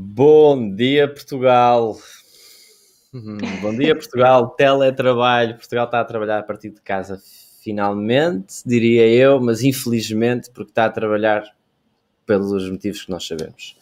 Bom 0.00 0.76
dia, 0.76 1.08
Portugal. 1.08 1.98
Hum, 3.12 3.36
bom 3.60 3.76
dia, 3.76 3.96
Portugal. 3.96 4.50
Teletrabalho. 4.56 5.56
Portugal 5.56 5.86
está 5.86 5.98
a 5.98 6.04
trabalhar 6.04 6.38
a 6.38 6.42
partir 6.44 6.70
de 6.70 6.80
casa, 6.80 7.20
finalmente, 7.60 8.62
diria 8.64 9.08
eu, 9.08 9.40
mas 9.40 9.64
infelizmente, 9.64 10.52
porque 10.52 10.70
está 10.70 10.84
a 10.84 10.90
trabalhar 10.90 11.52
pelos 12.24 12.70
motivos 12.70 13.04
que 13.04 13.10
nós 13.10 13.26
sabemos. 13.26 13.76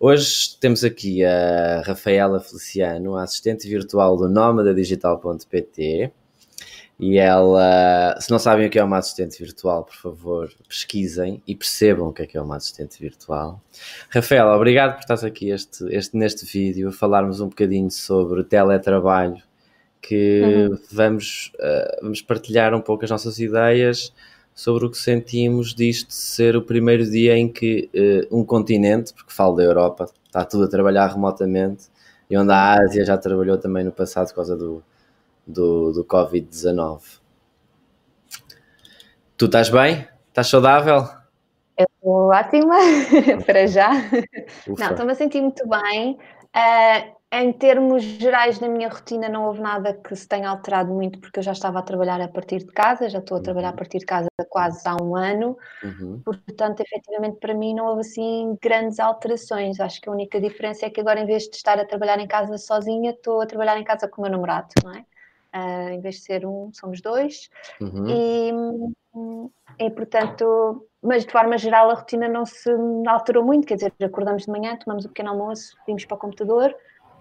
Hoje 0.00 0.58
temos 0.58 0.82
aqui 0.82 1.24
a 1.24 1.82
Rafaela 1.86 2.40
Feliciano, 2.40 3.14
a 3.14 3.22
assistente 3.22 3.68
virtual 3.68 4.16
do 4.16 4.74
Digital.pt. 4.74 6.10
E 7.00 7.16
ela, 7.16 8.16
se 8.20 8.28
não 8.28 8.40
sabem 8.40 8.66
o 8.66 8.70
que 8.70 8.78
é 8.78 8.82
uma 8.82 8.98
assistente 8.98 9.38
virtual, 9.38 9.84
por 9.84 9.94
favor, 9.94 10.50
pesquisem 10.68 11.40
e 11.46 11.54
percebam 11.54 12.08
o 12.08 12.12
que 12.12 12.22
é 12.22 12.26
que 12.26 12.36
é 12.36 12.42
uma 12.42 12.56
assistente 12.56 13.00
virtual. 13.00 13.62
Rafaela, 14.10 14.56
obrigado 14.56 14.94
por 14.94 15.00
estar 15.02 15.24
aqui 15.24 15.50
este, 15.50 15.84
este, 15.94 16.16
neste 16.16 16.44
vídeo, 16.44 16.88
a 16.88 16.92
falarmos 16.92 17.40
um 17.40 17.48
bocadinho 17.48 17.88
sobre 17.88 18.42
teletrabalho, 18.42 19.40
que 20.02 20.42
uhum. 20.42 20.78
vamos, 20.90 21.52
uh, 21.60 22.02
vamos 22.02 22.20
partilhar 22.20 22.74
um 22.74 22.80
pouco 22.80 23.04
as 23.04 23.10
nossas 23.10 23.38
ideias 23.38 24.12
sobre 24.52 24.86
o 24.86 24.90
que 24.90 24.98
sentimos 24.98 25.72
disto 25.72 26.12
ser 26.12 26.56
o 26.56 26.62
primeiro 26.62 27.08
dia 27.08 27.38
em 27.38 27.48
que 27.48 27.88
uh, 27.94 28.36
um 28.36 28.44
continente, 28.44 29.14
porque 29.14 29.32
falo 29.32 29.54
da 29.54 29.62
Europa, 29.62 30.10
está 30.26 30.44
tudo 30.44 30.64
a 30.64 30.68
trabalhar 30.68 31.06
remotamente, 31.06 31.84
e 32.28 32.36
onde 32.36 32.50
a 32.50 32.74
Ásia 32.74 33.04
já 33.04 33.16
trabalhou 33.16 33.56
também 33.56 33.84
no 33.84 33.92
passado 33.92 34.26
por 34.30 34.34
causa 34.34 34.56
do, 34.56 34.82
do, 35.48 35.92
do 35.92 36.04
Covid-19. 36.04 37.20
Tu 39.36 39.46
estás 39.46 39.70
bem? 39.70 40.06
Estás 40.28 40.48
saudável? 40.48 41.08
Eu 41.76 41.86
estou 41.94 42.28
ótima, 42.30 42.76
para 43.46 43.66
já. 43.66 43.90
Ufa. 44.68 44.84
Não, 44.84 44.90
estou-me 44.90 45.12
a 45.12 45.14
sentir 45.14 45.40
muito 45.40 45.66
bem. 45.66 46.18
Uh, 46.54 47.18
em 47.30 47.52
termos 47.52 48.02
gerais, 48.02 48.58
na 48.58 48.68
minha 48.68 48.88
rotina 48.88 49.28
não 49.28 49.44
houve 49.44 49.60
nada 49.60 49.92
que 49.92 50.16
se 50.16 50.26
tenha 50.26 50.48
alterado 50.48 50.92
muito, 50.92 51.20
porque 51.20 51.38
eu 51.38 51.42
já 51.42 51.52
estava 51.52 51.78
a 51.78 51.82
trabalhar 51.82 52.20
a 52.20 52.28
partir 52.28 52.58
de 52.60 52.72
casa, 52.72 53.08
já 53.08 53.18
estou 53.18 53.36
a 53.36 53.40
trabalhar 53.40 53.68
a 53.68 53.70
uhum. 53.70 53.76
partir 53.76 53.98
de 53.98 54.06
casa 54.06 54.28
quase 54.48 54.80
há 54.88 54.96
um 55.00 55.14
ano, 55.14 55.56
uhum. 55.84 56.22
portanto, 56.24 56.80
efetivamente, 56.80 57.38
para 57.38 57.54
mim 57.54 57.74
não 57.74 57.86
houve 57.86 58.00
assim 58.00 58.56
grandes 58.62 58.98
alterações. 58.98 59.78
Acho 59.78 60.00
que 60.00 60.08
a 60.08 60.12
única 60.12 60.40
diferença 60.40 60.86
é 60.86 60.90
que 60.90 61.00
agora, 61.00 61.20
em 61.20 61.26
vez 61.26 61.44
de 61.44 61.56
estar 61.56 61.78
a 61.78 61.84
trabalhar 61.84 62.18
em 62.18 62.26
casa 62.26 62.56
sozinha, 62.56 63.10
estou 63.10 63.42
a 63.42 63.46
trabalhar 63.46 63.78
em 63.78 63.84
casa 63.84 64.08
com 64.08 64.22
o 64.22 64.24
meu 64.24 64.32
namorado, 64.32 64.68
não 64.82 64.94
é? 64.94 65.04
Uh, 65.54 65.88
em 65.90 66.00
vez 66.00 66.16
de 66.16 66.20
ser 66.22 66.46
um, 66.46 66.70
somos 66.74 67.00
dois. 67.00 67.48
Uhum. 67.80 68.04
E, 68.06 69.84
e, 69.86 69.90
portanto, 69.90 70.86
mas 71.02 71.24
de 71.24 71.32
forma 71.32 71.56
geral 71.56 71.90
a 71.90 71.94
rotina 71.94 72.28
não 72.28 72.44
se 72.44 72.70
alterou 73.06 73.44
muito, 73.44 73.66
quer 73.66 73.76
dizer, 73.76 73.92
acordamos 74.02 74.44
de 74.44 74.50
manhã, 74.50 74.76
tomamos 74.76 75.06
um 75.06 75.08
pequeno 75.08 75.30
almoço, 75.30 75.76
vimos 75.86 76.04
para 76.04 76.16
o 76.16 76.18
computador. 76.18 76.74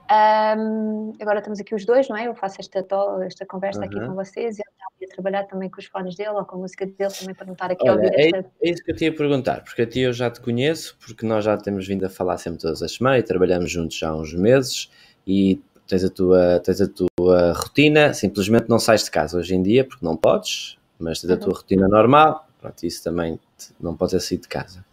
Um, 0.09 1.13
agora 1.19 1.39
estamos 1.39 1.59
aqui 1.59 1.75
os 1.75 1.85
dois, 1.85 2.07
não 2.07 2.15
é? 2.15 2.27
Eu 2.27 2.35
faço 2.35 2.61
esta, 2.61 2.85
esta 3.25 3.45
conversa 3.45 3.81
uhum. 3.81 3.85
aqui 3.85 3.99
com 3.99 4.15
vocês 4.15 4.57
e 4.57 4.61
ele 4.61 4.69
está 4.71 5.13
a 5.13 5.15
trabalhar 5.15 5.43
também 5.43 5.69
com 5.69 5.79
os 5.79 5.85
fones 5.85 6.15
dele 6.15 6.29
ou 6.29 6.45
com 6.45 6.55
a 6.55 6.59
música 6.59 6.85
dele 6.85 7.11
também 7.11 7.35
para 7.35 7.45
não 7.45 7.53
estar 7.53 7.71
aqui 7.71 7.89
Olha, 7.89 7.91
a 7.91 7.95
ouvir 7.95 8.19
esta... 8.19 8.37
É, 8.37 8.67
é 8.67 8.69
isso 8.71 8.83
que 8.83 8.91
eu 8.91 8.95
te 8.95 9.03
ia 9.03 9.13
perguntar, 9.13 9.63
porque 9.63 9.81
a 9.81 9.85
ti 9.85 9.99
eu 9.99 10.13
já 10.13 10.31
te 10.31 10.39
conheço, 10.39 10.97
porque 11.05 11.25
nós 11.25 11.43
já 11.43 11.57
temos 11.57 11.87
vindo 11.87 12.05
a 12.05 12.09
falar 12.09 12.37
sempre 12.37 12.59
todas 12.59 12.81
as 12.81 12.93
semanas 12.93 13.19
e 13.19 13.23
trabalhamos 13.23 13.69
juntos 13.69 13.97
já 13.97 14.09
há 14.09 14.15
uns 14.15 14.33
meses 14.33 14.89
e 15.25 15.61
tens 15.87 16.03
a 16.03 16.09
tua, 16.09 16.59
tens 16.59 16.81
a 16.81 16.87
tua 16.87 17.53
rotina, 17.53 18.13
simplesmente 18.13 18.69
não 18.69 18.77
sais 18.77 19.03
de 19.03 19.11
casa 19.11 19.37
hoje 19.37 19.55
em 19.55 19.63
dia, 19.63 19.83
porque 19.83 20.05
não 20.05 20.15
podes, 20.15 20.77
mas 20.99 21.21
tens 21.21 21.31
a 21.31 21.37
tua 21.37 21.49
uhum. 21.49 21.55
rotina 21.55 21.87
normal, 21.87 22.47
pronto, 22.59 22.83
isso 22.85 23.03
também 23.03 23.39
não 23.79 23.95
podes 23.95 24.23
sair 24.23 24.37
de 24.37 24.47
casa. 24.47 24.85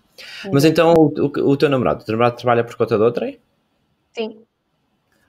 Uhum. 0.45 0.51
Mas 0.53 0.64
então 0.64 0.95
o, 0.95 1.06
o, 1.06 1.51
o, 1.51 1.56
teu 1.56 1.69
namorado, 1.69 2.03
o 2.03 2.05
teu 2.05 2.12
namorado 2.12 2.36
trabalha 2.36 2.64
por 2.64 2.77
conta 2.77 2.97
de 2.97 3.03
outra? 3.03 3.34
Sim. 4.12 4.39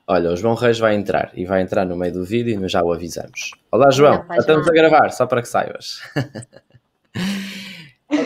Olha, 0.06 0.30
o 0.30 0.36
João 0.36 0.54
Reis 0.54 0.78
vai 0.78 0.94
entrar 0.94 1.32
e 1.34 1.44
vai 1.44 1.60
entrar 1.60 1.84
no 1.84 1.96
meio 1.96 2.12
do 2.12 2.24
vídeo 2.24 2.52
e 2.52 2.56
nós 2.56 2.70
já 2.70 2.82
o 2.82 2.92
avisamos. 2.92 3.50
Olá 3.72 3.90
João, 3.90 4.24
já 4.28 4.36
estamos 4.36 4.68
a 4.68 4.72
gravar, 4.72 5.10
só 5.10 5.26
para 5.26 5.42
que 5.42 5.48
saibas. 5.48 6.00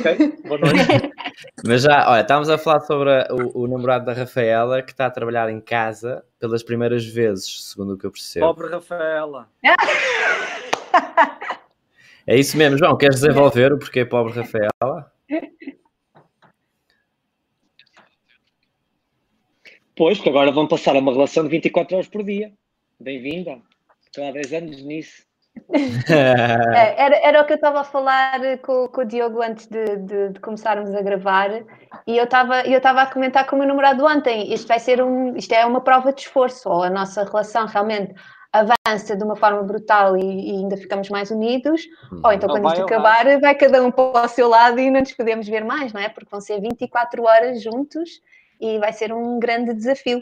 Ok, 0.00 0.38
boa 0.48 0.58
noite. 0.58 1.12
Mas 1.64 1.82
já, 1.82 2.10
olha, 2.10 2.22
estávamos 2.22 2.48
a 2.48 2.56
falar 2.56 2.80
sobre 2.80 3.10
a, 3.10 3.28
o, 3.30 3.64
o, 3.64 3.68
namorado 3.68 4.06
da 4.06 4.14
Rafaela 4.14 4.82
que 4.82 4.92
está 4.92 5.06
a 5.06 5.10
trabalhar 5.10 5.50
em 5.50 5.60
casa 5.60 6.24
pelas 6.38 6.62
primeiras 6.62 7.04
vezes, 7.04 7.68
segundo 7.70 7.94
o 7.94 7.98
que 7.98 8.06
eu 8.06 8.10
percebo. 8.10 8.46
Pobre 8.46 8.68
Rafaela. 8.68 9.48
É 12.26 12.36
isso 12.38 12.56
mesmo, 12.56 12.78
João. 12.78 12.96
Queres 12.96 13.20
desenvolver 13.20 13.72
o 13.72 13.78
porquê 13.78 14.04
pobre 14.04 14.32
Rafaela? 14.32 15.12
Pois, 19.96 20.18
que 20.18 20.28
agora 20.28 20.50
vão 20.50 20.66
passar 20.66 20.96
a 20.96 20.98
uma 20.98 21.12
relação 21.12 21.42
de 21.44 21.50
24 21.50 21.96
horas 21.96 22.08
por 22.08 22.22
dia. 22.22 22.52
Bem-vinda. 22.98 23.60
Estou 24.06 24.26
há 24.26 24.30
10 24.30 24.52
anos 24.54 24.82
nisso. 24.82 25.29
É, 26.10 27.00
era, 27.00 27.16
era 27.22 27.42
o 27.42 27.46
que 27.46 27.52
eu 27.52 27.56
estava 27.56 27.80
a 27.80 27.84
falar 27.84 28.40
com, 28.58 28.88
com 28.88 29.00
o 29.02 29.04
Diogo 29.04 29.40
antes 29.42 29.66
de, 29.66 29.96
de, 29.96 30.28
de 30.30 30.40
começarmos 30.40 30.92
a 30.94 31.00
gravar 31.00 31.50
e 32.06 32.16
eu 32.16 32.24
estava 32.24 32.62
eu 32.62 32.78
estava 32.78 33.02
a 33.02 33.06
comentar 33.06 33.46
com 33.46 33.56
o 33.56 33.58
meu 33.58 33.68
namorado 33.68 34.04
ontem 34.04 34.52
isto 34.52 34.66
vai 34.66 34.80
ser 34.80 35.02
um 35.02 35.36
isto 35.36 35.52
é 35.52 35.64
uma 35.64 35.80
prova 35.80 36.12
de 36.12 36.22
esforço 36.22 36.68
ou 36.68 36.82
a 36.82 36.90
nossa 36.90 37.24
relação 37.24 37.66
realmente 37.66 38.14
avança 38.52 39.14
de 39.16 39.22
uma 39.22 39.36
forma 39.36 39.62
brutal 39.62 40.16
e, 40.16 40.50
e 40.50 40.56
ainda 40.56 40.76
ficamos 40.76 41.08
mais 41.08 41.30
unidos 41.30 41.82
hum. 42.12 42.20
ou 42.24 42.32
então 42.32 42.48
quando 42.48 42.66
isto 42.66 42.82
acabar 42.82 43.24
vai. 43.24 43.40
vai 43.40 43.54
cada 43.54 43.82
um 43.82 43.90
para 43.92 44.24
o 44.24 44.28
seu 44.28 44.48
lado 44.48 44.80
e 44.80 44.90
não 44.90 45.00
nos 45.00 45.12
podemos 45.12 45.46
ver 45.46 45.64
mais 45.64 45.92
não 45.92 46.00
é 46.00 46.08
porque 46.08 46.30
vão 46.30 46.40
ser 46.40 46.60
24 46.60 47.22
horas 47.22 47.62
juntos 47.62 48.20
e 48.60 48.78
vai 48.78 48.92
ser 48.92 49.12
um 49.12 49.38
grande 49.38 49.72
desafio 49.72 50.20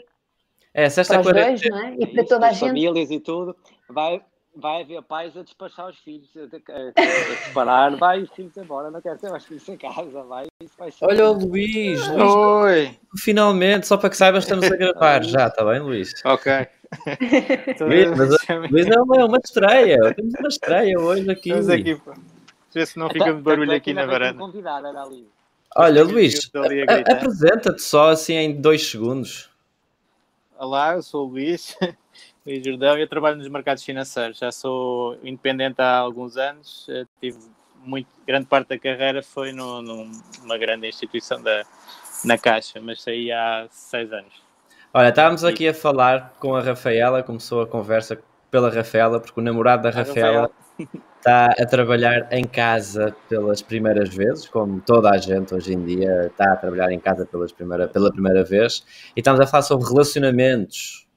é, 0.73 0.89
se 0.89 1.01
esta 1.01 1.19
para 1.19 1.27
os 1.27 1.45
dois, 1.45 1.69
não 1.69 1.79
é? 1.79 1.95
E 1.97 2.07
para 2.07 2.25
toda 2.25 2.47
a 2.47 2.51
gente. 2.51 2.67
famílias 2.67 3.09
e 3.09 3.19
tudo. 3.19 3.55
Vai, 3.89 4.21
vai 4.55 4.81
haver 4.81 5.01
pais 5.03 5.35
a 5.37 5.43
despachar 5.43 5.89
os 5.89 5.97
filhos, 5.99 6.27
a, 6.35 6.41
a, 6.41 6.89
a 6.89 7.47
separar, 7.47 7.95
vai 7.95 8.21
os 8.21 8.29
filhos 8.31 8.55
embora, 8.57 8.91
não 8.91 9.01
quero 9.01 9.17
ter 9.17 9.29
mais 9.29 9.45
filhos 9.45 9.67
em 9.69 9.77
casa, 9.77 10.23
vai, 10.23 10.47
isso 10.61 10.73
vai 10.77 10.91
ser. 10.91 11.05
Olha 11.05 11.29
o 11.29 11.33
Luís, 11.33 12.07
Luís, 12.07 12.35
Oi! 12.35 12.99
Finalmente, 13.17 13.87
só 13.87 13.97
para 13.97 14.09
que 14.09 14.17
saibas, 14.17 14.43
estamos 14.43 14.69
a 14.69 14.75
gravar 14.75 15.23
já, 15.23 15.47
está 15.47 15.63
bem, 15.63 15.79
Luís? 15.79 16.13
Ok. 16.25 16.51
Luís, 17.81 18.09
mas, 18.17 18.29
Luís 18.71 18.87
é 18.87 18.99
uma, 18.99 19.25
uma 19.25 19.37
estreia, 19.43 20.13
temos 20.13 20.33
uma 20.39 20.49
estreia 20.49 20.99
hoje 20.99 21.29
aqui. 21.29 21.49
Estamos 21.49 21.69
aqui, 21.69 21.95
pô. 21.95 22.13
Vê 22.73 22.85
se 22.85 22.99
não 22.99 23.09
fica 23.09 23.33
de 23.33 23.41
barulho 23.41 23.71
aqui 23.71 23.93
na 23.93 24.05
varanda. 24.05 24.43
Olha, 25.75 26.03
Luís, 26.03 26.51
apresenta-te 27.07 27.81
só 27.81 28.09
assim 28.09 28.33
em 28.33 28.59
dois 28.59 28.87
segundos. 28.87 29.49
Olá, 30.57 30.95
eu 30.95 31.01
sou 31.01 31.27
o 31.27 31.31
Luís. 31.31 31.77
Luís 32.45 32.63
Jordão, 32.63 32.97
eu 32.97 33.07
trabalho 33.07 33.37
nos 33.37 33.47
mercados 33.47 33.83
financeiros. 33.83 34.39
Já 34.39 34.51
sou 34.51 35.17
independente 35.23 35.81
há 35.81 35.97
alguns 35.97 36.37
anos. 36.37 36.87
Eh, 36.89 37.05
tive 37.21 37.37
muito, 37.83 38.07
grande 38.25 38.47
parte 38.47 38.69
da 38.69 38.79
carreira 38.79 39.21
foi 39.23 39.51
no, 39.51 39.81
numa 39.81 40.57
grande 40.57 40.87
instituição 40.87 41.41
da, 41.41 41.63
na 42.23 42.37
Caixa, 42.37 42.79
mas 42.81 43.01
saí 43.01 43.31
há 43.31 43.67
seis 43.69 44.11
anos. 44.11 44.33
Olha, 44.93 45.09
estávamos 45.09 45.43
aqui 45.43 45.67
a 45.67 45.73
falar 45.73 46.33
com 46.39 46.55
a 46.55 46.61
Rafaela, 46.61 47.21
começou 47.21 47.61
a 47.61 47.67
conversa 47.67 48.19
pela 48.49 48.69
Rafaela, 48.69 49.19
porque 49.19 49.39
o 49.39 49.43
namorado 49.43 49.83
da 49.83 49.91
Rafaela 49.91 50.49
está 51.17 51.45
a 51.45 51.65
trabalhar 51.65 52.27
em 52.31 52.43
casa 52.43 53.15
pelas 53.27 53.61
primeiras 53.61 54.09
vezes, 54.09 54.47
como 54.47 54.81
toda 54.81 55.11
a 55.11 55.17
gente 55.17 55.53
hoje 55.53 55.73
em 55.73 55.85
dia 55.85 56.27
está 56.27 56.53
a 56.53 56.55
trabalhar 56.55 56.91
em 56.91 56.99
casa 56.99 57.25
pelas 57.25 57.51
primeira, 57.51 57.87
pela 57.87 58.11
primeira 58.11 58.43
vez, 58.43 58.83
e 59.15 59.19
estamos 59.19 59.39
a 59.39 59.45
falar 59.45 59.63
sobre 59.63 59.87
relacionamentos, 59.87 61.07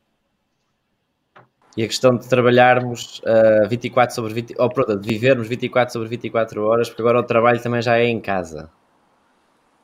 e 1.76 1.82
a 1.82 1.86
questão 1.86 2.16
de 2.16 2.28
trabalharmos 2.28 3.20
uh, 3.20 3.68
24 3.68 4.14
sobre 4.14 4.34
20, 4.34 4.54
ou 4.58 4.68
pronto, 4.68 4.96
de 4.96 5.08
vivermos 5.08 5.48
24 5.48 5.92
sobre 5.92 6.08
24 6.08 6.62
horas, 6.64 6.88
porque 6.88 7.00
agora 7.00 7.20
o 7.20 7.22
trabalho 7.22 7.62
também 7.62 7.80
já 7.80 7.98
é 7.98 8.04
em 8.04 8.20
casa. 8.20 8.70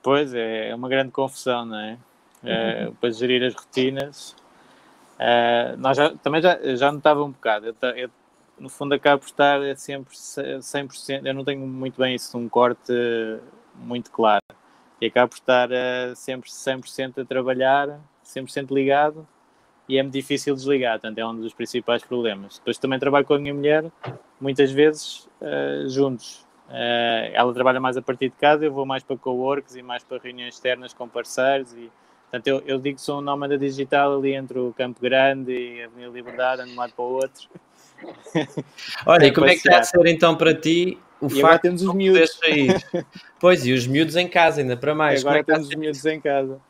Pois 0.03 0.35
é, 0.35 0.69
é 0.69 0.75
uma 0.75 0.89
grande 0.89 1.11
confusão, 1.11 1.65
não 1.65 1.79
é? 1.79 1.99
Uhum. 2.43 2.91
Uh, 2.91 2.95
para 2.95 3.11
gerir 3.11 3.43
as 3.43 3.55
rotinas. 3.55 4.37
Uh, 5.19 5.77
nós 5.79 5.97
já, 5.97 6.15
também 6.23 6.41
já, 6.41 6.59
já 6.77 6.93
notava 6.93 7.25
um 7.25 7.31
bocado. 7.31 7.67
Eu, 7.67 7.91
eu, 7.97 8.11
no 8.59 8.69
fundo, 8.69 8.95
acabo 8.95 9.21
por 9.21 9.29
estar 9.29 9.59
sempre 9.77 10.15
100%. 10.15 11.27
Eu 11.27 11.35
não 11.35 11.45
tenho 11.45 11.67
muito 11.67 11.99
bem 11.99 12.15
isso, 12.15 12.37
um 12.37 12.49
corte 12.49 12.93
muito 13.75 14.11
claro. 14.11 14.45
E 15.01 15.07
acabo 15.07 15.31
por 15.31 15.37
estar 15.37 15.71
uh, 15.71 16.15
sempre 16.15 16.51
100% 16.51 17.23
a 17.23 17.25
trabalhar, 17.25 17.99
100% 18.25 18.73
ligado 18.73 19.27
e 19.89 19.97
é 19.97 20.03
muito 20.03 20.13
difícil 20.13 20.55
desligar, 20.55 21.01
portanto 21.01 21.19
é 21.19 21.27
um 21.27 21.35
dos 21.35 21.55
principais 21.55 22.03
problemas. 22.03 22.59
Depois 22.59 22.77
também 22.79 22.99
trabalho 22.99 23.25
com 23.25 23.35
a 23.35 23.39
minha 23.39 23.55
mulher, 23.55 23.85
muitas 24.41 24.71
vezes 24.71 25.29
uh, 25.41 25.89
juntos. 25.89 26.47
Uh, 26.69 27.33
ela 27.33 27.53
trabalha 27.55 27.81
mais 27.81 27.97
a 27.97 28.03
partir 28.03 28.29
de 28.29 28.37
casa, 28.37 28.65
eu 28.67 28.73
vou 28.73 28.85
mais 28.85 29.03
para 29.03 29.17
co-works 29.17 29.75
e 29.77 29.83
mais 29.83 30.05
para 30.05 30.19
reuniões 30.19 30.55
externas 30.55 30.93
com 30.93 31.09
parceiros. 31.09 31.73
E, 31.73 31.91
portanto, 32.31 32.47
eu, 32.47 32.63
eu 32.67 32.79
digo 32.79 32.97
que 32.97 33.03
sou 33.03 33.19
um 33.19 33.23
nómada 33.23 33.57
digital 33.57 34.19
ali 34.19 34.35
entre 34.35 34.59
o 34.59 34.75
Campo 34.75 35.01
Grande 35.01 35.53
e 35.53 35.83
a 35.83 35.87
Avenida 35.87 36.13
Liberdade, 36.13 36.63
ando 36.63 36.71
de 36.71 36.77
um 36.77 36.81
lado 36.81 36.93
para 36.93 37.05
o 37.05 37.13
outro. 37.13 37.49
Olha, 39.07 39.27
e 39.27 39.33
como 39.33 39.47
é 39.47 39.51
que 39.51 39.57
está 39.57 39.79
a 39.79 39.83
ser 39.83 40.07
então 40.07 40.37
para 40.37 40.55
ti 40.55 40.99
o 41.21 41.27
e 41.27 41.41
facto 41.41 41.63
temos 41.63 41.83
os 41.83 41.95
miúdos. 41.95 42.39
sair? 42.39 42.77
pois, 43.41 43.67
e 43.67 43.73
os 43.73 43.87
miúdos 43.87 44.17
em 44.17 44.29
casa, 44.29 44.61
ainda 44.61 44.77
para 44.77 44.95
mais. 44.95 45.23
E 45.23 45.27
agora 45.27 45.41
é 45.41 45.43
temos 45.43 45.69
os 45.69 45.75
miúdos 45.75 46.05
em 46.05 46.21
casa. 46.21 46.61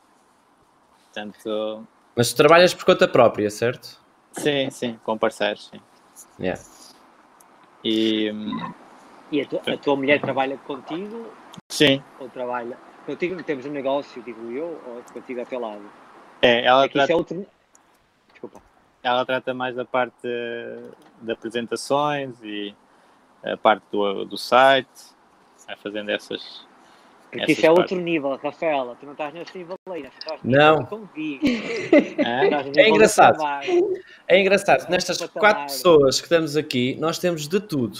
Portanto, 1.04 1.86
Mas 2.18 2.32
tu 2.32 2.36
trabalhas 2.36 2.74
por 2.74 2.84
conta 2.84 3.06
própria, 3.06 3.48
certo? 3.48 3.96
sim, 4.32 4.68
sim, 4.72 4.98
com 5.04 5.16
parceiros, 5.16 5.68
sim. 5.68 5.80
Yeah. 6.36 6.60
E 7.84 8.32
E 9.30 9.40
a, 9.40 9.46
tu- 9.46 9.60
a 9.64 9.76
tua 9.76 9.94
mulher 9.94 10.20
trabalha 10.20 10.58
contigo 10.58 11.32
sim, 11.70 12.02
ou 12.18 12.28
trabalha 12.28 12.76
contigo? 13.06 13.40
Temos 13.44 13.66
um 13.66 13.70
negócio, 13.70 14.20
digo 14.24 14.50
eu, 14.50 14.66
ou 14.84 15.00
contigo 15.12 15.38
ao 15.38 15.46
teu 15.46 15.60
lado? 15.60 15.88
é, 16.42 16.64
ela, 16.64 16.86
É 16.86 16.88
trata, 16.88 17.12
é 17.12 17.14
outro. 17.14 17.46
Desculpa. 18.32 18.60
ela 19.00 19.24
trata 19.24 19.54
mais 19.54 19.76
da 19.76 19.84
parte 19.84 20.26
de 21.22 21.30
apresentações 21.30 22.34
e 22.42 22.74
a 23.44 23.56
parte 23.56 23.84
do, 23.92 24.24
do 24.24 24.36
site, 24.36 25.14
fazendo 25.80 26.10
essas. 26.10 26.66
Porque 27.30 27.44
Essas 27.44 27.58
isso 27.58 27.66
é 27.66 27.68
partes. 27.68 27.92
outro 27.92 28.04
nível, 28.04 28.36
Rafaela. 28.42 28.96
Tu 28.98 29.04
não 29.04 29.12
estás 29.12 29.34
nesse 29.34 29.58
nível 29.58 29.76
aí, 29.90 30.02
tu 30.02 30.18
estás 30.18 30.40
Não. 30.42 30.88
É 32.18 32.62
do 32.62 32.80
engraçado. 32.80 33.38
É 34.26 34.40
engraçado, 34.40 34.88
nestas 34.88 35.18
Patamar. 35.18 35.40
quatro 35.40 35.62
pessoas 35.74 36.20
que 36.20 36.26
estamos 36.26 36.56
aqui, 36.56 36.96
nós 36.98 37.18
temos 37.18 37.46
de 37.46 37.60
tudo. 37.60 37.98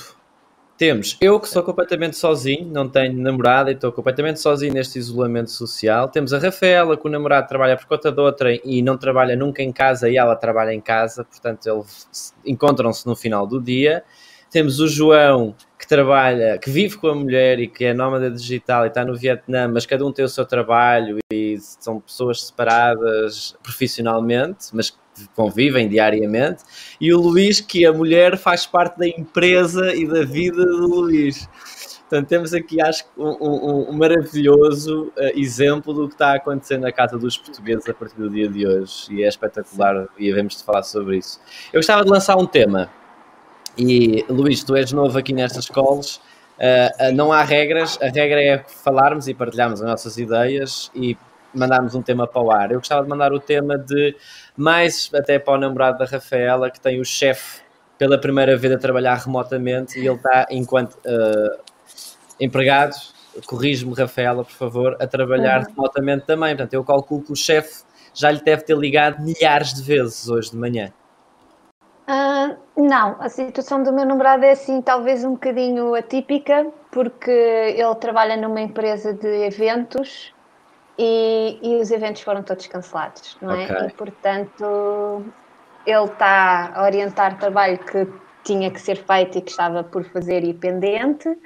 Temos 0.78 1.16
eu 1.20 1.40
que 1.40 1.48
sou 1.48 1.62
completamente 1.64 2.16
sozinho, 2.16 2.64
não 2.68 2.88
tenho 2.88 3.12
namorada 3.12 3.70
e 3.70 3.74
estou 3.74 3.90
completamente 3.90 4.40
sozinho 4.40 4.72
neste 4.72 4.96
isolamento 4.96 5.50
social. 5.50 6.08
Temos 6.08 6.32
a 6.32 6.38
Rafaela, 6.38 6.96
que 6.96 7.04
o 7.04 7.10
namorado 7.10 7.48
trabalha 7.48 7.76
por 7.76 7.86
conta 7.86 8.12
de 8.12 8.20
outra 8.20 8.54
e 8.64 8.80
não 8.80 8.96
trabalha 8.96 9.34
nunca 9.34 9.60
em 9.60 9.72
casa 9.72 10.08
e 10.08 10.16
ela 10.16 10.36
trabalha 10.36 10.72
em 10.72 10.80
casa, 10.80 11.24
portanto 11.24 11.66
eles 11.66 12.32
encontram-se 12.46 13.04
no 13.06 13.16
final 13.16 13.44
do 13.44 13.60
dia. 13.60 14.04
Temos 14.50 14.78
o 14.78 14.86
João, 14.86 15.54
que 15.88 15.94
trabalha, 15.94 16.58
que 16.58 16.68
vive 16.70 16.98
com 16.98 17.08
a 17.08 17.14
mulher 17.14 17.58
e 17.58 17.66
que 17.66 17.86
é 17.86 17.94
nómada 17.94 18.30
digital 18.30 18.84
e 18.84 18.88
está 18.88 19.04
no 19.06 19.16
Vietnã, 19.16 19.66
mas 19.68 19.86
cada 19.86 20.04
um 20.04 20.12
tem 20.12 20.22
o 20.22 20.28
seu 20.28 20.44
trabalho 20.44 21.16
e 21.32 21.56
são 21.80 21.98
pessoas 21.98 22.42
separadas 22.46 23.56
profissionalmente, 23.62 24.66
mas 24.74 24.94
convivem 25.34 25.88
diariamente. 25.88 26.62
E 27.00 27.12
o 27.12 27.18
Luís, 27.20 27.60
que 27.60 27.86
a 27.86 27.92
mulher 27.92 28.36
faz 28.36 28.66
parte 28.66 28.98
da 28.98 29.08
empresa 29.08 29.94
e 29.94 30.06
da 30.06 30.22
vida 30.24 30.62
do 30.64 30.86
Luís. 30.86 31.48
Portanto, 32.08 32.28
temos 32.28 32.54
aqui, 32.54 32.80
acho 32.80 33.04
que, 33.04 33.10
um, 33.20 33.36
um- 33.40 33.90
um 33.90 33.92
maravilhoso 33.92 35.12
eh, 35.16 35.32
exemplo 35.38 35.92
do 35.92 36.06
que 36.08 36.14
está 36.14 36.32
a 36.32 36.36
acontecer 36.36 36.78
na 36.78 36.90
casa 36.92 37.18
dos 37.18 37.36
portugueses 37.36 37.86
a 37.88 37.94
partir 37.94 38.16
do 38.16 38.30
dia 38.30 38.48
de 38.48 38.66
hoje. 38.66 39.06
E 39.10 39.22
é 39.22 39.28
espetacular 39.28 40.06
e 40.18 40.30
havemos 40.30 40.56
de 40.56 40.64
falar 40.64 40.82
sobre 40.82 41.18
isso. 41.18 41.40
Eu 41.72 41.78
gostava 41.78 42.04
de 42.04 42.10
lançar 42.10 42.36
um 42.36 42.46
tema. 42.46 42.90
E, 43.78 44.24
Luís, 44.28 44.64
tu 44.64 44.74
és 44.76 44.92
novo 44.92 45.16
aqui 45.18 45.32
nestas 45.32 45.66
calls. 45.68 46.20
eh, 46.58 46.92
eh, 46.98 47.12
não 47.12 47.32
há 47.32 47.42
regras, 47.44 47.96
a 48.02 48.08
regra 48.08 48.42
é 48.42 48.58
falarmos 48.82 49.28
e 49.28 49.34
partilharmos 49.34 49.80
as 49.80 49.88
nossas 49.88 50.18
ideias 50.18 50.90
e 50.94 51.16
mandarmos 51.54 51.94
um 51.94 52.02
tema 52.02 52.26
para 52.26 52.42
o 52.42 52.50
ar. 52.50 52.72
Eu 52.72 52.78
gostava 52.80 53.02
de 53.04 53.08
mandar 53.08 53.32
o 53.32 53.38
tema 53.38 53.78
de 53.78 54.16
mais 54.56 55.08
até 55.14 55.38
para 55.38 55.54
o 55.54 55.58
namorado 55.58 55.98
da 55.98 56.04
Rafaela, 56.04 56.68
que 56.70 56.80
tem 56.80 57.00
o 57.00 57.04
chefe 57.04 57.60
pela 57.96 58.18
primeira 58.20 58.56
vez 58.56 58.72
a 58.72 58.78
trabalhar 58.78 59.14
remotamente 59.14 59.98
e 60.00 60.06
ele 60.06 60.16
está, 60.16 60.46
enquanto 60.50 60.98
eh, 61.04 61.58
empregado, 62.40 62.94
corrige-me, 63.46 63.94
Rafaela, 63.94 64.42
por 64.44 64.52
favor, 64.52 64.96
a 65.00 65.06
trabalhar 65.06 65.60
Uhum. 65.60 65.66
remotamente 65.76 66.26
também. 66.26 66.56
Portanto, 66.56 66.74
eu 66.74 66.82
calculo 66.84 67.22
que 67.22 67.32
o 67.32 67.36
chefe 67.36 67.84
já 68.12 68.30
lhe 68.32 68.40
deve 68.42 68.62
ter 68.62 68.76
ligado 68.76 69.22
milhares 69.22 69.72
de 69.74 69.82
vezes 69.82 70.28
hoje 70.28 70.50
de 70.50 70.56
manhã. 70.56 70.92
Ah, 72.06 72.56
não, 72.82 73.16
a 73.20 73.28
situação 73.28 73.82
do 73.82 73.92
meu 73.92 74.06
namorado 74.06 74.44
é 74.44 74.52
assim, 74.52 74.80
talvez 74.80 75.24
um 75.24 75.32
bocadinho 75.32 75.94
atípica, 75.94 76.66
porque 76.90 77.30
ele 77.30 77.94
trabalha 77.96 78.36
numa 78.36 78.60
empresa 78.60 79.12
de 79.12 79.26
eventos 79.44 80.32
e, 80.96 81.58
e 81.62 81.76
os 81.76 81.90
eventos 81.90 82.22
foram 82.22 82.42
todos 82.42 82.66
cancelados, 82.68 83.36
não 83.40 83.52
é? 83.52 83.64
Ok. 83.64 83.86
E 83.86 83.92
portanto 83.92 85.24
ele 85.84 86.04
está 86.04 86.72
a 86.74 86.84
orientar 86.84 87.38
trabalho 87.38 87.78
que 87.78 88.06
tinha 88.44 88.70
que 88.70 88.80
ser 88.80 88.96
feito 88.96 89.38
e 89.38 89.40
que 89.40 89.50
estava 89.50 89.82
por 89.82 90.04
fazer 90.04 90.44
e 90.44 90.54
pendente, 90.54 91.36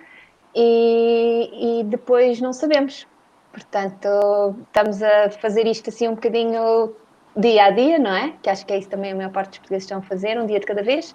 e, 0.55 1.81
e 1.81 1.85
depois 1.85 2.41
não 2.41 2.53
sabemos. 2.53 3.07
Portanto, 3.53 4.57
estamos 4.67 5.03
a 5.03 5.31
fazer 5.31 5.67
isto 5.67 5.91
assim 5.91 6.09
um 6.09 6.15
bocadinho 6.15 6.95
dia 7.37 7.65
a 7.65 7.71
dia, 7.71 7.99
não 7.99 8.15
é? 8.15 8.35
Que 8.43 8.51
acho 8.51 8.65
que 8.67 8.73
é 8.73 8.79
isso 8.79 8.89
também 8.89 9.13
a 9.13 9.17
maior 9.17 9.33
parte 9.33 9.51
dos 9.51 9.59
portugueses 9.59 9.85
estão 9.85 9.99
a 9.99 10.03
fazer, 10.03 10.39
um 10.39 10.47
dia 10.47 10.61
de 10.61 10.67
cada 10.67 10.83
vez, 10.83 11.15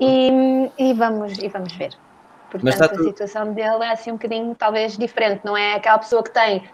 e, 0.00 0.70
e 0.78 0.94
vamos, 0.94 1.38
e 1.38 1.48
vamos 1.48 1.72
ver. 1.74 1.92
Uhum. 1.92 2.50
Portanto, 2.50 2.72
está 2.72 2.86
a 2.86 3.04
situação 3.04 3.52
dele 3.52 3.84
é 3.84 3.92
assim 3.92 4.10
um 4.10 4.14
bocadinho 4.14 4.54
talvez 4.54 4.96
diferente, 4.96 5.42
não 5.44 5.56
é 5.56 5.74
aquela 5.74 5.98
pessoa 5.98 6.22
que 6.22 6.30
tem, 6.30 6.64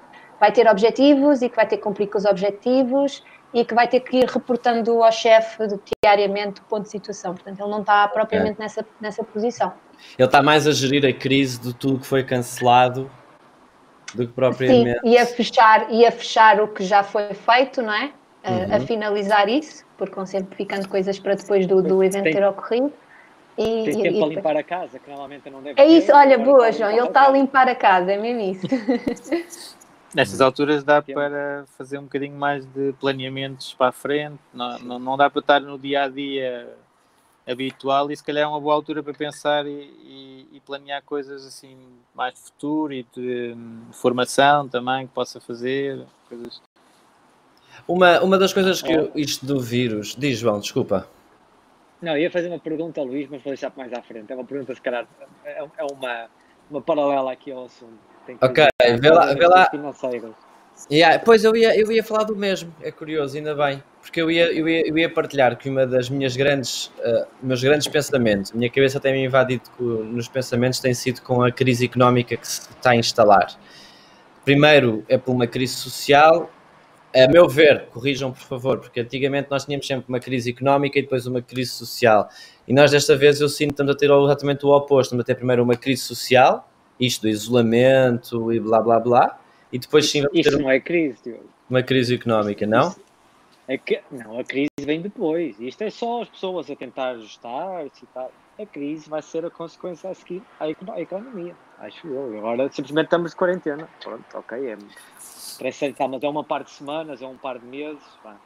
vai 0.41 0.53
ter 0.53 0.67
objetivos 0.69 1.43
e 1.43 1.49
que 1.49 1.57
vai 1.57 1.67
ter 1.67 1.77
que 1.77 1.83
cumprir 1.83 2.09
com 2.09 2.19
os 2.19 2.25
objetivos 2.25 3.23
e 3.53 3.65
que 3.65 3.75
vai 3.75 3.89
ter 3.89 4.01
que 4.01 4.19
ir 4.19 4.29
reportando 4.29 5.03
ao 5.03 5.13
chefe 5.13 5.59
diariamente 6.03 6.61
o 6.61 6.65
ponto 6.65 6.83
de 6.83 6.91
situação. 6.91 7.35
Portanto, 7.35 7.59
ele 7.61 7.71
não 7.71 7.81
está 7.81 8.07
propriamente 8.09 8.59
nessa, 8.59 8.85
nessa 9.01 9.25
posição. 9.25 9.73
Ele 10.19 10.27
está 10.27 10.43
mais 10.43 10.67
a 10.67 10.73
gerir 10.73 11.07
a 11.07 11.13
crise 11.13 11.59
de 11.61 11.75
tudo 11.75 12.01
que 12.01 12.07
foi 12.07 12.23
cancelado 12.23 13.11
do 14.15 14.23
que 14.23 14.27
Sim, 14.27 14.33
propriamente. 14.33 15.01
e 15.05 15.17
a 15.17 15.25
fechar, 15.25 15.91
e 15.91 16.05
a 16.05 16.13
fechar 16.13 16.61
o 16.61 16.69
que 16.69 16.85
já 16.85 17.03
foi 17.03 17.33
feito, 17.35 17.81
não 17.83 17.93
é? 17.93 18.13
A, 18.47 18.77
a 18.77 18.79
Uhum. 18.79 18.87
finalizar 18.87 19.49
isso, 19.49 19.85
porque 19.99 20.15
vão 20.15 20.25
sempre 20.25 20.57
ficando 20.57 20.89
coisas 20.89 21.19
para 21.19 21.35
depois 21.35 21.67
do, 21.67 21.83
do 21.83 22.03
evento 22.03 22.23
Tem- 22.25 22.35
ter 22.35 22.47
ocorrido. 22.47 22.93
E, 23.59 23.63
e- 23.65 23.93
tempo 23.93 24.07
e 24.07 24.19
para 24.19 24.27
limpar 24.29 24.57
a 24.57 24.63
casa, 24.63 24.99
que 24.99 25.09
normalmente 25.09 25.51
não 25.51 25.63
deve 25.63 25.81
É 25.81 25.87
isso, 25.87 26.09
ter, 26.09 26.13
olha, 26.15 26.39
boa, 26.39 26.71
João, 26.71 26.91
ele 26.91 27.07
está 27.07 27.27
a 27.27 27.31
limpar 27.31 27.69
a 27.69 27.75
casa, 27.75 28.13
é 28.13 28.19
mesmo 28.19 28.41
isso. 28.41 28.67
Nestas 30.15 30.41
alturas 30.41 30.85
dá 30.85 31.03
para 31.03 31.65
fazer 31.77 31.99
um 31.99 32.05
bocadinho 32.05 32.37
mais 32.37 32.65
de 32.67 32.93
planeamentos 33.01 33.75
para 33.75 33.89
a 33.89 33.93
frente, 33.93 34.39
não, 34.55 34.79
não, 34.79 34.99
não 34.99 35.17
dá 35.17 35.29
para 35.29 35.41
estar 35.41 35.61
no 35.61 35.79
dia 35.79 36.05
a 36.05 36.09
dia 36.09 36.75
habitual 37.47 38.11
e 38.11 38.17
se 38.17 38.25
calhar 38.25 38.45
é 38.45 38.47
uma 38.47 38.61
boa 38.61 38.75
altura 38.75 39.03
para 39.03 39.13
pensar 39.13 39.67
e, 39.67 39.71
e- 39.71 40.49
e 40.53 40.61
planear 40.61 41.03
coisas 41.03 41.45
assim 41.47 41.77
mais 42.15 42.35
de 42.35 42.41
futuro 42.41 42.93
e 42.93 43.03
de 43.15 43.53
hum, 43.57 43.83
formação 43.93 44.69
também 44.69 45.07
que 45.07 45.13
possa 45.13 45.41
fazer, 45.41 46.05
coisas 46.29 46.61
Uma, 47.87 48.21
uma 48.21 48.39
das 48.39 48.53
coisas 48.53 48.83
que 48.83 48.93
eu, 48.93 49.11
isto 49.15 49.45
do 49.47 49.61
vírus, 49.61 50.15
diz 50.19 50.39
João, 50.39 50.59
desculpa. 50.61 51.09
Não, 52.03 52.17
ia 52.17 52.31
fazer 52.31 52.49
uma 52.49 52.59
pergunta 52.59 53.01
ao 53.01 53.07
Luís, 53.07 53.29
mas 53.31 53.43
vou 53.43 53.51
deixar 53.53 53.71
para 53.71 53.85
mais 53.85 53.93
à 53.93 54.03
frente. 54.03 54.31
É 54.31 54.35
uma 54.35 54.45
pergunta, 54.45 54.75
se 54.75 54.81
calhar, 54.81 55.07
é, 55.45 55.59
é 55.79 55.85
uma, 55.93 56.27
uma 56.71 56.81
paralela 56.83 57.33
aqui 57.33 57.51
ao 57.51 57.65
assunto. 57.65 57.99
Ok, 58.43 58.67
vê 58.99 59.11
lá- 59.11 59.35
vê 59.35 59.47
lá. 59.47 59.69
Yeah, 60.91 61.19
pois 61.25 61.43
eu 61.43 61.57
ia, 61.57 61.75
eu 61.79 61.91
ia 61.91 62.05
falar 62.05 62.25
do 62.25 62.37
mesmo, 62.37 62.71
é 62.83 62.91
curioso, 62.91 63.35
ainda 63.35 63.55
bem, 63.55 63.83
porque 64.03 64.21
eu 64.21 64.31
ia, 64.31 64.53
eu 64.53 64.69
ia, 64.69 64.87
eu 64.87 64.99
ia 64.99 65.09
partilhar 65.09 65.57
que 65.57 65.71
uma 65.71 65.87
das 65.87 66.11
minhas 66.11 66.37
grandes, 66.37 66.89
uh, 66.99 67.27
meus 67.43 67.63
grandes 67.65 67.89
pensamentos, 67.89 68.53
minha 68.53 68.69
cabeça 68.69 69.01
tem 69.01 69.15
me 69.15 69.25
invadido 69.25 69.63
com- 69.79 69.85
nos 69.85 70.29
pensamentos, 70.29 70.79
tem 70.79 70.93
sido 70.93 71.23
com 71.23 71.43
a 71.43 71.51
crise 71.51 71.87
económica 71.87 72.37
que 72.37 72.47
se 72.47 72.61
está 72.61 72.91
a 72.91 72.97
instalar. 72.97 73.59
Primeiro 74.45 75.03
é 75.09 75.17
por 75.17 75.33
uma 75.33 75.47
crise 75.47 75.75
social, 75.75 76.51
a 77.25 77.29
meu 77.29 77.49
ver, 77.49 77.87
corrijam 77.87 78.33
por 78.33 78.43
favor, 78.43 78.79
porque 78.79 79.01
antigamente 79.01 79.49
nós 79.51 79.65
tínhamos 79.65 79.87
sempre 79.87 80.05
uma 80.09 80.21
crise 80.21 80.51
económica 80.51 80.99
e 80.99 81.03
depois 81.03 81.27
uma 81.27 81.41
crise 81.41 81.71
social. 81.71 82.29
E 82.67 82.75
nós 82.75 82.91
desta 82.91 83.17
vez 83.17 83.41
eu 83.41 83.49
sinto 83.49 83.69
que 83.69 83.73
estamos 83.75 83.95
a 83.95 83.97
ter 83.97 84.11
exatamente 84.11 84.67
o 84.67 84.71
oposto, 84.71 85.09
estamos 85.09 85.23
a 85.23 85.27
ter 85.27 85.35
primeiro 85.35 85.63
uma 85.63 85.77
crise 85.77 86.03
social, 86.03 86.69
isto 86.99 87.23
do 87.23 87.29
isolamento 87.29 88.53
e 88.53 88.61
blá 88.61 88.81
blá 88.81 89.01
blá, 89.01 89.41
e 89.73 89.79
depois 89.79 90.11
sim 90.11 90.23
vamos 90.23 90.33
ter 90.35 90.41
Isto 90.41 90.59
não 90.59 90.71
é 90.71 90.81
crise, 90.81 91.19
Diogo. 91.23 91.45
uma 91.69 91.83
crise 91.83 92.15
económica, 92.15 92.67
não? 92.67 92.95
É 93.69 93.77
que, 93.77 94.01
não, 94.13 94.39
a 94.39 94.45
crise 94.45 94.69
vem 94.81 95.01
depois. 95.01 95.57
Isto 95.59 95.83
é 95.83 95.91
só 95.91 96.23
as 96.23 96.29
pessoas 96.29 96.71
a 96.71 96.77
tentar 96.77 97.11
ajustar-se 97.11 98.05
e 98.05 98.07
tal. 98.15 98.31
A 98.59 98.65
crise 98.65 99.11
vai 99.11 99.21
ser 99.21 99.45
a 99.45 99.51
consequência 99.51 100.09
a 100.09 100.15
seguir 100.15 100.41
à 100.61 100.71
economia, 101.01 101.55
acho 101.81 102.07
eu. 102.07 102.39
Agora 102.39 102.71
simplesmente 102.71 103.07
estamos 103.07 103.33
de 103.33 103.37
quarentena. 103.37 103.89
Pronto, 104.01 104.25
ok. 104.35 104.71
É, 104.71 104.79
parece 105.57 105.85
aceitar, 105.85 106.09
mas 106.09 106.23
é 106.23 106.29
uma 106.29 106.45
par 106.45 106.65
de 106.65 106.71
semanas, 106.71 107.23
é 107.23 107.27
um 107.27 107.37
par 107.37 107.59
de 107.59 107.67
meses. 107.67 108.03
Pá, 108.23 108.37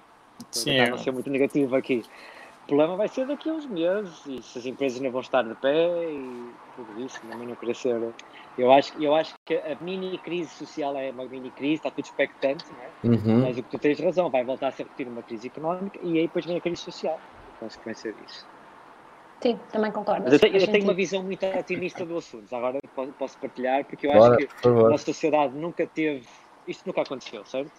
Sim, 0.50 0.60
Sim, 0.62 0.76
é. 0.76 0.90
não 0.90 0.98
ser 0.98 1.12
muito 1.12 1.30
negativo 1.30 1.76
aqui. 1.76 2.02
O 2.64 2.66
problema 2.66 2.96
vai 2.96 3.08
ser 3.08 3.26
daqui 3.26 3.50
a 3.50 3.52
uns 3.52 3.66
meses 3.66 4.24
e 4.26 4.40
se 4.42 4.58
as 4.58 4.66
empresas 4.66 5.00
não 5.00 5.10
vão 5.10 5.20
estar 5.20 5.42
de 5.42 5.54
pé 5.56 5.88
e 6.04 6.50
tudo 6.76 7.04
isso, 7.04 7.20
também 7.28 7.48
não 7.48 7.56
queria 7.56 7.74
ser. 7.74 8.00
Eu 8.56 8.70
acho, 8.70 8.92
eu 9.02 9.14
acho 9.14 9.34
que 9.44 9.54
a 9.56 9.76
mini 9.80 10.18
crise 10.18 10.50
social 10.50 10.96
é 10.96 11.10
uma 11.10 11.24
mini 11.24 11.50
crise, 11.50 11.74
está 11.74 11.90
tudo 11.90 12.04
expectante, 12.04 12.64
não 12.72 13.12
é? 13.12 13.16
Uhum. 13.16 13.40
Mas 13.42 13.58
o 13.58 13.62
que 13.62 13.70
tu 13.70 13.78
tens 13.78 13.98
razão, 13.98 14.30
vai 14.30 14.44
voltar 14.44 14.68
a 14.68 14.70
se 14.70 14.82
repetir 14.82 15.08
uma 15.08 15.22
crise 15.22 15.48
económica 15.48 15.98
e 16.02 16.18
aí 16.18 16.26
depois 16.26 16.46
vem 16.46 16.56
a 16.58 16.60
crise 16.60 16.80
social, 16.82 17.18
a 17.56 17.60
consequência 17.60 18.12
disso. 18.12 18.46
Sim, 19.40 19.58
também 19.72 19.90
concordo. 19.90 20.24
Mas 20.24 20.34
eu 20.34 20.38
tenho, 20.38 20.56
eu 20.56 20.66
tenho 20.66 20.84
uma 20.84 20.94
visão 20.94 21.22
muito 21.22 21.44
otimista 21.46 22.04
do 22.04 22.18
assunto, 22.18 22.54
agora 22.54 22.78
posso, 23.18 23.38
partilhar, 23.38 23.84
porque 23.84 24.06
eu 24.06 24.12
Bora, 24.12 24.36
acho 24.36 24.46
que 24.46 24.62
por 24.62 24.86
a 24.86 24.90
nossa 24.90 25.04
sociedade 25.06 25.56
nunca 25.56 25.86
teve, 25.86 26.26
isto 26.70 26.86
nunca 26.86 27.02
aconteceu, 27.02 27.44
certo? 27.44 27.72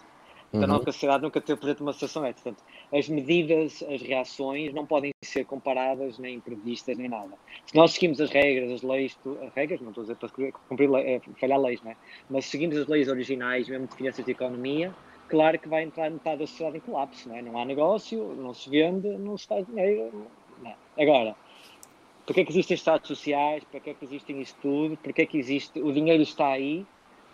Então, 0.48 0.64
a 0.64 0.66
Uhum. 0.66 0.72
nossa 0.74 0.92
sociedade 0.92 1.22
nunca 1.22 1.40
teve, 1.40 1.58
por 1.58 1.66
exemplo, 1.66 1.86
uma 1.86 1.92
situação 1.94 2.24
é, 2.26 2.32
portanto, 2.32 2.62
as 2.92 3.08
medidas, 3.08 3.82
as 3.84 4.02
reações 4.02 4.74
não 4.74 4.86
podem 4.86 5.10
ser 5.24 5.46
comparadas, 5.46 6.18
nem 6.18 6.40
previstas, 6.40 6.98
nem 6.98 7.08
nada. 7.08 7.38
Se 7.64 7.74
nós 7.74 7.92
seguimos 7.92 8.20
as 8.20 8.30
regras, 8.30 8.70
as 8.70 8.82
leis, 8.82 9.18
as 9.46 9.54
regras, 9.54 9.80
não 9.80 9.88
estou 9.88 10.02
a 10.02 10.04
dizer 10.04 10.16
para 10.16 10.28
cumprir, 10.68 10.90
é, 10.94 11.20
falhar 11.40 11.58
leis, 11.58 11.80
não 11.82 11.92
é? 11.92 11.96
Mas 12.28 12.44
seguimos 12.44 12.76
as 12.76 12.86
leis 12.86 13.08
originais, 13.08 13.66
mesmo 13.66 13.86
de 13.86 13.96
finanças 13.96 14.24
de 14.24 14.30
economia, 14.30 14.94
claro 15.28 15.58
que 15.58 15.68
vai 15.68 15.84
entrar 15.84 16.10
metade 16.10 16.40
da 16.40 16.46
sociedade 16.46 16.76
em 16.76 16.80
colapso, 16.80 17.30
não 17.30 17.36
é? 17.36 17.40
Não 17.42 17.58
há 17.58 17.64
negócio, 17.64 18.34
não 18.36 18.52
se 18.52 18.68
vende, 18.68 19.08
não 19.08 19.38
se 19.38 19.46
faz 19.46 19.66
dinheiro. 19.66 20.30
Não. 20.62 20.74
Agora, 20.98 21.34
para 22.26 22.34
que 22.34 22.40
é 22.40 22.44
que 22.44 22.52
existem 22.52 22.74
estados 22.74 23.08
sociais? 23.08 23.64
Para 23.64 23.80
que 23.80 23.90
é 23.90 23.94
que 23.94 24.04
existem 24.04 24.40
isso 24.40 24.54
tudo? 24.60 24.98
Para 24.98 25.12
que 25.14 25.22
é 25.22 25.26
que 25.26 25.38
existe? 25.38 25.80
O 25.80 25.92
dinheiro 25.92 26.22
está 26.22 26.48
aí. 26.48 26.84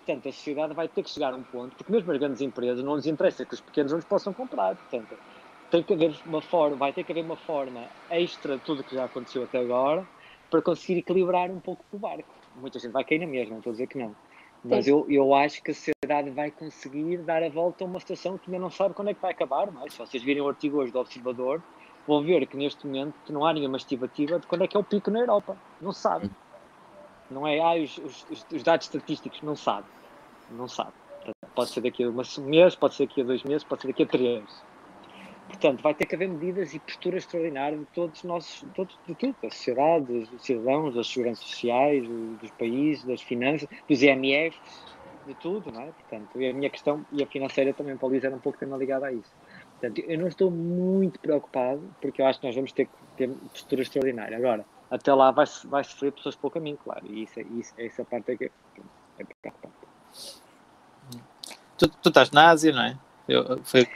Portanto, 0.08 0.26
a 0.26 0.32
sociedade 0.32 0.72
vai 0.72 0.88
ter 0.88 1.02
que 1.02 1.10
chegar 1.10 1.34
a 1.34 1.36
um 1.36 1.42
ponto, 1.42 1.76
porque 1.76 1.92
mesmo 1.92 2.10
as 2.10 2.16
grandes 2.16 2.40
empresas 2.40 2.82
não 2.82 2.96
lhes 2.96 3.04
interessa 3.04 3.44
que 3.44 3.52
os 3.52 3.60
pequenos 3.60 3.92
não 3.92 3.98
lhes 3.98 4.06
possam 4.06 4.32
comprar. 4.32 4.74
Portanto, 4.74 5.14
tem 5.70 5.82
que 5.82 5.92
haver 5.92 6.16
uma 6.24 6.40
forma, 6.40 6.76
vai 6.76 6.94
ter 6.94 7.04
que 7.04 7.12
haver 7.12 7.22
uma 7.22 7.36
forma 7.36 7.84
extra 8.08 8.56
de 8.56 8.64
tudo 8.64 8.82
que 8.82 8.94
já 8.94 9.04
aconteceu 9.04 9.42
até 9.42 9.58
agora 9.58 10.08
para 10.50 10.62
conseguir 10.62 11.00
equilibrar 11.00 11.50
um 11.50 11.60
pouco 11.60 11.84
o 11.92 11.98
barco. 11.98 12.24
Muita 12.56 12.78
gente 12.78 12.90
vai 12.90 13.04
cair 13.04 13.18
na 13.18 13.26
mesma, 13.26 13.50
não 13.50 13.58
estou 13.58 13.70
a 13.70 13.74
dizer 13.74 13.86
que 13.86 13.98
não. 13.98 14.16
Mas 14.64 14.88
eu, 14.88 15.04
eu 15.10 15.34
acho 15.34 15.62
que 15.62 15.72
a 15.72 15.74
sociedade 15.74 16.30
vai 16.30 16.50
conseguir 16.52 17.18
dar 17.18 17.42
a 17.42 17.50
volta 17.50 17.84
a 17.84 17.86
uma 17.86 18.00
situação 18.00 18.38
que 18.38 18.50
ainda 18.50 18.62
não 18.62 18.70
sabe 18.70 18.94
quando 18.94 19.08
é 19.08 19.14
que 19.14 19.20
vai 19.20 19.32
acabar. 19.32 19.70
Mas 19.70 19.92
se 19.92 19.98
vocês 19.98 20.22
virem 20.22 20.42
o 20.42 20.48
artigo 20.48 20.78
hoje 20.78 20.90
do 20.90 20.98
Observador, 20.98 21.62
vão 22.06 22.22
ver 22.22 22.46
que 22.46 22.56
neste 22.56 22.86
momento 22.86 23.30
não 23.30 23.44
há 23.44 23.52
nenhuma 23.52 23.76
estimativa 23.76 24.38
de 24.38 24.46
quando 24.46 24.64
é 24.64 24.66
que 24.66 24.74
é 24.74 24.80
o 24.80 24.84
pico 24.84 25.10
na 25.10 25.20
Europa. 25.20 25.54
Não 25.82 25.92
sabe. 25.92 26.30
Não 27.30 27.46
é, 27.46 27.60
ah, 27.60 27.74
os, 27.74 27.98
os, 27.98 28.46
os 28.50 28.62
dados 28.62 28.86
estatísticos, 28.86 29.42
não 29.42 29.54
sabe. 29.54 29.86
Não 30.50 30.68
sabe. 30.68 30.92
Pode 31.54 31.70
ser 31.70 31.80
daqui 31.80 32.04
a 32.04 32.08
um 32.08 32.44
mês, 32.44 32.74
pode 32.74 32.94
ser 32.94 33.06
daqui 33.06 33.20
a 33.20 33.24
dois 33.24 33.42
meses, 33.42 33.64
pode 33.64 33.82
ser 33.82 33.88
daqui 33.88 34.02
a 34.04 34.06
três. 34.06 34.44
Portanto, 35.48 35.82
vai 35.82 35.94
ter 35.94 36.06
que 36.06 36.14
haver 36.14 36.28
medidas 36.28 36.74
e 36.74 36.78
posturas 36.78 37.24
extraordinárias 37.24 37.80
de 37.80 37.86
todos 37.86 38.22
nós, 38.22 38.64
todos, 38.74 38.98
de 39.06 39.14
tudo, 39.14 39.34
da 39.42 39.50
sociedade, 39.50 40.04
dos 40.26 40.42
cidadãos, 40.42 40.94
das 40.94 41.08
seguranças 41.08 41.44
sociais, 41.44 42.06
dos 42.06 42.50
países, 42.52 43.04
das 43.04 43.22
finanças, 43.22 43.68
dos 43.88 44.02
IMFs, 44.02 44.60
de 45.26 45.34
tudo, 45.34 45.72
não 45.72 45.82
é? 45.82 45.86
Portanto, 45.86 46.40
e 46.40 46.48
a 46.48 46.52
minha 46.52 46.70
questão, 46.70 47.04
e 47.12 47.22
a 47.22 47.26
financeira 47.26 47.72
também, 47.72 47.96
para 47.96 48.16
era 48.16 48.36
um 48.36 48.38
pouco 48.38 48.58
tema 48.58 48.76
ligada 48.76 49.06
a 49.06 49.12
isso. 49.12 49.32
Portanto, 49.80 49.98
eu 50.06 50.18
não 50.18 50.28
estou 50.28 50.50
muito 50.50 51.18
preocupado, 51.18 51.82
porque 52.00 52.20
eu 52.20 52.26
acho 52.26 52.40
que 52.40 52.46
nós 52.46 52.54
vamos 52.54 52.72
ter 52.72 52.86
que 52.86 52.92
ter 53.16 53.28
postura 53.28 53.82
extraordinária. 53.82 54.36
Agora, 54.36 54.64
até 54.90 55.12
lá 55.14 55.30
vai, 55.30 55.46
vai 55.64 55.84
sofrer 55.84 56.12
pessoas 56.12 56.36
pelo 56.36 56.50
caminho, 56.50 56.78
claro, 56.82 57.06
e 57.06 57.22
isso, 57.22 57.40
isso, 57.40 57.74
essa 57.78 58.04
parte 58.04 58.32
é 58.32 58.36
que 58.36 58.44
é 59.18 59.24
preocupante. 59.24 59.77
Tu, 61.76 61.88
tu 61.88 62.08
estás 62.08 62.30
na 62.30 62.50
Ásia, 62.50 62.72
não 62.72 62.82
é? 62.82 62.98
Eu, 63.28 63.62
foi 63.64 63.86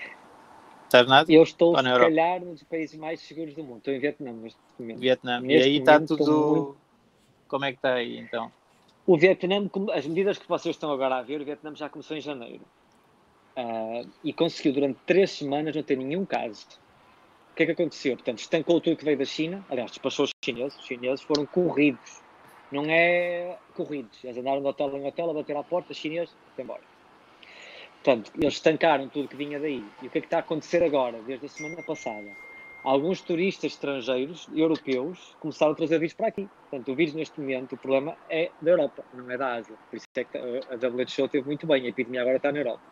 Estás 0.92 1.06
na 1.08 1.24
Eu 1.26 1.42
estou, 1.42 1.74
se 1.74 1.82
calhar, 1.82 2.40
num 2.40 2.52
dos 2.52 2.62
países 2.64 2.94
mais 2.98 3.18
seguros 3.20 3.54
do 3.54 3.64
mundo. 3.64 3.78
Estou 3.78 3.94
em 3.94 3.98
Vietnã 3.98 4.30
neste 4.30 4.58
momento. 4.78 5.00
Vietnã. 5.00 5.40
Neste 5.40 5.68
e 5.68 5.70
aí 5.70 5.78
está 5.78 5.98
tudo. 5.98 6.46
Muito... 6.46 6.76
Como 7.48 7.64
é 7.64 7.72
que 7.72 7.78
está 7.78 7.94
aí, 7.94 8.18
então? 8.18 8.52
O 9.06 9.16
Vietnã, 9.16 9.70
as 9.94 10.06
medidas 10.06 10.36
que 10.36 10.46
vocês 10.46 10.76
estão 10.76 10.92
agora 10.92 11.16
a 11.16 11.22
ver, 11.22 11.40
o 11.40 11.44
Vietnã 11.46 11.74
já 11.74 11.88
começou 11.88 12.14
em 12.14 12.20
janeiro. 12.20 12.60
Uh, 13.56 14.06
e 14.22 14.34
conseguiu 14.34 14.74
durante 14.74 14.98
três 15.06 15.30
semanas 15.30 15.74
não 15.74 15.82
ter 15.82 15.96
nenhum 15.96 16.26
caso. 16.26 16.66
O 17.52 17.54
que 17.54 17.62
é 17.62 17.66
que 17.66 17.72
aconteceu? 17.72 18.14
Portanto, 18.14 18.40
estancou 18.40 18.78
tudo 18.78 18.96
que 18.96 19.04
veio 19.04 19.16
da 19.16 19.24
China. 19.24 19.64
Aliás, 19.70 19.90
despachou 19.92 20.26
os 20.26 20.30
chineses. 20.44 20.78
Os 20.78 20.84
chineses 20.84 21.22
foram 21.22 21.46
corridos. 21.46 22.21
Não 22.72 22.84
é 22.88 23.58
corridos. 23.74 24.18
Eles 24.24 24.38
andaram 24.38 24.62
de 24.62 24.66
hotel 24.66 24.96
em 24.96 25.06
hotel 25.06 25.30
a 25.30 25.34
bater 25.34 25.56
à 25.56 25.62
porta, 25.62 25.92
chineses, 25.92 26.34
embora. 26.58 26.80
Portanto, 28.02 28.32
eles 28.36 28.54
estancaram 28.54 29.08
tudo 29.08 29.28
que 29.28 29.36
vinha 29.36 29.60
daí. 29.60 29.84
E 30.02 30.06
o 30.06 30.10
que 30.10 30.18
é 30.18 30.20
que 30.20 30.26
está 30.26 30.38
a 30.38 30.40
acontecer 30.40 30.82
agora, 30.82 31.20
desde 31.22 31.46
a 31.46 31.48
semana 31.48 31.82
passada? 31.82 32.28
Alguns 32.82 33.20
turistas 33.20 33.72
estrangeiros, 33.72 34.48
europeus, 34.52 35.36
começaram 35.38 35.72
a 35.72 35.74
trazer 35.76 36.00
vírus 36.00 36.14
para 36.14 36.26
aqui. 36.26 36.48
Portanto, 36.68 36.90
o 36.90 36.96
vírus 36.96 37.14
neste 37.14 37.38
momento, 37.38 37.74
o 37.74 37.78
problema 37.78 38.16
é 38.28 38.50
da 38.60 38.72
Europa, 38.72 39.04
não 39.14 39.30
é 39.30 39.38
da 39.38 39.54
Ásia. 39.54 39.76
Por 39.88 39.96
isso 39.96 40.06
é 40.16 40.24
que 40.24 40.36
a 40.36 40.88
WHO 40.88 41.28
teve 41.28 41.46
muito 41.46 41.64
bem, 41.64 41.84
a 41.84 41.88
epidemia 41.90 42.22
agora 42.22 42.38
está 42.38 42.50
na 42.50 42.58
Europa. 42.58 42.82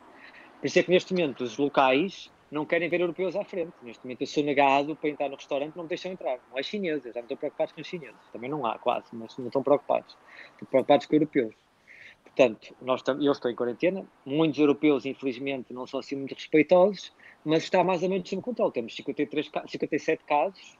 Por 0.60 0.66
isso 0.66 0.78
é 0.78 0.82
que 0.82 0.90
neste 0.90 1.12
momento 1.12 1.42
os 1.42 1.56
locais 1.56 2.30
não 2.50 2.66
querem 2.66 2.88
ver 2.88 3.00
europeus 3.00 3.36
à 3.36 3.44
frente. 3.44 3.72
Neste 3.82 4.04
momento 4.04 4.22
eu 4.22 4.26
sou 4.26 4.42
negado 4.42 4.96
para 4.96 5.08
entrar 5.08 5.28
no 5.28 5.36
restaurante, 5.36 5.76
não 5.76 5.84
me 5.84 5.88
deixam 5.88 6.12
entrar. 6.12 6.38
Não 6.50 6.58
é 6.58 6.62
chineses, 6.62 7.04
já 7.04 7.20
não 7.20 7.22
estão 7.22 7.36
preocupados 7.36 7.72
com 7.72 7.80
os 7.80 7.86
chineses. 7.86 8.16
Também 8.32 8.50
não 8.50 8.66
há, 8.66 8.78
quase, 8.78 9.06
mas 9.12 9.36
não 9.38 9.46
estão 9.46 9.62
preocupados. 9.62 10.16
Estão 10.52 10.68
preocupados 10.68 11.06
com 11.06 11.14
europeus. 11.14 11.54
Portanto, 12.24 12.74
nós 12.80 13.02
eu 13.20 13.32
estou 13.32 13.50
em 13.50 13.54
quarentena, 13.54 14.06
muitos 14.24 14.58
europeus, 14.58 15.04
infelizmente, 15.04 15.72
não 15.72 15.86
são 15.86 16.00
assim 16.00 16.16
muito 16.16 16.34
respeitosos, 16.34 17.12
mas 17.44 17.64
está 17.64 17.82
mais 17.82 18.02
ou 18.02 18.08
menos 18.08 18.28
sob 18.28 18.42
controle. 18.42 18.72
Temos 18.72 18.94
53, 18.94 19.50
57 19.66 20.24
casos, 20.24 20.78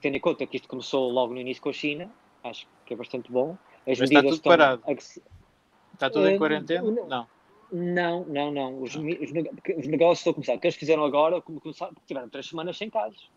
tendo 0.00 0.16
em 0.16 0.20
conta 0.20 0.46
que 0.46 0.56
isto 0.56 0.68
começou 0.68 1.10
logo 1.10 1.32
no 1.32 1.40
início 1.40 1.62
com 1.62 1.70
a 1.70 1.72
China, 1.72 2.10
acho 2.44 2.66
que 2.84 2.94
é 2.94 2.96
bastante 2.96 3.30
bom. 3.30 3.56
As 3.86 3.98
mas 3.98 4.10
está 4.10 4.20
tudo 4.22 4.34
estão 4.34 4.50
parado. 4.50 4.82
A... 4.86 4.92
Está 4.92 6.10
tudo 6.10 6.28
em 6.28 6.34
eh, 6.34 6.38
quarentena? 6.38 6.82
Uh, 6.84 7.08
não. 7.08 7.26
Não, 7.72 8.24
não, 8.24 8.50
não. 8.50 8.82
Os, 8.82 8.94
os, 8.96 9.02
os 9.02 9.86
negócios 9.86 10.18
estão 10.18 10.32
a 10.32 10.34
começar. 10.34 10.54
O 10.54 10.58
que 10.58 10.66
eles 10.66 10.76
fizeram 10.76 11.04
agora, 11.04 11.40
começaram, 11.40 11.94
tiveram 12.06 12.28
três 12.28 12.48
semanas 12.48 12.76
sem 12.76 12.90
casos. 12.90 13.30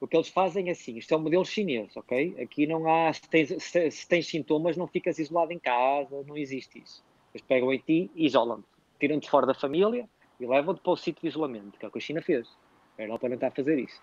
O 0.00 0.06
que 0.06 0.16
eles 0.16 0.28
fazem 0.28 0.68
é 0.68 0.72
assim, 0.72 0.96
isto 0.98 1.14
é 1.14 1.16
um 1.16 1.20
modelo 1.20 1.44
chinês, 1.44 1.96
ok? 1.96 2.36
Aqui 2.42 2.66
não 2.66 2.86
há, 2.86 3.10
se 3.12 3.22
tens, 3.22 3.62
se, 3.62 3.90
se 3.90 4.06
tens 4.06 4.26
sintomas, 4.26 4.76
não 4.76 4.86
ficas 4.86 5.18
isolado 5.18 5.52
em 5.52 5.58
casa, 5.58 6.22
não 6.26 6.36
existe 6.36 6.82
isso. 6.82 7.02
Eles 7.32 7.46
pegam 7.46 7.72
em 7.72 7.78
ti 7.78 8.10
e 8.14 8.26
isolam-te, 8.26 8.66
tiram-te 9.00 9.30
fora 9.30 9.46
da 9.46 9.54
família 9.54 10.06
e 10.38 10.46
levam-te 10.46 10.82
para 10.82 10.92
o 10.92 10.96
sítio 10.96 11.22
de 11.22 11.28
isolamento, 11.28 11.78
que 11.78 11.84
é 11.84 11.88
o 11.88 11.90
que 11.90 11.98
a 11.98 12.00
China 12.00 12.20
fez. 12.20 12.46
A 12.98 13.02
Europa 13.02 13.28
não 13.28 13.36
está 13.36 13.48
a 13.48 13.50
fazer 13.50 13.78
isso. 13.78 14.00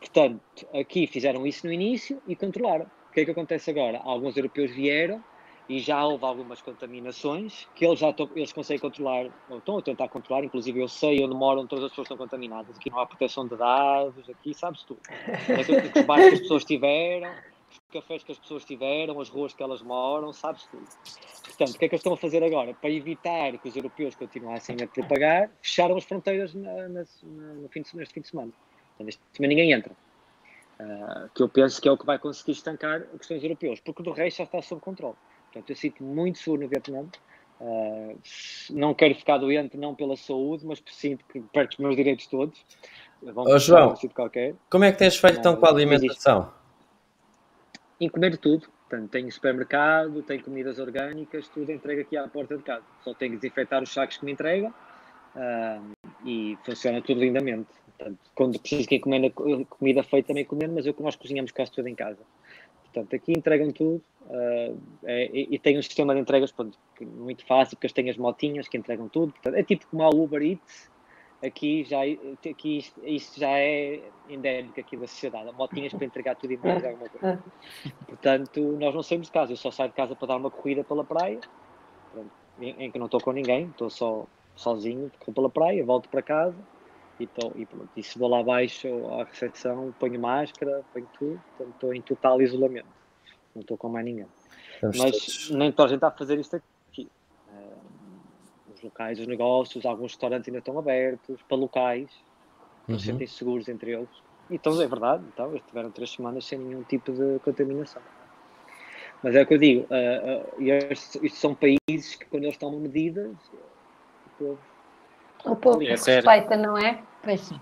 Portanto, 0.00 0.66
aqui 0.72 1.06
fizeram 1.06 1.46
isso 1.46 1.66
no 1.66 1.72
início 1.72 2.22
e 2.26 2.34
controlaram. 2.34 2.86
O 3.10 3.12
que 3.12 3.20
é 3.20 3.24
que 3.26 3.30
acontece 3.30 3.70
agora? 3.70 3.98
Alguns 3.98 4.36
europeus 4.36 4.70
vieram 4.70 5.22
e 5.68 5.80
já 5.80 6.04
houve 6.04 6.24
algumas 6.24 6.62
contaminações 6.62 7.68
que 7.74 7.84
eles 7.84 7.98
já 7.98 8.10
estão, 8.10 8.28
eles 8.34 8.52
conseguem 8.52 8.80
controlar, 8.80 9.26
ou 9.50 9.58
estão 9.58 9.78
a 9.78 9.82
tentar 9.82 10.08
controlar, 10.08 10.44
inclusive 10.44 10.80
eu 10.80 10.88
sei 10.88 11.22
onde 11.22 11.34
moram 11.34 11.66
todas 11.66 11.84
as 11.84 11.90
pessoas 11.90 12.06
estão 12.06 12.16
contaminadas, 12.16 12.76
aqui 12.76 12.90
não 12.90 12.98
há 12.98 13.06
proteção 13.06 13.46
de 13.46 13.56
dados, 13.56 14.28
aqui 14.30 14.54
sabes 14.54 14.82
tudo. 14.84 15.00
Os 15.94 16.06
bares 16.06 16.28
que 16.28 16.34
as 16.34 16.40
pessoas 16.40 16.64
tiveram, 16.64 17.30
os 17.70 17.78
cafés 17.92 18.24
que 18.24 18.32
as 18.32 18.38
pessoas 18.38 18.64
tiveram, 18.64 19.20
as 19.20 19.28
ruas 19.28 19.52
que 19.52 19.62
elas 19.62 19.82
moram, 19.82 20.32
sabes 20.32 20.64
tudo. 20.70 20.86
Portanto, 21.44 21.74
o 21.74 21.78
que 21.78 21.84
é 21.84 21.88
que 21.88 21.94
eles 21.94 22.00
estão 22.00 22.12
a 22.14 22.16
fazer 22.16 22.42
agora? 22.42 22.72
Para 22.72 22.90
evitar 22.90 23.58
que 23.58 23.68
os 23.68 23.76
europeus 23.76 24.14
continuassem 24.14 24.76
a 24.82 24.86
propagar, 24.86 25.50
fecharam 25.60 25.96
as 25.96 26.04
fronteiras 26.04 26.54
na, 26.54 26.88
na, 26.88 27.04
no 27.22 27.68
fim 27.68 27.82
de, 27.82 27.94
neste 27.96 28.14
fim 28.14 28.20
de 28.20 28.28
semana. 28.28 28.52
Portanto, 28.96 29.18
semana 29.32 29.48
ninguém 29.48 29.72
entra. 29.72 29.92
Uh, 30.80 31.28
que 31.34 31.42
eu 31.42 31.48
penso 31.48 31.82
que 31.82 31.88
é 31.88 31.92
o 31.92 31.98
que 31.98 32.06
vai 32.06 32.18
conseguir 32.18 32.52
estancar 32.52 33.02
questões 33.18 33.42
europeus, 33.42 33.80
porque 33.80 34.02
do 34.02 34.12
resto 34.12 34.38
já 34.38 34.44
está 34.44 34.62
sob 34.62 34.80
controle. 34.80 35.16
Portanto, 35.52 35.70
eu 35.70 35.76
sinto 35.76 36.02
muito 36.02 36.38
seguro 36.38 36.62
no 36.62 36.68
Vietnã. 36.68 37.06
Uh, 37.60 38.16
não 38.70 38.94
quero 38.94 39.14
ficar 39.14 39.38
doente, 39.38 39.76
não 39.76 39.94
pela 39.94 40.16
saúde, 40.16 40.64
mas 40.64 40.82
sinto 40.90 41.24
que 41.26 41.40
perco 41.40 41.72
os 41.72 41.78
meus 41.78 41.96
direitos 41.96 42.26
todos. 42.26 42.64
Ô, 43.34 43.58
João, 43.58 43.94
como 44.70 44.84
é 44.84 44.92
que 44.92 44.98
tens 44.98 45.16
feito 45.16 45.40
então 45.40 45.56
com 45.56 45.66
a 45.66 45.70
alimentação? 45.70 46.52
Em 48.00 48.08
comer 48.08 48.36
tudo. 48.36 48.68
Portanto, 48.88 49.10
tenho 49.10 49.30
supermercado, 49.30 50.22
tenho 50.22 50.42
comidas 50.42 50.78
orgânicas, 50.78 51.48
tudo 51.48 51.70
entrega 51.70 52.02
aqui 52.02 52.16
à 52.16 52.26
porta 52.26 52.56
de 52.56 52.62
casa. 52.62 52.84
Só 53.02 53.12
tenho 53.12 53.32
que 53.32 53.38
desinfetar 53.38 53.82
os 53.82 53.92
sacos 53.92 54.16
que 54.16 54.24
me 54.24 54.32
entregam 54.32 54.72
uh, 55.34 55.92
e 56.24 56.56
funciona 56.64 57.02
tudo 57.02 57.20
lindamente. 57.20 57.68
Portanto, 57.98 58.18
quando 58.34 58.58
preciso 58.58 58.88
que 58.88 58.96
encomenda 58.96 59.30
comida 59.30 60.02
feita, 60.02 60.28
também 60.28 60.44
comendo, 60.44 60.74
mas 60.74 60.86
é 60.86 60.90
o 60.90 60.94
que 60.94 61.02
nós 61.02 61.16
cozinhamos 61.16 61.50
quase 61.50 61.72
tudo 61.72 61.88
em 61.88 61.94
casa. 61.94 62.20
Portanto, 62.98 63.14
aqui 63.14 63.32
entregam 63.32 63.70
tudo 63.70 64.02
uh, 64.26 64.80
é, 65.04 65.30
e, 65.32 65.58
tem 65.58 65.78
um 65.78 65.82
sistema 65.82 66.14
de 66.14 66.20
entregas 66.20 66.50
pronto, 66.50 66.76
muito 67.00 67.46
fácil, 67.46 67.76
porque 67.76 67.86
eles 67.86 67.92
têm 67.92 68.10
as 68.10 68.16
motinhas 68.16 68.66
que 68.66 68.76
entregam 68.76 69.08
tudo. 69.08 69.32
Portanto, 69.32 69.54
é 69.54 69.62
tipo 69.62 69.86
como 69.88 70.02
a 70.02 70.08
Uber 70.08 70.42
Eats, 70.42 70.90
aqui 71.44 71.84
já, 71.84 72.00
aqui 72.02 72.78
isto, 72.78 73.00
isto 73.04 73.38
já 73.38 73.50
é 73.50 74.02
endémico 74.28 74.80
aqui 74.80 74.96
da 74.96 75.06
sociedade. 75.06 75.52
Motinhas 75.52 75.92
para 75.92 76.06
entregar 76.06 76.34
tudo 76.34 76.52
e 76.52 76.56
mais 76.56 76.84
alguma 76.84 77.08
coisa. 77.08 77.42
Portanto, 78.06 78.60
nós 78.80 78.94
não 78.94 79.02
saímos 79.02 79.28
de 79.28 79.32
casa. 79.32 79.52
Eu 79.52 79.56
só 79.56 79.70
saio 79.70 79.90
de 79.90 79.94
casa 79.94 80.16
para 80.16 80.28
dar 80.28 80.36
uma 80.36 80.50
corrida 80.50 80.82
pela 80.82 81.04
praia, 81.04 81.38
em, 82.60 82.74
em, 82.84 82.90
que 82.90 82.98
não 82.98 83.06
estou 83.06 83.20
com 83.20 83.30
ninguém, 83.30 83.66
estou 83.66 83.88
só 83.88 84.26
sozinho, 84.56 85.10
pela 85.32 85.48
praia, 85.48 85.84
volto 85.84 86.08
para 86.08 86.20
casa 86.20 86.56
e, 87.18 87.26
tô, 87.26 87.52
e, 87.56 87.66
pronto, 87.66 87.88
e 87.96 88.02
se 88.02 88.18
vou 88.18 88.28
lá 88.28 88.40
abaixo 88.40 88.88
à 89.08 89.24
recepção, 89.24 89.94
ponho 89.98 90.20
máscara, 90.20 90.84
ponho 90.92 91.08
tudo, 91.18 91.40
portanto 91.56 91.74
estou 91.74 91.94
em 91.94 92.02
total 92.02 92.40
isolamento, 92.40 92.86
não 93.54 93.62
estou 93.62 93.76
com 93.76 93.88
mais 93.88 94.04
ninguém. 94.04 94.26
Estamos 94.74 94.98
Mas 94.98 95.10
todos... 95.10 95.50
nem 95.50 95.72
toda 95.72 95.86
a 95.86 95.88
gente 95.88 95.96
está 95.96 96.08
a 96.08 96.12
fazer 96.12 96.38
isto 96.38 96.56
aqui. 96.56 97.08
Uh, 97.48 98.74
os 98.74 98.82
locais, 98.82 99.18
os 99.18 99.26
negócios, 99.26 99.84
alguns 99.84 100.12
restaurantes 100.12 100.48
ainda 100.48 100.60
estão 100.60 100.78
abertos, 100.78 101.42
para 101.42 101.56
locais, 101.56 102.10
uhum. 102.88 102.98
sentem 102.98 103.26
seguros 103.26 103.68
entre 103.68 103.92
eles. 103.92 104.08
Então 104.50 104.80
é 104.80 104.86
verdade, 104.86 105.24
então, 105.32 105.50
eles 105.50 105.62
tiveram 105.66 105.90
três 105.90 106.10
semanas 106.10 106.44
sem 106.44 106.58
nenhum 106.58 106.82
tipo 106.84 107.12
de 107.12 107.38
contaminação. 107.40 108.00
Mas 109.22 109.34
é 109.34 109.42
o 109.42 109.46
que 109.46 109.54
eu 109.54 109.58
digo, 109.58 109.86
uh, 109.90 110.58
uh, 110.58 110.62
estes, 110.62 111.34
são 111.34 111.54
países 111.54 112.14
que 112.14 112.24
quando 112.26 112.44
eles 112.44 112.56
tomam 112.56 112.78
medidas, 112.78 113.32
o 113.32 114.30
povo 114.38 114.58
o 115.44 115.56
povo 115.56 115.82
é 115.82 115.90
respeita, 115.90 116.56
não 116.56 116.76
é? 116.76 116.98
Pois. 117.22 117.52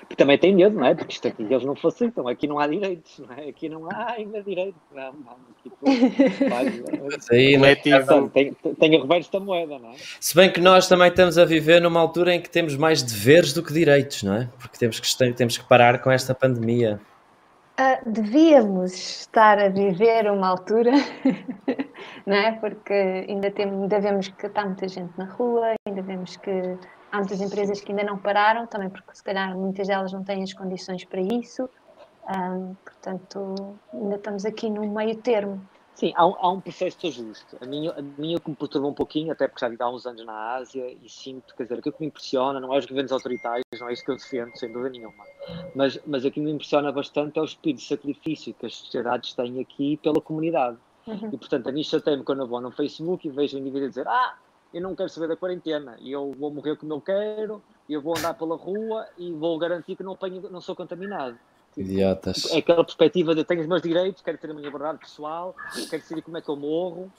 Porque 0.00 0.16
também 0.16 0.38
tem 0.38 0.54
medo, 0.54 0.76
não 0.76 0.84
é? 0.84 0.94
Porque 0.94 1.12
isto 1.12 1.28
aqui 1.28 1.42
eles 1.42 1.64
não 1.64 1.76
facilitam, 1.76 2.26
aqui 2.26 2.46
não 2.46 2.58
há 2.58 2.66
direitos, 2.66 3.18
não 3.20 3.36
é? 3.36 3.48
Aqui 3.48 3.68
não 3.68 3.88
há 3.90 4.12
ainda 4.12 4.42
direitos. 4.42 4.80
Não, 4.92 5.12
não, 5.12 5.36
aqui 5.50 5.70
tu, 5.70 7.32
aí, 7.32 7.56
coletivo. 7.56 8.28
Tem, 8.30 8.52
tem 8.52 8.96
o 8.96 9.02
reverso 9.02 9.30
da 9.32 9.40
moeda, 9.40 9.78
não 9.78 9.90
é? 9.90 9.94
Se 10.18 10.34
bem 10.34 10.50
que 10.50 10.60
nós 10.60 10.88
também 10.88 11.08
estamos 11.08 11.38
a 11.38 11.44
viver 11.44 11.80
numa 11.80 12.00
altura 12.00 12.34
em 12.34 12.40
que 12.40 12.50
temos 12.50 12.76
mais 12.76 13.02
deveres 13.02 13.52
do 13.52 13.62
que 13.62 13.72
direitos, 13.72 14.22
não 14.22 14.34
é? 14.34 14.48
Porque 14.58 14.78
temos 14.78 14.98
que, 14.98 15.32
temos 15.32 15.58
que 15.58 15.64
parar 15.64 16.00
com 16.00 16.10
esta 16.10 16.34
pandemia. 16.34 17.00
Uh, 17.78 18.10
devíamos 18.10 18.92
estar 18.92 19.58
a 19.58 19.68
viver 19.68 20.30
uma 20.30 20.48
altura, 20.48 20.90
não 22.26 22.36
é? 22.36 22.52
Porque 22.52 22.92
ainda, 22.92 23.50
temos, 23.50 23.82
ainda 23.82 24.00
vemos 24.00 24.28
que 24.28 24.46
está 24.46 24.66
muita 24.66 24.88
gente 24.88 25.12
na 25.16 25.26
rua, 25.26 25.74
ainda 25.90 26.02
vemos 26.02 26.36
que 26.36 26.78
há 27.12 27.18
muitas 27.18 27.40
empresas 27.40 27.80
que 27.80 27.92
ainda 27.92 28.04
não 28.04 28.18
pararam, 28.18 28.66
também 28.66 28.88
porque 28.88 29.14
se 29.14 29.22
calhar 29.22 29.56
muitas 29.56 29.86
delas 29.86 30.12
não 30.12 30.24
têm 30.24 30.42
as 30.42 30.52
condições 30.52 31.04
para 31.04 31.20
isso. 31.20 31.68
Um, 32.28 32.74
portanto, 32.84 33.76
ainda 33.92 34.16
estamos 34.16 34.44
aqui 34.44 34.70
no 34.70 34.88
meio 34.88 35.16
termo. 35.16 35.60
Sim, 35.94 36.12
há 36.14 36.26
um, 36.26 36.34
há 36.38 36.50
um 36.50 36.60
processo 36.60 37.10
justo. 37.10 37.58
A 37.60 37.66
minha, 37.66 37.92
a 37.92 38.00
minha 38.00 38.38
que 38.40 38.48
me 38.48 38.56
perturba 38.56 38.86
um 38.86 38.94
pouquinho, 38.94 39.32
até 39.32 39.46
porque 39.46 39.60
já 39.60 39.68
vivo 39.68 39.82
há 39.82 39.90
uns 39.90 40.06
anos 40.06 40.24
na 40.24 40.54
Ásia 40.54 40.96
e 41.02 41.08
sinto, 41.08 41.54
quer 41.54 41.64
dizer, 41.64 41.78
aquilo 41.78 41.94
que 41.94 42.00
me 42.00 42.06
impressiona 42.06 42.58
não 42.58 42.72
é 42.72 42.78
os 42.78 42.86
governos 42.86 43.12
autoritários, 43.12 43.64
não 43.78 43.88
é 43.88 43.92
isso 43.92 44.04
que 44.04 44.10
eu 44.10 44.16
defendo, 44.16 44.56
sem 44.56 44.72
dúvida 44.72 44.90
nenhuma. 44.90 45.24
Mas, 45.74 46.00
mas 46.06 46.24
aquilo 46.24 46.46
que 46.46 46.50
me 46.50 46.52
impressiona 46.52 46.90
bastante 46.92 47.38
é 47.38 47.42
o 47.42 47.44
espírito 47.44 47.80
de 47.80 47.86
sacrifício 47.86 48.54
que 48.54 48.66
as 48.66 48.76
sociedades 48.76 49.34
têm 49.34 49.60
aqui 49.60 49.98
pela 49.98 50.20
comunidade. 50.22 50.78
Uhum. 51.06 51.30
E 51.32 51.36
portanto, 51.36 51.68
a 51.68 51.72
mim 51.72 51.82
chateia-me 51.82 52.22
quando 52.22 52.42
eu 52.42 52.46
vou 52.46 52.60
no 52.60 52.70
Facebook 52.70 53.26
e 53.26 53.30
vejo 53.30 53.56
um 53.56 53.60
indivíduo 53.60 53.88
dizer: 53.88 54.06
Ah, 54.06 54.38
eu 54.72 54.80
não 54.80 54.94
quero 54.94 55.08
saber 55.08 55.28
da 55.28 55.36
quarentena, 55.36 55.96
e 56.00 56.12
eu 56.12 56.34
vou 56.38 56.52
morrer 56.52 56.76
como 56.76 56.92
eu 56.92 57.00
quero, 57.00 57.62
eu 57.88 58.00
vou 58.00 58.16
andar 58.16 58.34
pela 58.34 58.56
rua 58.56 59.06
e 59.18 59.32
vou 59.32 59.58
garantir 59.58 59.96
que 59.96 60.02
não, 60.02 60.12
apanho, 60.12 60.48
não 60.50 60.60
sou 60.60 60.76
contaminado. 60.76 61.36
Idiotas. 61.76 62.50
É 62.50 62.58
aquela 62.58 62.84
perspectiva 62.84 63.34
de 63.34 63.44
tenho 63.44 63.60
os 63.60 63.66
meus 63.66 63.82
direitos, 63.82 64.22
quero 64.22 64.38
ter 64.38 64.50
a 64.50 64.54
minha 64.54 64.66
liberdade 64.66 64.98
pessoal, 64.98 65.54
quero 65.72 66.02
decidir 66.02 66.22
como 66.22 66.36
é 66.38 66.40
que 66.40 66.48
eu 66.48 66.56
morro. 66.56 67.10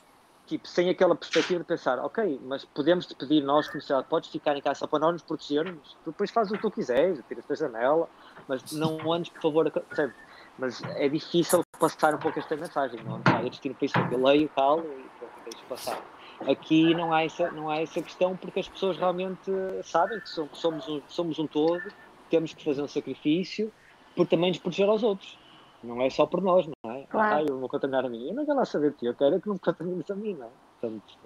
Tipo, 0.47 0.67
sem 0.67 0.89
aquela 0.89 1.15
perspectiva 1.15 1.59
de 1.59 1.65
pensar, 1.65 1.99
ok, 1.99 2.39
mas 2.43 2.65
podemos 2.65 3.05
te 3.05 3.15
pedir 3.15 3.41
nós, 3.41 3.67
como 3.67 3.79
sociedade, 3.79 4.07
podes 4.09 4.29
ficar 4.29 4.57
em 4.57 4.61
casa 4.61 4.79
só 4.79 4.87
para 4.87 4.99
nós 4.99 5.13
nos 5.13 5.21
protegermos, 5.21 5.95
tu 6.03 6.11
depois 6.11 6.29
fazes 6.29 6.51
o 6.51 6.55
que 6.55 6.61
tu 6.61 6.71
quiseres, 6.71 7.23
tiras 7.27 7.49
a 7.49 7.55
janela, 7.55 8.09
mas 8.47 8.69
não 8.73 9.13
andes, 9.13 9.31
por 9.31 9.41
favor, 9.41 9.71
sabe? 9.93 10.13
Mas 10.57 10.81
é 10.97 11.07
difícil 11.07 11.63
passar 11.79 12.15
um 12.15 12.17
pouco 12.17 12.37
esta 12.37 12.57
mensagem, 12.57 13.01
não? 13.03 13.21
Ah, 13.23 13.41
eu 13.41 13.49
destino 13.49 13.75
para 13.75 13.85
isso, 13.85 13.97
eu 14.11 14.21
leio, 14.21 14.49
calo 14.49 14.81
e 14.81 15.09
pronto, 15.17 15.33
deixo 15.45 15.65
passar. 15.69 16.01
Aqui 16.47 16.93
não 16.95 17.13
há, 17.13 17.23
essa, 17.23 17.51
não 17.51 17.69
há 17.69 17.81
essa 17.81 18.01
questão 18.01 18.35
porque 18.35 18.59
as 18.59 18.67
pessoas 18.67 18.97
realmente 18.97 19.51
sabem 19.83 20.19
que 20.19 20.29
somos, 20.29 20.87
um, 20.87 21.01
somos 21.07 21.39
um 21.39 21.47
todo, 21.47 21.83
temos 22.29 22.53
que 22.53 22.63
fazer 22.63 22.81
um 22.81 22.87
sacrifício 22.87 23.71
por 24.15 24.27
também 24.27 24.49
nos 24.49 24.59
proteger 24.59 24.89
aos 24.89 25.03
outros. 25.03 25.37
Não 25.83 26.01
é 26.01 26.09
só 26.09 26.25
por 26.25 26.41
nós, 26.41 26.67
não 26.67 26.91
é? 26.91 27.03
Claro. 27.09 27.35
Ah, 27.35 27.43
eu 27.47 27.59
vou 27.59 27.69
contaminar 27.69 28.05
a 28.05 28.09
mim. 28.09 28.27
Eu 28.27 28.35
não 28.35 28.45
quero 28.45 28.57
lá 28.57 28.65
saber 28.65 28.93
ti, 28.93 29.05
eu 29.05 29.15
quero 29.15 29.35
é 29.35 29.39
que 29.39 29.47
não 29.47 29.55
me 29.55 29.59
contamines 29.59 30.09
a 30.09 30.15
mim, 30.15 30.33
não 30.33 30.45
é? 30.45 30.49
Portanto, 30.79 31.17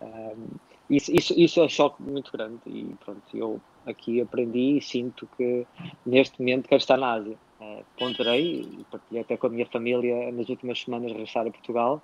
um, 0.00 0.46
isso, 0.88 1.12
isso, 1.12 1.34
isso 1.36 1.60
é 1.60 1.64
um 1.64 1.68
choque 1.68 2.02
muito 2.02 2.32
grande 2.32 2.60
e 2.66 2.94
pronto, 3.04 3.22
eu 3.34 3.60
aqui 3.86 4.20
aprendi 4.20 4.78
e 4.78 4.82
sinto 4.82 5.28
que 5.36 5.66
neste 6.04 6.38
momento 6.40 6.68
quero 6.68 6.80
estar 6.80 6.96
na 6.96 7.12
Ásia. 7.12 7.36
Uh, 7.60 7.84
ponderei 7.98 8.62
e 8.62 8.84
partilhei 8.90 9.22
até 9.22 9.36
com 9.36 9.46
a 9.46 9.50
minha 9.50 9.66
família 9.66 10.32
nas 10.32 10.48
últimas 10.48 10.80
semanas 10.80 11.12
regressar 11.12 11.46
a 11.46 11.50
Portugal, 11.50 12.02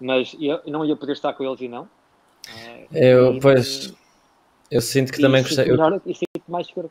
mas 0.00 0.36
eu 0.40 0.60
não 0.66 0.84
ia 0.84 0.96
poder 0.96 1.12
estar 1.12 1.32
com 1.32 1.44
eles 1.44 1.60
e 1.60 1.68
não. 1.68 1.84
Uh, 1.84 2.86
eu, 2.92 3.34
e, 3.34 3.40
pois, 3.40 3.94
eu 4.70 4.80
sinto 4.80 5.12
que 5.12 5.20
também 5.20 5.42
gostei. 5.42 5.70
Eu... 5.70 5.76
E 6.06 6.14
sinto 6.14 6.42
mais 6.48 6.66
seguro. 6.66 6.90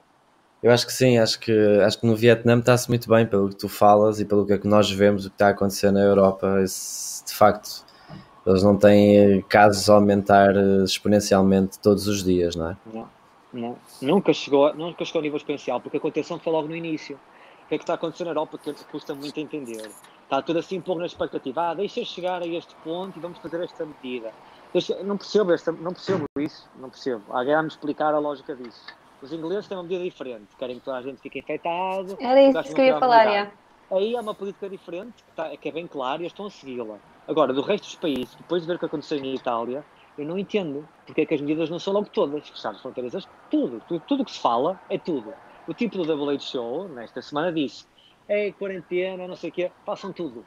Eu 0.64 0.72
acho 0.72 0.88
que 0.88 0.94
sim, 0.94 1.18
acho 1.18 1.38
que, 1.42 1.52
acho 1.82 2.00
que 2.00 2.08
no 2.08 2.16
Vietnã 2.16 2.58
está-se 2.58 2.88
muito 2.88 3.10
bem 3.10 3.26
pelo 3.26 3.50
que 3.50 3.56
tu 3.56 3.68
falas 3.68 4.22
e 4.22 4.26
pelo 4.26 4.46
que, 4.46 4.54
é 4.54 4.58
que 4.58 4.66
nós 4.66 4.90
vemos 4.90 5.26
o 5.26 5.30
que 5.30 5.36
está 5.36 5.48
a 5.48 5.50
acontecer 5.50 5.92
na 5.92 6.00
Europa. 6.00 6.62
Esse, 6.64 7.26
de 7.26 7.34
facto, 7.34 7.86
eles 8.48 8.64
não 8.64 8.78
têm 8.78 9.42
casos 9.42 9.90
a 9.90 9.96
aumentar 9.96 10.56
eh, 10.56 10.84
exponencialmente 10.86 11.78
todos 11.80 12.08
os 12.08 12.24
dias, 12.24 12.56
não 12.56 12.72
é? 12.72 12.78
Não, 12.94 13.10
não. 13.52 13.78
Nunca, 14.02 14.32
chegou, 14.32 14.74
nunca 14.74 15.04
chegou 15.04 15.20
ao 15.20 15.24
nível 15.24 15.38
exponencial, 15.38 15.82
porque 15.82 15.98
a 15.98 16.00
contenção 16.00 16.40
foi 16.40 16.54
logo 16.54 16.70
no 16.70 16.76
início. 16.78 17.20
O 17.66 17.68
que 17.68 17.76
é 17.76 17.78
que 17.78 17.84
está 17.84 17.94
a 17.94 17.96
acontecer 17.96 18.24
na 18.24 18.30
Europa 18.30 18.58
que 18.58 18.74
custa 18.86 19.14
muito 19.14 19.38
entender? 19.38 19.92
Está 20.34 20.42
tudo 20.42 20.58
assim 20.58 20.80
um 20.80 20.82
pouco 20.82 21.00
na 21.00 21.06
expectativa. 21.06 21.70
Ah, 21.70 21.74
deixa 21.76 22.04
chegar 22.04 22.42
a 22.42 22.48
este 22.48 22.74
ponto 22.84 23.16
e 23.16 23.22
vamos 23.22 23.38
fazer 23.38 23.64
esta 23.64 23.86
medida. 23.86 24.32
Não 25.04 25.16
percebo, 25.16 25.52
esta, 25.52 25.72
não 25.72 25.94
percebo 25.94 26.26
isso, 26.40 26.68
não 26.80 26.90
percebo. 26.90 27.22
Alguém 27.30 27.54
vai-me 27.54 27.68
explicar 27.68 28.16
a 28.16 28.18
lógica 28.18 28.56
disso. 28.56 28.84
Os 29.22 29.32
ingleses 29.32 29.68
têm 29.68 29.78
uma 29.78 29.84
medida 29.84 30.04
diferente, 30.04 30.48
querem 30.58 30.80
que 30.80 30.86
toda 30.86 30.98
a 30.98 31.02
gente 31.04 31.22
fique 31.22 31.38
infectado. 31.38 32.18
Era 32.20 32.42
isso 32.42 32.74
que 32.74 32.82
eu 32.82 32.86
ia 32.86 32.98
falar, 32.98 33.28
é. 33.28 33.52
Aí 33.92 34.16
é 34.16 34.20
uma 34.20 34.34
política 34.34 34.68
diferente, 34.68 35.24
que, 35.24 35.30
está, 35.30 35.56
que 35.56 35.70
é 35.70 35.72
bem 35.72 35.86
clara 35.86 36.18
e 36.18 36.22
eles 36.24 36.32
estão 36.32 36.48
a 36.48 36.50
segui-la. 36.50 36.98
Agora, 37.28 37.54
do 37.54 37.62
resto 37.62 37.84
dos 37.84 37.96
países, 37.96 38.34
depois 38.34 38.64
de 38.64 38.68
ver 38.68 38.78
o 38.78 38.80
que 38.80 38.86
aconteceu 38.86 39.20
na 39.20 39.28
Itália, 39.28 39.86
eu 40.18 40.26
não 40.26 40.40
entendo 40.40 40.90
porque 41.06 41.22
é 41.22 41.26
que 41.28 41.36
as 41.36 41.42
medidas 41.42 41.70
não 41.70 41.78
são 41.78 41.94
logo 41.94 42.10
todas. 42.10 42.50
Fechar 42.50 42.72
as 42.72 42.82
fronteiras, 42.82 43.28
tudo, 43.52 43.84
tudo, 43.88 44.04
tudo 44.08 44.26
que 44.26 44.32
se 44.32 44.40
fala 44.40 44.82
é 44.90 44.98
tudo. 44.98 45.32
O 45.68 45.76
tipo 45.76 45.96
do 45.96 46.12
WHO, 46.12 46.88
nesta 46.90 47.22
semana, 47.22 47.54
disse: 47.54 47.86
é 48.28 48.52
quarentena, 48.52 49.28
não 49.28 49.36
sei 49.36 49.50
o 49.50 49.54
quê, 49.54 49.72
passam 49.86 50.12
tudo. 50.12 50.46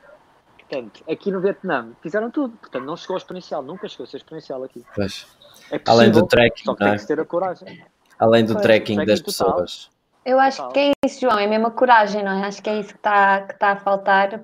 Portanto, 0.58 1.04
aqui 1.08 1.30
no 1.30 1.40
Vietnã 1.40 1.92
fizeram 2.02 2.30
tudo. 2.30 2.56
Portanto, 2.56 2.84
não 2.84 2.96
chegou 2.96 3.14
ao 3.14 3.18
exponencial, 3.18 3.62
nunca 3.62 3.88
chegou 3.88 4.04
a 4.04 4.06
ser 4.06 4.16
exponencial 4.18 4.64
aqui. 4.64 4.84
Pois. 4.94 5.26
É 5.70 5.78
possível, 5.78 5.82
Além 5.86 6.10
do 6.10 6.26
tracking, 6.26 6.64
só 6.64 6.74
que 6.74 6.84
tem 6.84 6.92
é? 6.92 6.96
que 6.96 7.06
ter 7.06 7.20
a 7.20 7.24
coragem. 7.24 7.84
Além 8.18 8.44
do 8.44 8.60
tracking 8.60 9.04
das 9.04 9.20
pessoas. 9.20 9.90
Eu 10.24 10.40
acho 10.40 10.68
que 10.70 10.80
é 10.80 10.92
isso, 11.04 11.20
João, 11.20 11.38
é 11.38 11.46
mesmo 11.46 11.68
a 11.68 11.70
coragem, 11.70 12.22
não 12.24 12.32
é? 12.32 12.46
Acho 12.46 12.60
que 12.60 12.68
é 12.68 12.80
isso 12.80 12.90
que 12.90 12.98
está, 12.98 13.42
que 13.42 13.54
está 13.54 13.72
a 13.72 13.76
faltar. 13.76 14.40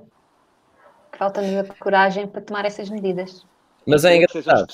Que 1.10 1.18
falta-nos 1.18 1.70
a 1.70 1.74
coragem 1.74 2.26
para 2.28 2.40
tomar 2.40 2.64
essas 2.64 2.88
medidas. 2.88 3.44
Mas 3.86 4.04
é 4.04 4.16
engraçado. 4.16 4.72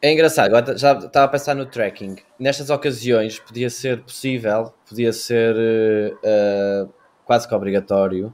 É 0.00 0.12
engraçado, 0.12 0.54
agora 0.54 0.78
já 0.78 0.92
estava 0.92 1.26
a 1.26 1.28
pensar 1.28 1.56
no 1.56 1.66
tracking. 1.66 2.16
Nestas 2.38 2.70
ocasiões 2.70 3.40
podia 3.40 3.68
ser 3.68 4.00
possível, 4.02 4.72
podia 4.88 5.12
ser 5.12 5.56
uh, 5.56 6.92
quase 7.24 7.48
que 7.48 7.54
obrigatório. 7.54 8.32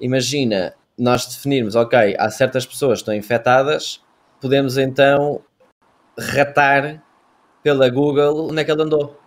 Imagina 0.00 0.74
nós 0.96 1.26
definirmos, 1.26 1.74
ok, 1.74 2.14
há 2.16 2.30
certas 2.30 2.64
pessoas 2.64 2.98
que 2.98 3.02
estão 3.02 3.14
infectadas, 3.14 4.00
podemos 4.40 4.78
então 4.78 5.42
ratar 6.16 7.02
pela 7.64 7.88
Google 7.88 8.50
onde 8.50 8.60
é 8.60 8.64
que 8.64 8.70
ele 8.70 8.82
andou. 8.82 9.18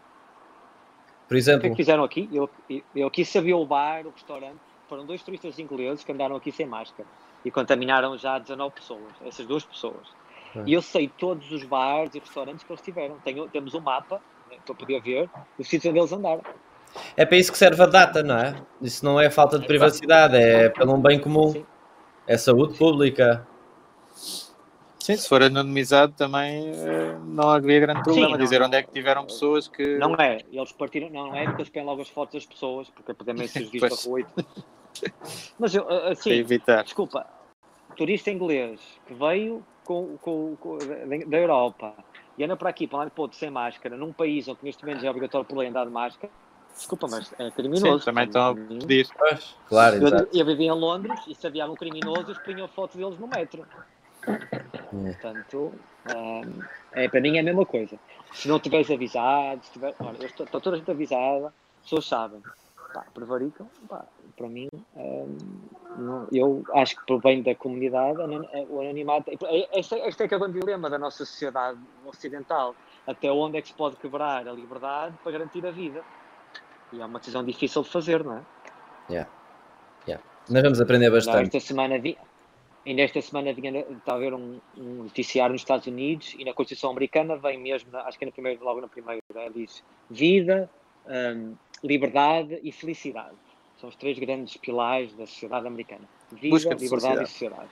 Por 1.28 1.36
exemplo. 1.36 1.60
O 1.60 1.62
que 1.62 1.68
é 1.68 1.70
que 1.72 1.76
fizeram 1.76 2.04
aqui? 2.06 2.30
Eu, 2.32 2.50
eu 2.96 3.08
aqui 3.08 3.26
sabia 3.26 3.58
o 3.58 3.66
bar, 3.66 4.06
o 4.06 4.12
restaurante. 4.12 4.60
Foram 4.88 5.06
dois 5.06 5.22
turistas 5.24 5.60
ingleses 5.60 6.06
que 6.06 6.12
andaram 6.12 6.36
aqui 6.38 6.52
sem 6.52 6.66
máscara 6.66 7.08
e 7.44 7.52
contaminaram 7.52 8.18
já 8.18 8.40
19 8.40 8.76
pessoas, 8.76 9.12
essas 9.26 9.46
duas 9.46 9.66
pessoas. 9.66 10.08
É. 10.56 10.64
E 10.66 10.74
eu 10.74 10.82
sei 10.82 11.08
todos 11.08 11.52
os 11.52 11.64
bares 11.64 12.16
e 12.16 12.20
restaurantes 12.20 12.64
que 12.64 12.72
eles 12.72 12.82
tiveram. 12.82 13.18
Tenho, 13.24 13.48
temos 13.50 13.74
um 13.74 13.82
mapa 13.82 14.22
né, 14.50 14.58
para 14.66 14.76
poder 14.76 15.02
ver 15.02 15.30
os 15.58 15.68
sítios 15.68 15.92
onde 15.92 16.00
eles 16.00 16.12
andaram. 16.12 16.42
É 17.18 17.26
para 17.26 17.38
isso 17.38 17.52
que 17.52 17.58
serve 17.58 17.82
a 17.82 17.86
data, 17.86 18.24
não 18.24 18.38
é? 18.38 18.56
Isso 18.82 19.04
não 19.04 19.20
é 19.20 19.30
falta 19.30 19.60
de 19.60 19.68
privacidade, 19.68 20.38
é 20.38 20.70
pelo 20.70 20.94
um 20.94 21.02
bem 21.02 21.20
comum. 21.20 21.52
Sim. 21.52 21.66
É 22.28 22.38
saúde 22.38 22.78
pública. 22.78 23.46
Sim, 25.06 25.18
se 25.18 25.30
for 25.30 25.44
anonimizado 25.44 26.14
também 26.14 26.72
eh, 26.74 27.16
não 27.26 27.52
havia 27.52 27.80
grande 27.80 28.02
problema. 28.02 28.28
Sim, 28.28 28.32
não, 28.32 28.40
dizer 28.40 28.62
onde 28.64 28.76
é 28.76 28.82
que 28.82 28.92
tiveram 28.92 29.24
pessoas 29.26 29.68
que. 29.68 30.00
Não 30.00 30.16
é, 30.16 30.40
eles 30.52 30.72
partiram, 30.72 31.12
não 31.12 31.36
é 31.36 31.46
porque 31.46 31.62
eles 31.62 31.70
põem 31.70 31.86
logo 31.86 32.02
as 32.02 32.10
fotos 32.10 32.34
das 32.34 32.46
pessoas, 32.46 32.90
porque 32.90 33.14
podemos 33.14 33.52
ser 33.52 33.66
vistos 33.70 34.04
a 34.04 34.10
rua. 34.10 34.26
Mas 35.60 35.76
eu, 35.76 35.88
assim, 36.08 36.32
evitar. 36.32 36.84
desculpa, 36.84 37.28
turista 37.96 38.32
inglês 38.32 38.80
que 39.08 39.14
veio 39.14 39.64
com, 39.84 40.18
com, 40.18 40.56
com, 40.58 40.78
da 41.28 41.38
Europa 41.38 41.94
e 42.38 42.44
anda 42.44 42.56
para 42.56 42.70
aqui, 42.70 42.88
para 42.88 43.00
lá 43.00 43.06
de 43.06 43.12
Porto, 43.12 43.36
sem 43.36 43.50
máscara, 43.50 43.96
num 43.96 44.12
país 44.12 44.48
onde 44.48 44.60
neste 44.64 44.86
momento 44.86 45.06
é 45.06 45.10
obrigatório 45.10 45.48
por 45.48 45.58
lei 45.58 45.70
andar 45.70 45.86
de 45.86 45.92
máscara, 45.92 46.32
desculpa, 46.76 47.08
mas 47.10 47.34
é 47.40 47.50
criminoso. 47.52 48.00
Sim, 48.00 48.06
também 48.06 48.26
estão 48.26 48.50
a 48.50 48.56
pedir. 48.56 49.08
Claro, 49.68 49.96
eu, 49.96 50.30
eu 50.34 50.46
vivia 50.46 50.68
em 50.68 50.72
Londres 50.72 51.20
e 51.28 51.34
se 51.34 51.48
havia 51.48 51.66
um 51.66 51.76
criminoso, 51.76 52.26
eles 52.28 52.40
punham 52.40 52.68
fotos 52.68 52.98
deles 52.98 53.18
no 53.18 53.28
metro. 53.28 53.66
Portanto, 54.90 55.74
um, 56.16 56.62
é, 56.92 57.08
para 57.08 57.22
mim 57.22 57.38
é 57.38 57.40
a 57.40 57.44
mesma 57.44 57.66
coisa. 57.66 57.98
Se 58.34 58.48
não 58.48 58.60
tiveres 58.60 58.90
avisado, 58.92 59.64
se 59.64 59.72
tiver, 59.72 59.96
olha, 60.00 60.18
eu 60.20 60.26
estou, 60.26 60.46
estou 60.46 60.60
toda 60.60 60.76
a 60.76 60.80
gente 60.80 60.92
avisada, 60.92 61.48
as 61.48 61.84
pessoas 61.84 62.06
sabem. 62.06 62.42
Pá, 62.94 63.06
prevaricam, 63.14 63.68
pá, 63.88 64.06
para 64.36 64.48
mim, 64.48 64.68
um, 64.96 65.38
não, 65.98 66.28
eu 66.32 66.64
acho 66.74 66.98
que 66.98 67.06
para 67.06 67.16
o 67.16 67.20
bem 67.20 67.42
da 67.42 67.56
comunidade, 67.56 68.20
o 68.70 68.82
anonimato. 68.82 69.32
Este, 69.74 69.96
este 69.96 70.24
é 70.24 70.28
que 70.28 70.34
é 70.34 70.38
o 70.38 70.40
grande 70.40 70.60
dilema 70.60 70.90
da 70.90 70.98
nossa 70.98 71.26
sociedade 71.26 71.80
ocidental. 72.06 72.76
Até 73.08 73.32
onde 73.32 73.58
é 73.58 73.62
que 73.62 73.70
se 73.70 73.74
pode 73.74 73.96
quebrar 73.98 74.48
a 74.48 74.52
liberdade 74.52 75.16
para 75.24 75.32
garantir 75.32 75.66
a 75.66 75.72
vida? 75.72 76.04
E 76.92 77.02
é 77.02 77.06
uma 77.06 77.20
decisão 77.20 77.44
difícil 77.44 77.84
de 77.84 77.90
fazer, 77.90 78.24
não 78.24 78.38
é? 78.38 78.42
Yeah. 79.10 79.30
Yeah. 80.08 80.24
Nós 80.50 80.64
vamos 80.64 80.82
aprender 80.82 81.10
bastante. 81.10 81.36
Não, 81.36 81.44
esta 81.44 81.60
semana 81.60 82.00
vi, 82.00 82.18
Ainda 82.86 83.02
esta 83.02 83.20
semana 83.20 83.52
vinha, 83.52 83.80
está 83.80 84.14
a 84.14 84.16
haver 84.16 84.34
um, 84.34 84.60
um, 84.78 85.04
noticiário 85.04 85.54
nos 85.54 85.62
Estados 85.62 85.88
Unidos 85.88 86.36
e 86.38 86.46
na 86.46 86.54
Constituição 86.54 86.92
Americana 86.92 87.36
vem 87.36 87.58
mesmo, 87.58 87.90
acho 87.98 88.18
que 88.18 88.26
é 88.26 88.28
no 88.28 88.32
primeiro, 88.32 88.64
logo 88.64 88.80
na 88.80 88.88
primeira, 88.88 89.20
diz 89.52 89.84
vida, 90.08 90.70
um, 91.08 91.56
liberdade 91.84 92.60
e 92.62 92.72
felicidade. 92.72 93.36
São 93.80 93.90
os 93.90 93.96
três 93.96 94.18
grandes 94.18 94.58
pilares 94.58 95.14
da 95.14 95.26
sociedade 95.26 95.68
americana. 95.68 96.04
Vida, 96.32 96.74
liberdade 96.76 97.24
e 97.24 97.28
sociedade. 97.28 97.70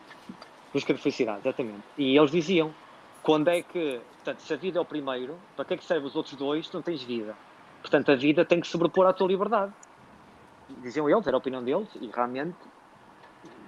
Busca 0.74 0.94
de 0.94 1.00
felicidade, 1.00 1.40
exatamente. 1.40 1.84
E 1.98 2.18
eles 2.18 2.32
diziam, 2.32 2.74
quando 3.22 3.48
é 3.48 3.62
que, 3.62 4.02
portanto, 4.16 4.40
se 4.42 4.54
a 4.54 4.58
vida 4.58 4.80
é 4.80 4.82
o 4.82 4.86
primeiro, 4.86 5.38
para 5.56 5.66
que 5.66 5.74
é 5.76 5.78
que 5.78 5.86
servem 5.86 6.08
os 6.08 6.16
outros 6.16 6.36
dois 6.36 6.68
se 6.68 6.74
não 6.74 6.82
tens 6.82 7.02
vida? 7.04 7.36
Portanto, 7.82 8.12
a 8.12 8.16
vida 8.16 8.44
tem 8.44 8.60
que 8.60 8.68
sobrepor 8.68 9.06
à 9.06 9.14
tua 9.14 9.28
liberdade. 9.28 9.72
Diziam 10.82 11.10
eles, 11.10 11.28
era 11.28 11.38
a 11.38 11.40
opinião 11.40 11.64
deles, 11.64 11.88
e 12.02 12.08
realmente 12.08 12.58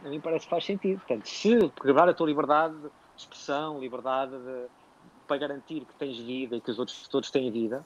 a 0.03 0.09
mim 0.09 0.19
parece 0.19 0.45
que 0.45 0.49
faz 0.49 0.65
sentido. 0.65 0.99
Portanto, 0.99 1.27
se 1.27 1.69
quebrar 1.81 2.07
a 2.07 2.13
tua 2.13 2.27
liberdade 2.27 2.75
de 2.77 2.89
expressão, 3.17 3.79
liberdade 3.79 4.31
de, 4.31 4.65
para 5.27 5.37
garantir 5.37 5.81
que 5.81 5.93
tens 5.97 6.17
vida 6.17 6.55
e 6.55 6.61
que 6.61 6.71
os 6.71 6.79
outros 6.79 7.07
todos 7.07 7.31
têm 7.31 7.51
vida, 7.51 7.85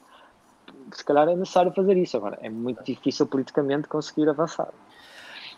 se 0.93 1.03
calhar 1.03 1.27
é 1.27 1.35
necessário 1.35 1.71
fazer 1.73 1.97
isso. 1.97 2.17
Agora, 2.17 2.37
é 2.41 2.49
muito 2.49 2.83
difícil 2.83 3.27
politicamente 3.27 3.87
conseguir 3.87 4.29
avançar. 4.29 4.69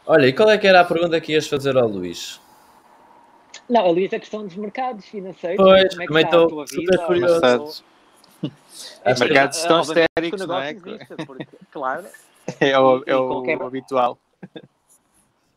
Olha, 0.05 0.27
e 0.27 0.33
qual 0.33 0.49
é 0.49 0.57
que 0.57 0.67
era 0.67 0.81
a 0.81 0.85
pergunta 0.85 1.19
que 1.21 1.33
ias 1.33 1.47
fazer 1.47 1.77
ao 1.77 1.87
Luís? 1.87 2.39
Não, 3.69 3.81
a 3.81 3.91
Luís 3.91 4.11
é 4.11 4.19
questão 4.19 4.45
dos 4.45 4.55
mercados 4.55 5.05
financeiros. 5.05 5.57
Pois, 5.57 5.89
como 5.89 6.17
é 6.17 6.25
também 6.25 6.25
estou 6.25 6.67
super 6.67 7.05
curioso. 7.05 7.83
Os 8.41 9.19
mercados 9.19 9.57
estão 9.57 9.81
histéricos, 9.81 10.45
não 10.45 10.59
é? 10.59 10.71
Existe, 10.71 11.25
porque, 11.25 11.47
claro. 11.71 12.05
É 12.59 12.77
o, 12.77 13.03
é 13.05 13.15
o 13.15 13.27
qualquer... 13.27 13.61
habitual. 13.61 14.17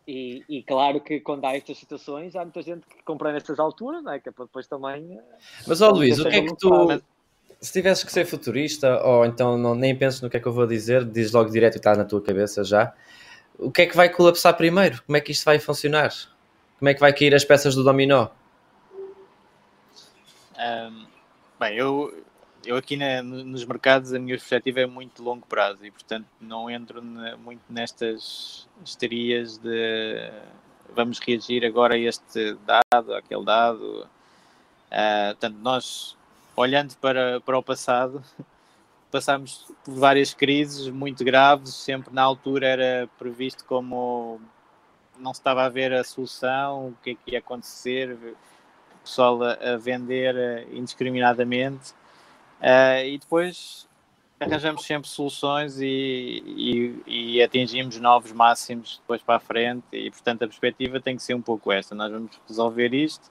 E, 0.06 0.44
e, 0.48 0.62
claro 0.62 1.00
que 1.00 1.18
quando 1.20 1.46
há 1.46 1.56
estas 1.56 1.78
situações, 1.78 2.36
há 2.36 2.42
muita 2.42 2.60
gente 2.60 2.86
que 2.86 3.02
compra 3.02 3.32
nestas 3.32 3.58
alturas, 3.58 4.04
não 4.04 4.12
é? 4.12 4.20
Que 4.20 4.28
é 4.28 4.32
para 4.32 4.44
depois 4.44 4.66
também. 4.66 5.18
Eh, 5.18 5.38
Mas, 5.66 5.80
ó 5.80 5.90
Luís, 5.90 6.20
o 6.20 6.28
que 6.28 6.36
é 6.36 6.42
que 6.42 6.54
tu. 6.56 7.02
Se 7.64 7.72
tivesses 7.72 8.04
que 8.04 8.12
ser 8.12 8.26
futurista, 8.26 9.02
ou 9.02 9.24
então 9.24 9.56
não, 9.56 9.74
nem 9.74 9.96
penses 9.96 10.20
no 10.20 10.28
que 10.28 10.36
é 10.36 10.40
que 10.40 10.46
eu 10.46 10.52
vou 10.52 10.66
dizer, 10.66 11.02
diz 11.02 11.32
logo 11.32 11.48
direto 11.48 11.76
e 11.76 11.78
está 11.78 11.96
na 11.96 12.04
tua 12.04 12.20
cabeça 12.20 12.62
já. 12.62 12.92
O 13.58 13.70
que 13.70 13.80
é 13.80 13.86
que 13.86 13.96
vai 13.96 14.10
colapsar 14.10 14.54
primeiro? 14.54 15.02
Como 15.06 15.16
é 15.16 15.20
que 15.22 15.32
isto 15.32 15.46
vai 15.46 15.58
funcionar? 15.58 16.12
Como 16.78 16.90
é 16.90 16.92
que 16.92 17.00
vai 17.00 17.10
cair 17.14 17.34
as 17.34 17.42
peças 17.42 17.74
do 17.74 17.82
dominó? 17.82 18.28
Um, 20.58 21.06
bem, 21.58 21.74
eu, 21.78 22.22
eu 22.66 22.76
aqui 22.76 22.98
na, 22.98 23.22
nos 23.22 23.64
mercados 23.64 24.12
a 24.12 24.18
minha 24.18 24.36
perspectiva 24.36 24.80
é 24.80 24.86
muito 24.86 25.22
longo 25.22 25.46
prazo 25.46 25.86
e 25.86 25.90
portanto 25.90 26.26
não 26.38 26.68
entro 26.68 27.00
na, 27.00 27.34
muito 27.38 27.62
nestas 27.70 28.68
histerias 28.84 29.56
de 29.56 30.30
vamos 30.94 31.18
reagir 31.18 31.64
agora 31.64 31.94
a 31.94 31.98
este 31.98 32.58
dado, 32.66 33.14
aquele 33.14 33.42
dado. 33.42 34.06
Uh, 34.92 35.32
portanto, 35.32 35.56
nós 35.62 36.14
olhando 36.56 36.96
para, 36.96 37.40
para 37.40 37.58
o 37.58 37.62
passado 37.62 38.22
passámos 39.14 39.66
por 39.84 39.94
várias 39.94 40.34
crises 40.34 40.88
muito 40.88 41.24
graves, 41.24 41.72
sempre 41.72 42.12
na 42.12 42.22
altura 42.22 42.66
era 42.66 43.08
previsto 43.16 43.64
como 43.64 44.40
não 45.18 45.32
se 45.32 45.38
estava 45.38 45.64
a 45.64 45.68
ver 45.68 45.92
a 45.92 46.02
solução, 46.02 46.88
o 46.88 46.96
que 47.00 47.10
é 47.10 47.14
que 47.14 47.30
ia 47.30 47.38
acontecer, 47.38 48.12
o 48.12 48.98
pessoal 49.04 49.38
a, 49.44 49.76
vender 49.76 50.34
eh, 50.34 50.66
indiscriminadamente. 50.72 51.92
Uh, 52.60 53.06
e 53.06 53.18
depois 53.18 53.86
arranjamos 54.40 54.84
sempre 54.84 55.08
soluções 55.08 55.78
e, 55.80 56.42
e, 57.06 57.36
e, 57.36 57.42
atingimos 57.42 58.00
novos 58.00 58.32
máximos 58.32 58.98
depois 59.00 59.22
para 59.22 59.36
a 59.36 59.40
frente 59.40 59.84
e 59.92 60.10
portanto 60.10 60.42
a 60.42 60.46
perspectiva 60.46 61.00
tem 61.00 61.16
que 61.16 61.22
ser 61.22 61.34
um 61.34 61.42
pouco 61.42 61.70
esta, 61.70 61.94
nós 61.94 62.10
vamos 62.10 62.40
resolver 62.48 62.92
isto 62.94 63.30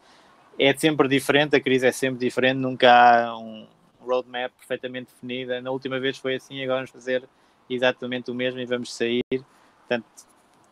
é 0.57 0.75
sempre 0.75 1.07
diferente, 1.07 1.55
a 1.55 1.61
crise 1.61 1.87
é 1.87 1.91
sempre 1.91 2.19
diferente 2.19 2.57
nunca 2.57 2.91
há 2.91 3.37
um 3.37 3.67
roadmap 3.99 4.51
perfeitamente 4.57 5.11
definida, 5.13 5.61
na 5.61 5.71
última 5.71 5.99
vez 5.99 6.17
foi 6.17 6.35
assim 6.35 6.61
agora 6.63 6.79
vamos 6.79 6.91
fazer 6.91 7.23
exatamente 7.69 8.29
o 8.29 8.35
mesmo 8.35 8.59
e 8.59 8.65
vamos 8.65 8.93
sair, 8.93 9.23
portanto 9.29 10.05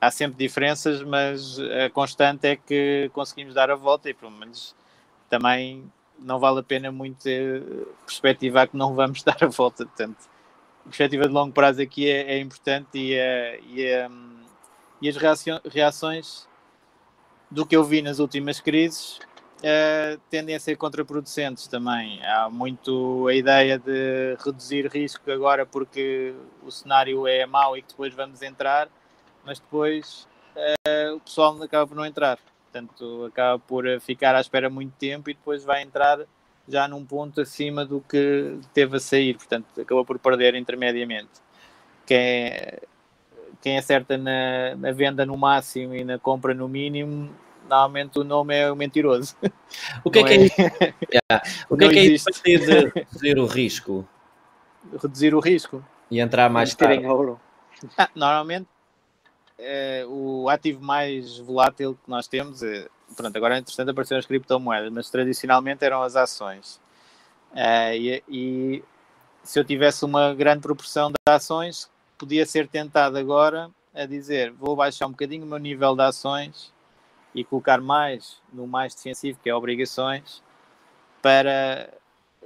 há 0.01 0.09
sempre 0.09 0.37
diferenças, 0.37 1.03
mas 1.03 1.59
a 1.59 1.89
constante 1.91 2.47
é 2.47 2.55
que 2.55 3.11
conseguimos 3.13 3.53
dar 3.53 3.69
a 3.69 3.75
volta 3.75 4.09
e 4.09 4.13
pelo 4.13 4.31
menos 4.31 4.75
também 5.29 5.85
não 6.17 6.39
vale 6.39 6.59
a 6.59 6.63
pena 6.63 6.91
muito 6.91 7.23
perspectivar 8.05 8.67
que 8.67 8.75
não 8.75 8.95
vamos 8.95 9.21
dar 9.23 9.37
a 9.41 9.47
volta. 9.47 9.85
Portanto, 9.85 10.17
a 10.81 10.83
perspectiva 10.85 11.27
de 11.27 11.33
longo 11.33 11.53
prazo 11.53 11.81
aqui 11.81 12.09
é, 12.09 12.33
é 12.33 12.39
importante 12.39 12.97
e, 12.97 13.13
é, 13.13 13.59
e, 13.67 13.83
é, 13.83 14.09
e, 15.01 15.07
as 15.07 15.15
reações 15.65 16.47
do 17.49 17.65
que 17.65 17.75
eu 17.75 17.83
vi 17.83 18.01
nas 18.01 18.17
últimas 18.17 18.59
crises 18.59 19.19
uh, 19.61 20.19
tendem 20.29 20.55
a 20.55 20.59
ser 20.59 20.75
contraproducentes 20.75 21.67
também. 21.67 22.23
Há 22.25 22.49
muito 22.49 23.27
a 23.27 23.33
ideia 23.33 23.77
de 23.77 24.35
reduzir 24.43 24.87
risco 24.87 25.31
agora 25.31 25.65
porque 25.65 26.33
o 26.63 26.71
cenário 26.71 27.27
é 27.27 27.45
mau 27.45 27.77
e 27.77 27.81
que 27.81 27.89
depois 27.89 28.13
vamos 28.13 28.41
entrar, 28.41 28.89
mas 29.45 29.59
depois 29.59 30.27
uh, 30.55 31.15
o 31.15 31.19
pessoal 31.19 31.61
acaba 31.61 31.87
por 31.87 31.95
não 31.95 32.05
entrar. 32.05 32.39
Portanto, 32.71 33.25
acaba 33.25 33.59
por 33.59 33.85
ficar 33.99 34.35
à 34.35 34.41
espera 34.41 34.69
muito 34.69 34.93
tempo 34.97 35.29
e 35.29 35.33
depois 35.33 35.63
vai 35.63 35.81
entrar 35.81 36.19
já 36.67 36.87
num 36.87 37.05
ponto 37.05 37.41
acima 37.41 37.85
do 37.85 37.99
que 38.01 38.59
teve 38.73 38.97
a 38.97 38.99
sair. 38.99 39.35
Portanto, 39.35 39.67
acabou 39.79 40.05
por 40.05 40.17
perder 40.19 40.55
intermediamente. 40.55 41.29
Quem, 42.05 42.53
quem 43.61 43.77
acerta 43.77 44.17
na, 44.17 44.75
na 44.77 44.91
venda 44.93 45.25
no 45.25 45.37
máximo 45.37 45.93
e 45.93 46.03
na 46.05 46.17
compra 46.17 46.53
no 46.53 46.69
mínimo, 46.69 47.29
normalmente 47.71 48.19
o 48.19 48.23
nome 48.23 48.55
é 48.55 48.71
o 48.71 48.75
mentiroso. 48.75 49.35
O 50.03 50.11
que 50.11 50.19
é 50.19 50.23
que 50.23 50.33
é, 50.33 50.37
é 50.37 50.93
yeah. 51.13 51.49
O 51.69 51.77
que 51.77 51.85
é 51.85 51.89
que 51.89 51.99
é 51.99 52.03
isso 52.03 52.25
de 52.43 52.57
reduzir 52.57 53.39
o 53.39 53.45
risco? 53.45 54.07
Reduzir 55.01 55.33
o 55.33 55.39
risco. 55.39 55.83
E 56.09 56.19
entrar 56.19 56.49
mais 56.49 56.75
tarde. 56.75 57.05
Ah, 57.97 58.09
normalmente 58.13 58.67
é, 59.57 60.05
o 60.07 60.49
ativo 60.49 60.83
mais 60.83 61.37
volátil 61.37 61.97
que 62.03 62.09
nós 62.09 62.27
temos, 62.27 62.61
é, 62.61 62.89
pronto, 63.15 63.35
agora 63.35 63.57
entretanto 63.57 63.89
apareceram 63.89 64.19
as 64.19 64.25
criptomoedas, 64.25 64.91
mas 64.91 65.09
tradicionalmente 65.09 65.85
eram 65.85 66.03
as 66.03 66.17
ações. 66.17 66.81
É, 67.55 67.97
e, 67.97 68.23
e, 68.27 68.83
se 69.43 69.57
eu 69.57 69.63
tivesse 69.63 70.03
uma 70.03 70.33
grande 70.33 70.61
proporção 70.61 71.09
de 71.09 71.15
ações, 71.25 71.89
podia 72.17 72.45
ser 72.45 72.67
tentado 72.67 73.17
agora 73.17 73.71
a 73.93 74.05
dizer 74.05 74.51
vou 74.51 74.75
baixar 74.75 75.07
um 75.07 75.11
bocadinho 75.11 75.45
o 75.45 75.47
meu 75.47 75.57
nível 75.57 75.95
de 75.95 76.03
ações 76.03 76.73
e 77.33 77.43
colocar 77.43 77.79
mais 77.79 78.41
no 78.51 78.67
mais 78.67 78.93
defensivo, 78.93 79.39
que 79.41 79.49
é 79.49 79.55
obrigações, 79.55 80.41
para 81.21 81.89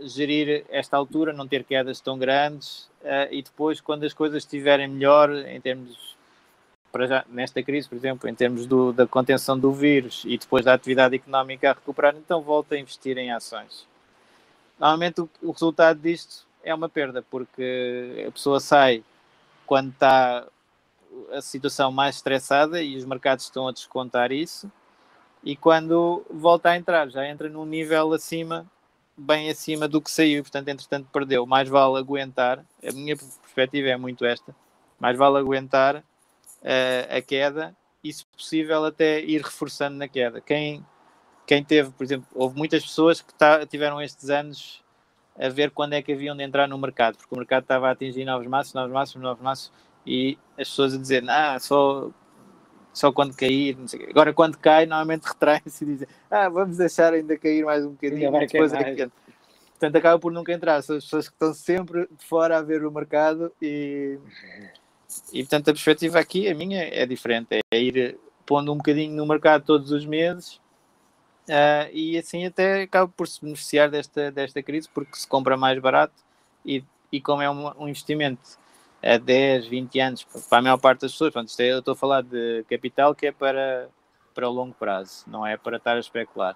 gerir 0.02 0.66
esta 0.70 0.98
altura, 0.98 1.32
não 1.34 1.48
ter 1.48 1.64
quedas 1.64 2.02
tão 2.02 2.18
grandes 2.18 2.90
uh, 3.02 3.32
e 3.32 3.42
depois, 3.42 3.80
quando 3.80 4.04
as 4.04 4.14
coisas 4.14 4.44
estiverem 4.44 4.88
melhor 4.88 5.32
em 5.32 5.60
termos 5.62 6.16
para 6.92 7.08
já, 7.08 7.26
nesta 7.28 7.62
crise, 7.62 7.90
por 7.90 7.96
exemplo, 7.96 8.30
em 8.30 8.34
termos 8.34 8.66
do, 8.66 8.94
da 8.94 9.06
contenção 9.06 9.60
do 9.60 9.72
vírus 9.74 10.24
e 10.26 10.38
depois 10.38 10.64
da 10.64 10.74
atividade 10.74 11.16
económica 11.16 11.70
a 11.70 11.74
recuperar, 11.74 12.16
então 12.16 12.42
volta 12.42 12.76
a 12.76 12.80
investir 12.80 13.18
em 13.18 13.32
ações. 13.32 13.86
Normalmente 14.80 15.20
o, 15.20 15.30
o 15.42 15.52
resultado 15.52 16.00
disto 16.00 16.46
é 16.64 16.74
uma 16.74 16.88
perda, 16.88 17.22
porque 17.30 18.26
a 18.26 18.32
pessoa 18.32 18.62
sai 18.62 19.04
quando 19.66 19.90
está 19.90 20.48
a 21.32 21.42
situação 21.42 21.92
mais 21.92 22.16
estressada 22.16 22.82
e 22.82 22.96
os 22.96 23.06
mercados 23.06 23.46
estão 23.46 23.68
a 23.68 23.72
descontar 23.72 24.32
isso, 24.32 24.72
e 25.44 25.56
quando 25.56 26.26
volta 26.30 26.70
a 26.70 26.78
entrar, 26.78 27.08
já 27.10 27.28
entra 27.28 27.48
num 27.48 27.66
nível 27.66 28.12
acima, 28.14 28.66
bem 29.16 29.50
acima 29.50 29.88
do 29.88 30.02
que 30.02 30.10
saiu, 30.10 30.42
portanto, 30.42 30.68
entretanto, 30.70 31.08
perdeu. 31.14 31.46
Mais 31.46 31.70
vale 31.70 32.00
aguentar, 32.00 32.66
a 32.84 32.92
minha 32.92 33.16
perspectiva 33.16 33.90
é 33.90 33.98
muito 33.98 34.26
esta, 34.26 34.56
mais 35.00 35.16
vale 35.16 35.38
aguentar 35.38 35.98
uh, 35.98 37.16
a 37.18 37.22
queda 37.22 37.76
e, 38.04 38.12
se 38.12 38.26
possível, 38.26 38.86
até 38.86 39.22
ir 39.22 39.42
reforçando 39.42 39.98
na 39.98 40.08
queda. 40.08 40.42
Quem, 40.42 40.84
quem 41.46 41.64
teve, 41.64 41.92
por 41.92 42.04
exemplo, 42.04 42.28
houve 42.34 42.58
muitas 42.58 42.84
pessoas 42.84 43.22
que 43.22 43.34
tá, 43.36 43.66
tiveram 43.68 44.02
estes 44.02 44.30
anos 44.32 44.84
a 45.38 45.50
ver 45.50 45.70
quando 45.70 45.94
é 45.94 46.02
que 46.02 46.14
haviam 46.14 46.36
de 46.36 46.44
entrar 46.44 46.68
no 46.68 46.78
mercado, 46.78 47.18
porque 47.18 47.36
o 47.36 47.38
mercado 47.38 47.64
estava 47.64 47.88
a 47.88 47.92
atingir 47.92 48.26
novos 48.26 48.48
máximos, 48.48 48.76
novos 48.76 48.94
máximos, 48.94 49.24
novos 49.24 49.44
máximos, 49.44 49.78
e 50.06 50.38
as 50.58 50.70
pessoas 50.70 50.94
a 50.94 50.98
dizer, 50.98 51.24
ah, 51.30 51.58
só, 51.60 52.10
só 52.94 53.12
quando 53.12 53.36
cair, 53.36 53.78
agora 54.10 54.34
quando 54.34 54.58
cai, 54.58 54.86
normalmente 54.86 55.24
retraem-se 55.28 55.84
e 55.84 55.88
dizem, 55.88 56.08
ah, 56.30 56.50
vamos 56.50 56.78
deixar 56.78 57.14
ainda 57.14 57.38
cair 57.38 57.66
mais 57.66 57.86
um 57.86 57.92
bocadinho, 57.92 58.32
depois 58.32 58.74
é 58.74 59.10
Portanto, 59.72 59.98
acaba 59.98 60.18
por 60.18 60.32
nunca 60.32 60.54
entrar, 60.54 60.82
são 60.82 60.96
as 60.96 61.04
pessoas 61.04 61.28
que 61.28 61.36
estão 61.36 61.54
sempre 61.54 62.08
de 62.08 62.26
fora 62.26 62.58
a 62.58 62.62
ver 62.62 62.86
o 62.86 62.92
mercado 62.92 63.52
e 63.62 64.18
e 65.32 65.44
portanto 65.44 65.70
a 65.70 65.74
perspectiva 65.74 66.20
aqui, 66.20 66.48
a 66.48 66.56
minha, 66.56 66.84
é 66.84 67.06
diferente, 67.06 67.60
é 67.72 67.80
ir 67.80 68.18
pondo 68.46 68.72
um 68.72 68.78
bocadinho 68.78 69.16
no 69.16 69.26
mercado 69.26 69.64
todos 69.64 69.92
os 69.92 70.06
meses 70.06 70.56
uh, 71.50 71.90
e 71.92 72.18
assim 72.18 72.46
até 72.46 72.84
acaba 72.84 73.12
por 73.16 73.28
se 73.28 73.42
beneficiar 73.42 73.90
desta, 73.90 74.32
desta 74.32 74.62
crise 74.62 74.90
porque 74.94 75.16
se 75.16 75.28
compra 75.28 75.58
mais 75.58 75.80
barato 75.80 76.14
e, 76.66 76.84
e 77.12 77.20
como 77.20 77.42
é 77.42 77.50
um, 77.50 77.84
um 77.84 77.88
investimento 77.88 78.58
a 79.04 79.18
10, 79.18 79.68
20 79.68 80.00
anos 80.00 80.24
para 80.50 80.60
a 80.60 80.62
maior 80.62 80.78
parte 80.78 81.02
das 81.02 81.12
pessoas, 81.12 81.34
portanto, 81.34 81.60
é, 81.60 81.74
eu 81.74 81.80
estou 81.80 81.94
a 81.94 81.96
falar 81.96 82.22
de 82.24 82.66
capital 82.70 83.14
que 83.14 83.28
é 83.28 83.32
para, 83.32 83.90
para 84.34 84.50
longo 84.50 84.74
prazo, 84.74 85.24
não 85.28 85.46
é 85.46 85.58
para 85.58 85.78
estar 85.78 85.96
a 85.96 86.00
especular. 86.00 86.56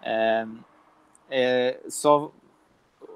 Uh, 0.00 0.58
é, 1.30 1.80
só 1.88 2.32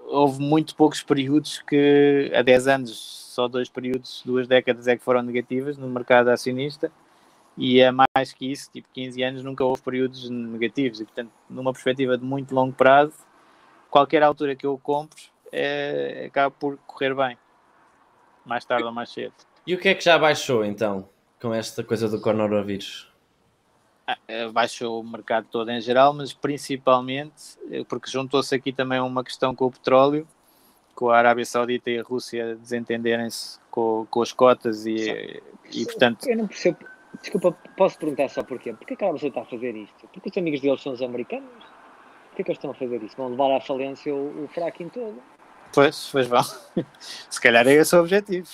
houve 0.06 0.40
muito 0.40 0.74
poucos 0.74 1.02
períodos 1.02 1.60
que, 1.60 2.30
há 2.34 2.42
10 2.42 2.68
anos, 2.68 2.96
só 3.34 3.48
dois 3.48 3.68
períodos, 3.68 4.22
duas 4.24 4.46
décadas 4.46 4.86
é 4.86 4.96
que 4.96 5.04
foram 5.04 5.22
negativas 5.22 5.76
no 5.76 5.88
mercado 5.88 6.28
acionista, 6.28 6.90
e 7.56 7.80
é 7.80 7.90
mais 7.90 8.32
que 8.32 8.50
isso, 8.50 8.70
tipo 8.70 8.88
15 8.92 9.22
anos, 9.22 9.44
nunca 9.44 9.64
houve 9.64 9.82
períodos 9.82 10.28
negativos, 10.30 11.00
e 11.00 11.04
portanto, 11.04 11.30
numa 11.48 11.72
perspectiva 11.72 12.16
de 12.16 12.24
muito 12.24 12.54
longo 12.54 12.72
prazo, 12.72 13.14
qualquer 13.90 14.22
altura 14.22 14.54
que 14.54 14.66
eu 14.66 14.78
compre, 14.78 15.22
é, 15.52 16.24
acaba 16.26 16.50
por 16.50 16.78
correr 16.86 17.14
bem, 17.14 17.36
mais 18.46 18.64
tarde 18.64 18.84
ou 18.84 18.92
mais 18.92 19.10
cedo. 19.10 19.34
E 19.66 19.74
o 19.74 19.78
que 19.78 19.88
é 19.88 19.94
que 19.94 20.04
já 20.04 20.16
baixou 20.18 20.64
então, 20.64 21.08
com 21.40 21.52
esta 21.52 21.82
coisa 21.82 22.08
do 22.08 22.20
coronavírus? 22.20 23.12
Ah, 24.06 24.16
eh, 24.28 24.48
baixou 24.48 25.00
o 25.00 25.04
mercado 25.04 25.48
todo 25.50 25.68
em 25.70 25.80
geral, 25.80 26.14
mas 26.14 26.32
principalmente 26.32 27.58
eh, 27.70 27.82
porque 27.88 28.08
juntou-se 28.08 28.54
aqui 28.54 28.72
também 28.72 29.00
uma 29.00 29.24
questão 29.24 29.52
com 29.52 29.66
o 29.66 29.70
petróleo, 29.70 30.26
com 30.94 31.10
a 31.10 31.18
Arábia 31.18 31.44
Saudita 31.44 31.90
e 31.90 31.98
a 31.98 32.02
Rússia 32.02 32.54
desentenderem-se 32.54 33.58
com, 33.68 34.06
com 34.08 34.22
as 34.22 34.32
cotas 34.32 34.86
e, 34.86 35.42
e 35.72 35.84
portanto. 35.84 36.28
Eu 36.28 36.36
não 36.36 36.46
percebo. 36.46 36.78
Desculpa, 37.20 37.52
posso 37.76 37.98
perguntar 37.98 38.28
só 38.28 38.44
porquê? 38.44 38.72
Porquê 38.72 38.94
que 38.94 39.02
a 39.02 39.08
Arábia 39.08 39.20
Saudita 39.20 39.40
está 39.40 39.56
a 39.56 39.58
fazer 39.58 39.74
isto? 39.74 40.08
Porque 40.12 40.28
os 40.30 40.38
amigos 40.38 40.60
deles 40.60 40.80
são 40.80 40.92
os 40.92 41.02
americanos? 41.02 41.64
Porquê 42.28 42.44
que 42.44 42.50
eles 42.50 42.58
estão 42.58 42.70
a 42.70 42.74
fazer 42.74 43.02
isso? 43.02 43.16
Vão 43.16 43.30
levar 43.30 43.56
à 43.56 43.60
falência 43.60 44.14
o, 44.14 44.44
o 44.44 44.48
fracking 44.48 44.88
todo? 44.90 45.20
Pois, 45.72 46.08
pois 46.10 46.26
vão. 46.26 46.42
Se 46.98 47.40
calhar 47.40 47.66
é 47.66 47.72
esse 47.72 47.94
o 47.94 48.00
objetivo. 48.00 48.48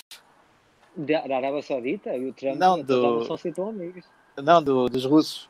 Da, 0.95 1.21
da 1.27 1.37
Arábia 1.37 1.61
Saudita 1.61 2.15
e 2.15 2.29
o 2.29 2.33
Trump 2.33 2.57
não, 2.57 2.81
do... 2.81 3.25
são 3.25 3.35
assim 3.35 3.51
tão 3.51 3.69
amigos. 3.69 4.05
Não, 4.37 4.61
do, 4.61 4.87
dos 4.87 5.05
russos. 5.05 5.49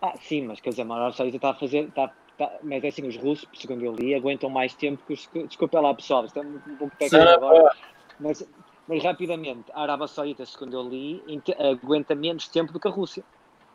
Ah, 0.00 0.14
sim, 0.20 0.42
mas 0.42 0.60
quer 0.60 0.70
dizer, 0.70 0.82
a 0.82 0.94
Arábia 0.94 1.16
Saudita 1.16 1.36
está 1.36 1.50
a 1.50 1.54
fazer. 1.54 1.88
Está, 1.88 2.12
está, 2.32 2.58
mas 2.62 2.82
é 2.82 2.88
assim, 2.88 3.06
os 3.06 3.16
russos, 3.16 3.48
segundo 3.54 3.84
eu 3.84 3.94
li, 3.94 4.14
aguentam 4.14 4.50
mais 4.50 4.74
tempo 4.74 5.02
que 5.06 5.12
os. 5.12 5.28
Desculpa 5.46 5.80
lá, 5.80 5.94
pessoal, 5.94 6.24
isto 6.24 6.38
é 6.38 6.42
um, 6.42 6.60
um 6.66 6.76
pouco 6.76 6.96
técnico 6.96 7.28
agora. 7.28 7.76
Mas, 8.18 8.46
mas 8.88 9.04
rapidamente, 9.04 9.70
a 9.72 9.82
Arábia 9.82 10.08
Saudita, 10.08 10.44
segundo 10.44 10.74
eu 10.74 10.88
li, 10.88 11.22
aguenta 11.58 12.14
menos 12.14 12.48
tempo 12.48 12.72
do 12.72 12.80
que 12.80 12.88
a 12.88 12.90
Rússia. 12.90 13.22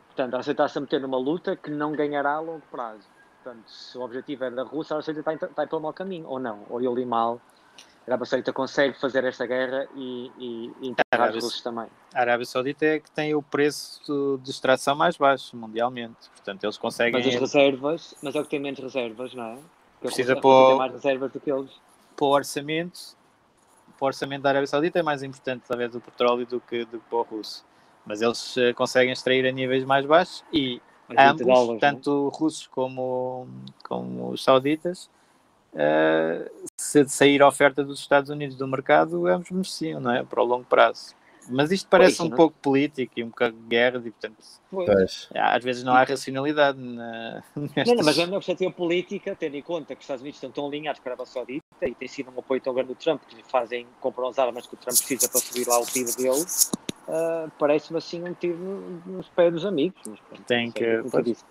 Portanto, 0.08 0.34
a 0.34 0.36
Rússia 0.38 0.52
está-se 0.52 0.76
a 0.76 0.80
meter 0.80 1.00
numa 1.00 1.18
luta 1.18 1.56
que 1.56 1.70
não 1.70 1.92
ganhará 1.92 2.34
a 2.34 2.40
longo 2.40 2.62
prazo. 2.70 3.08
Portanto, 3.42 3.70
se 3.70 3.96
o 3.96 4.02
objetivo 4.02 4.44
é 4.44 4.50
da 4.50 4.62
Rússia, 4.62 4.94
a 4.94 4.96
Rússia 4.96 5.12
está, 5.12 5.32
está 5.32 5.66
pelo 5.66 5.80
mau 5.80 5.92
caminho, 5.92 6.26
ou 6.28 6.38
não, 6.38 6.64
ou 6.68 6.80
eu 6.80 6.94
li 6.94 7.04
mal. 7.04 7.40
A 8.06 8.10
Arábia 8.10 8.26
Saudita 8.26 8.52
consegue 8.52 8.98
fazer 8.98 9.22
esta 9.24 9.46
guerra 9.46 9.86
e, 9.94 10.32
e, 10.38 10.72
e 10.80 10.88
integrar 10.88 11.30
os 11.36 11.44
russos 11.44 11.60
também. 11.60 11.86
A 12.14 12.20
Arábia 12.20 12.46
Saudita 12.46 12.86
é 12.86 13.00
que 13.00 13.10
tem 13.10 13.34
o 13.34 13.42
preço 13.42 14.40
de 14.42 14.50
extração 14.50 14.96
mais 14.96 15.16
baixo 15.16 15.54
mundialmente, 15.54 16.30
portanto 16.30 16.64
eles 16.64 16.78
conseguem... 16.78 17.12
Mas 17.12 17.26
as 17.26 17.40
reservas, 17.40 18.14
mas 18.22 18.34
é 18.34 18.40
o 18.40 18.44
que 18.44 18.50
tem 18.50 18.60
menos 18.60 18.80
reservas, 18.80 19.34
não 19.34 19.44
é? 19.44 19.54
Porque 19.54 20.14
Precisa 20.14 20.40
pôr... 20.40 20.78
mais 20.78 20.92
reservas 20.92 21.30
do 21.32 21.38
que 21.38 21.52
eles. 21.52 21.70
Para 22.16 22.26
o 22.26 22.30
orçamento, 22.30 22.98
para 23.98 24.04
o 24.04 24.06
orçamento 24.06 24.42
da 24.42 24.48
Arábia 24.48 24.66
Saudita 24.66 24.98
é 24.98 25.02
mais 25.02 25.22
importante 25.22 25.64
talvez 25.68 25.94
o 25.94 26.00
petróleo 26.00 26.46
do 26.46 26.60
que, 26.60 26.84
do 26.86 26.98
que 26.98 27.08
para 27.10 27.18
o 27.18 27.22
russo. 27.22 27.64
Mas 28.06 28.22
eles 28.22 28.56
eh, 28.56 28.72
conseguem 28.72 29.12
extrair 29.12 29.46
a 29.46 29.52
níveis 29.52 29.84
mais 29.84 30.06
baixos 30.06 30.42
e 30.50 30.80
ambos, 31.16 31.46
dólares, 31.46 31.76
é? 31.76 31.78
tanto 31.78 32.28
russos 32.28 32.66
como, 32.66 33.46
como 33.84 34.30
os 34.30 34.42
sauditas, 34.42 35.08
uh, 35.72 36.50
se 36.76 37.08
sair 37.08 37.42
a 37.42 37.48
oferta 37.48 37.84
dos 37.84 38.00
Estados 38.00 38.30
Unidos 38.30 38.56
do 38.56 38.66
mercado, 38.66 39.26
ambos 39.26 39.50
mereciam, 39.50 40.00
não 40.00 40.10
é? 40.10 40.22
Para 40.22 40.42
o 40.42 40.44
longo 40.44 40.64
prazo. 40.64 41.16
Mas 41.50 41.72
isto 41.72 41.88
parece 41.88 42.18
pois, 42.18 42.26
um 42.26 42.30
não? 42.30 42.36
pouco 42.36 42.56
político 42.60 43.12
e 43.16 43.24
um 43.24 43.28
bocado 43.28 43.56
de 43.56 43.62
guerra, 43.62 43.98
e 44.04 44.10
portanto, 44.10 44.36
pois. 44.70 45.28
às 45.34 45.64
vezes 45.64 45.82
não 45.82 45.94
há 45.94 46.04
racionalidade 46.04 46.78
na, 46.78 47.42
nestas... 47.56 47.96
não, 47.96 48.04
mas 48.04 48.18
é 48.18 48.24
uma 48.24 48.32
perspectiva 48.32 48.70
política, 48.70 49.34
tendo 49.34 49.56
em 49.56 49.62
conta 49.62 49.94
que 49.94 50.00
os 50.00 50.04
Estados 50.04 50.20
Unidos 50.20 50.36
estão 50.36 50.50
tão 50.50 50.66
alinhados 50.66 51.00
com 51.00 51.08
a 51.08 51.12
Arábia 51.12 51.26
Saudita 51.26 51.64
e 51.82 51.94
tem 51.94 52.08
sido 52.08 52.30
um 52.30 52.38
apoio 52.38 52.60
tão 52.60 52.74
grande 52.74 52.88
do 52.88 52.94
Trump, 52.94 53.22
que 53.26 53.42
fazem, 53.44 53.86
compram 54.00 54.28
as 54.28 54.38
armas 54.38 54.66
que 54.66 54.74
o 54.74 54.76
Trump 54.76 54.96
precisa 54.96 55.28
para 55.28 55.40
subir 55.40 55.66
lá 55.66 55.78
o 55.78 55.86
PIB 55.86 56.16
dele, 56.16 56.44
uh, 57.08 57.50
parece-me 57.58 57.98
assim 57.98 58.22
um 58.22 58.34
tiro 58.34 59.02
nos 59.06 59.28
pés 59.28 59.52
dos 59.52 59.66
amigos. 59.66 60.00
Mas, 60.06 60.20
pronto, 60.20 60.44
tem 60.44 60.70
que... 60.70 61.02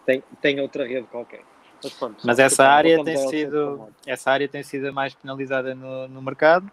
Tem, 0.05 0.23
tem 0.41 0.59
outra 0.61 0.87
rede 0.87 1.07
qualquer. 1.07 1.41
Mas, 1.83 1.93
pronto, 1.93 2.25
mas 2.25 2.39
essa 2.39 2.65
área 2.65 3.03
tem 3.03 3.17
sido 3.17 3.87
essa 4.05 4.31
área 4.31 4.47
tem 4.47 4.63
sido 4.63 4.87
a 4.87 4.91
mais 4.91 5.13
penalizada 5.13 5.75
no, 5.75 6.07
no 6.07 6.23
mercado 6.23 6.71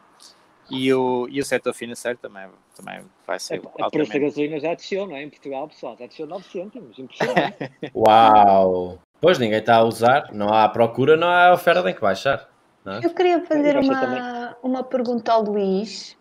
e 0.71 0.93
o, 0.95 1.29
e 1.31 1.41
o 1.41 1.45
setor 1.45 1.75
financeiro 1.75 2.19
também, 2.19 2.49
também 2.75 3.01
vai 3.27 3.39
ser. 3.39 3.61
É, 3.79 3.83
a 3.83 3.91
preço 3.91 4.13
da 4.13 4.19
gasolina 4.19 4.59
já 4.59 4.75
desceu, 4.75 5.07
não 5.07 5.17
é? 5.17 5.23
Em 5.23 5.29
Portugal, 5.29 5.69
pessoal, 5.69 5.97
já 5.99 6.07
desceu 6.07 6.27
9 6.27 6.45
cêntimos. 6.45 6.99
Impressionante. 6.99 7.71
Uau! 7.95 8.99
Pois 9.21 9.39
ninguém 9.39 9.59
está 9.59 9.77
a 9.77 9.85
usar, 9.85 10.33
não 10.33 10.49
há 10.49 10.69
procura, 10.69 11.17
não 11.17 11.29
há 11.29 11.53
oferta, 11.53 11.83
tem 11.83 11.95
que 11.95 12.01
baixar. 12.01 12.49
É? 12.87 13.05
Eu 13.05 13.15
queria 13.15 13.45
fazer 13.45 13.79
uma, 13.79 14.57
uma 14.63 14.83
pergunta 14.83 15.33
ao 15.33 15.43
Luís 15.43 16.17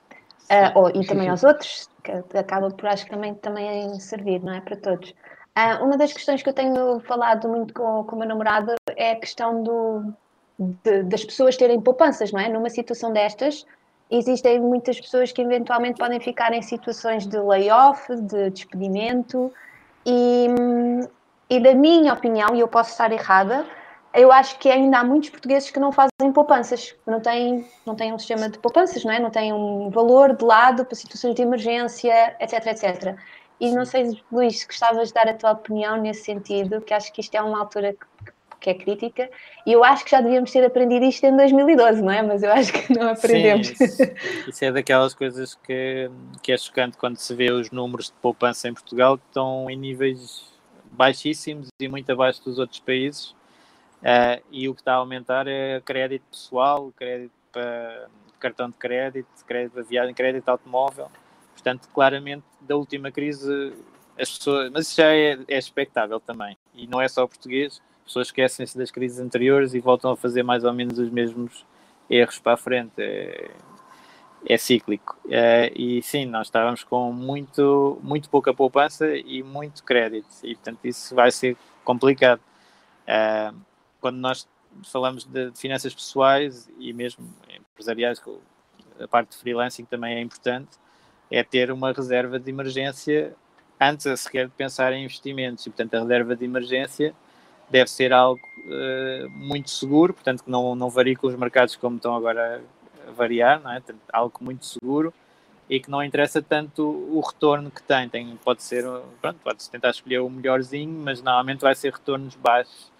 uh, 0.53 0.71
oh, 0.75 0.89
e 0.89 1.05
também 1.05 1.29
aos 1.29 1.43
outros, 1.43 1.89
que 2.03 2.11
acaba 2.37 2.69
por 2.69 2.87
acho 2.87 3.05
que 3.05 3.11
também, 3.11 3.33
também 3.35 3.99
servir, 3.99 4.41
não 4.41 4.53
é? 4.53 4.61
Para 4.61 4.75
todos. 4.77 5.09
Uh, 5.09 5.83
uma 5.83 5.97
das 5.97 6.11
questões 6.11 6.41
que 6.41 6.49
eu 6.49 6.53
tenho 6.53 6.99
falado 7.01 7.47
muito 7.47 7.73
com, 7.73 8.03
com 8.03 8.15
o 8.15 8.19
meu 8.19 8.27
namorado 8.27 8.73
é 8.95 9.11
a 9.11 9.15
questão 9.15 9.63
do, 9.63 10.13
de, 10.57 11.03
das 11.03 11.23
pessoas 11.23 11.55
terem 11.57 11.79
poupanças, 11.79 12.31
não 12.31 12.39
é? 12.39 12.49
Numa 12.49 12.69
situação 12.69 13.13
destas, 13.13 13.65
existem 14.09 14.59
muitas 14.59 14.99
pessoas 14.99 15.31
que 15.31 15.41
eventualmente 15.41 15.99
podem 15.99 16.19
ficar 16.19 16.53
em 16.53 16.61
situações 16.61 17.25
de 17.27 17.37
layoff, 17.37 18.15
de 18.15 18.49
despedimento, 18.49 19.51
e, 20.05 20.47
e 21.49 21.59
da 21.59 21.73
minha 21.73 22.13
opinião, 22.13 22.55
e 22.55 22.59
eu 22.59 22.67
posso 22.67 22.91
estar 22.91 23.11
errada, 23.11 23.65
eu 24.13 24.31
acho 24.31 24.59
que 24.59 24.69
ainda 24.69 24.99
há 24.99 25.03
muitos 25.03 25.29
portugueses 25.29 25.71
que 25.71 25.79
não 25.79 25.91
fazem 25.91 26.31
poupanças, 26.33 26.95
não 27.05 27.19
têm, 27.19 27.65
não 27.85 27.95
têm 27.95 28.13
um 28.13 28.19
sistema 28.19 28.47
de 28.47 28.59
poupanças, 28.59 29.03
não 29.03 29.11
é? 29.11 29.19
Não 29.19 29.31
têm 29.31 29.51
um 29.51 29.89
valor 29.89 30.35
de 30.35 30.45
lado 30.45 30.85
para 30.85 30.95
situações 30.95 31.33
de 31.33 31.41
emergência, 31.41 32.35
etc, 32.39 32.67
etc. 32.67 33.17
E 33.59 33.71
não 33.71 33.85
sei, 33.85 34.19
Luís, 34.31 34.63
gostavas 34.65 35.07
de 35.07 35.13
dar 35.15 35.27
a 35.27 35.33
tua 35.33 35.51
opinião 35.51 35.97
nesse 35.97 36.25
sentido, 36.25 36.81
que 36.81 36.93
acho 36.93 37.11
que 37.11 37.21
isto 37.21 37.33
é 37.33 37.41
uma 37.41 37.59
altura 37.59 37.93
que, 37.93 38.31
que 38.59 38.69
é 38.69 38.73
crítica, 38.75 39.29
e 39.65 39.71
eu 39.71 39.83
acho 39.83 40.05
que 40.05 40.11
já 40.11 40.21
devíamos 40.21 40.51
ter 40.51 40.63
aprendido 40.63 41.05
isto 41.05 41.23
em 41.23 41.35
2012, 41.35 42.01
não 42.01 42.11
é? 42.11 42.21
Mas 42.21 42.43
eu 42.43 42.51
acho 42.51 42.71
que 42.71 42.93
não 42.97 43.09
aprendemos. 43.09 43.67
Sim, 43.67 43.83
isso, 43.83 44.03
isso, 44.47 44.65
é 44.65 44.71
daquelas 44.71 45.13
coisas 45.15 45.55
que, 45.55 46.11
que 46.41 46.51
é 46.51 46.57
chocante 46.57 46.97
quando 46.97 47.17
se 47.17 47.33
vê 47.33 47.51
os 47.51 47.71
números 47.71 48.07
de 48.07 48.13
poupança 48.21 48.67
em 48.67 48.73
Portugal 48.73 49.17
que 49.17 49.25
estão 49.27 49.69
em 49.69 49.77
níveis 49.77 50.53
baixíssimos 50.91 51.69
e 51.81 51.87
muito 51.87 52.11
abaixo 52.11 52.43
dos 52.43 52.59
outros 52.59 52.79
países. 52.79 53.33
Uh, 54.03 54.43
e 54.51 54.67
o 54.67 54.75
que 54.75 54.81
está 54.81 54.93
a 54.93 54.97
aumentar 54.97 55.47
é 55.47 55.79
crédito 55.79 56.23
pessoal, 56.29 56.91
crédito 56.97 57.31
para 57.53 58.09
cartão 58.37 58.69
de 58.69 58.75
crédito, 58.75 59.27
crédito 59.47 59.71
para 59.71 59.83
viagem, 59.83 60.13
crédito 60.13 60.49
automóvel. 60.49 61.09
Portanto, 61.53 61.87
claramente, 61.93 62.43
da 62.59 62.75
última 62.75 63.09
crise, 63.09 63.73
as 64.19 64.37
pessoas. 64.37 64.69
Mas 64.71 64.87
isso 64.87 64.97
já 64.97 65.15
é, 65.15 65.39
é 65.47 65.57
expectável 65.57 66.19
também. 66.19 66.57
E 66.73 66.85
não 66.85 66.99
é 66.99 67.07
só 67.07 67.25
português. 67.25 67.81
As 67.99 68.07
pessoas 68.07 68.27
esquecem-se 68.27 68.77
das 68.77 68.91
crises 68.91 69.19
anteriores 69.19 69.73
e 69.73 69.79
voltam 69.79 70.11
a 70.11 70.17
fazer 70.17 70.43
mais 70.43 70.65
ou 70.65 70.73
menos 70.73 70.99
os 70.99 71.09
mesmos 71.09 71.65
erros 72.09 72.37
para 72.39 72.53
a 72.53 72.57
frente. 72.57 72.91
É, 72.97 73.51
é 74.45 74.57
cíclico. 74.57 75.17
É, 75.29 75.71
e 75.73 76.01
sim, 76.03 76.25
nós 76.25 76.47
estávamos 76.47 76.83
com 76.83 77.13
muito, 77.13 77.97
muito 78.03 78.29
pouca 78.29 78.53
poupança 78.53 79.15
e 79.15 79.41
muito 79.41 79.81
crédito. 79.85 80.27
E, 80.43 80.55
portanto, 80.55 80.79
isso 80.83 81.15
vai 81.15 81.31
ser 81.31 81.55
complicado. 81.85 82.41
É, 83.07 83.53
quando 84.03 84.17
nós 84.17 84.45
falamos 84.91 85.23
de, 85.23 85.51
de 85.51 85.57
finanças 85.57 85.93
pessoais 85.93 86.69
e 86.77 86.91
mesmo 86.91 87.25
empresariais, 87.71 88.21
a 88.99 89.07
parte 89.07 89.29
de 89.29 89.37
freelancing 89.37 89.85
também 89.85 90.15
é 90.15 90.19
importante 90.19 90.71
é 91.31 91.41
ter 91.41 91.71
uma 91.71 91.93
reserva 91.93 92.37
de 92.37 92.49
emergência 92.51 93.33
antes 93.79 94.05
a 94.05 94.17
sequer 94.17 94.47
de 94.47 94.51
pensar 94.51 94.91
em 94.91 95.05
investimentos. 95.05 95.65
E, 95.65 95.69
portanto, 95.69 95.95
a 95.95 95.99
reserva 96.01 96.35
de 96.35 96.43
emergência 96.43 97.15
deve 97.69 97.89
ser 97.89 98.11
algo 98.11 98.41
uh, 98.65 99.29
muito 99.29 99.69
seguro, 99.69 100.13
portanto, 100.13 100.43
que 100.43 100.51
não, 100.51 100.75
não 100.75 100.89
varie 100.89 101.15
com 101.15 101.27
os 101.27 101.35
mercados 101.35 101.77
como 101.77 101.95
estão 101.95 102.13
agora 102.13 102.61
a 103.07 103.11
variar, 103.11 103.61
não 103.61 103.71
é? 103.71 103.81
Algo 104.11 104.37
muito 104.41 104.65
seguro 104.65 105.13
e 105.69 105.79
que 105.79 105.89
não 105.89 106.03
interessa 106.03 106.41
tanto 106.41 106.83
o 106.83 107.21
retorno 107.21 107.71
que 107.71 107.81
tem. 107.81 108.09
tem 108.09 108.37
pode 108.43 108.61
ser, 108.61 108.83
pronto, 109.21 109.39
pode-se 109.41 109.71
tentar 109.71 109.91
escolher 109.91 110.19
o 110.19 110.29
melhorzinho, 110.29 110.93
mas 111.03 111.21
normalmente 111.21 111.61
vai 111.61 111.73
ser 111.73 111.93
retornos 111.93 112.35
baixos, 112.35 112.91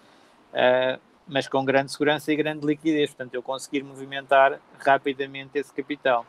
uh, 0.54 1.00
mas 1.26 1.46
com 1.48 1.64
grande 1.64 1.92
segurança 1.92 2.32
e 2.32 2.36
grande 2.36 2.66
liquidez. 2.66 3.10
Portanto, 3.10 3.34
eu 3.34 3.42
conseguir 3.42 3.82
movimentar 3.82 4.60
rapidamente 4.78 5.58
esse 5.58 5.72
capital. 5.72 6.24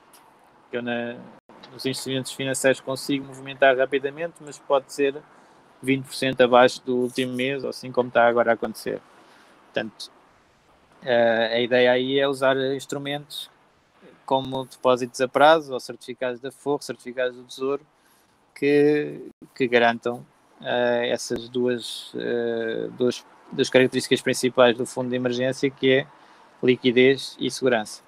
Eu 0.71 0.81
na, 0.81 1.15
nos 1.71 1.85
instrumentos 1.85 2.31
financeiros 2.31 2.79
consigo 2.79 3.25
movimentar 3.25 3.77
rapidamente, 3.77 4.35
mas 4.41 4.57
pode 4.57 4.91
ser 4.91 5.15
20% 5.83 6.41
abaixo 6.41 6.81
do 6.83 6.95
último 6.97 7.33
mês, 7.33 7.63
ou 7.63 7.69
assim 7.69 7.91
como 7.91 8.07
está 8.07 8.27
agora 8.27 8.51
a 8.51 8.53
acontecer. 8.53 9.01
Portanto, 9.65 10.09
eh, 11.03 11.51
a 11.53 11.59
ideia 11.59 11.91
aí 11.91 12.19
é 12.19 12.27
usar 12.27 12.57
instrumentos 12.73 13.49
como 14.25 14.65
depósitos 14.65 15.21
a 15.21 15.27
prazo, 15.27 15.73
ou 15.73 15.79
certificados 15.79 16.39
da 16.39 16.51
Forro, 16.51 16.81
certificados 16.81 17.37
do 17.37 17.43
Tesouro, 17.43 17.85
que, 18.55 19.29
que 19.53 19.67
garantam 19.67 20.25
uh, 20.61 21.03
essas 21.03 21.47
duas, 21.49 22.13
uh, 22.13 22.89
duas, 22.97 23.23
duas 23.51 23.69
características 23.69 24.21
principais 24.21 24.75
do 24.77 24.85
fundo 24.85 25.09
de 25.09 25.15
emergência, 25.15 25.69
que 25.69 25.91
é 25.91 26.07
liquidez 26.61 27.35
e 27.39 27.49
segurança. 27.49 28.01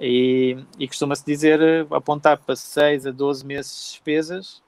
E, 0.00 0.56
e 0.78 0.86
costuma-se 0.86 1.24
dizer 1.24 1.60
apontar 1.90 2.38
para 2.38 2.54
6 2.54 3.06
a 3.06 3.10
12 3.10 3.44
meses 3.44 3.72
de 3.74 3.90
despesas, 3.92 4.62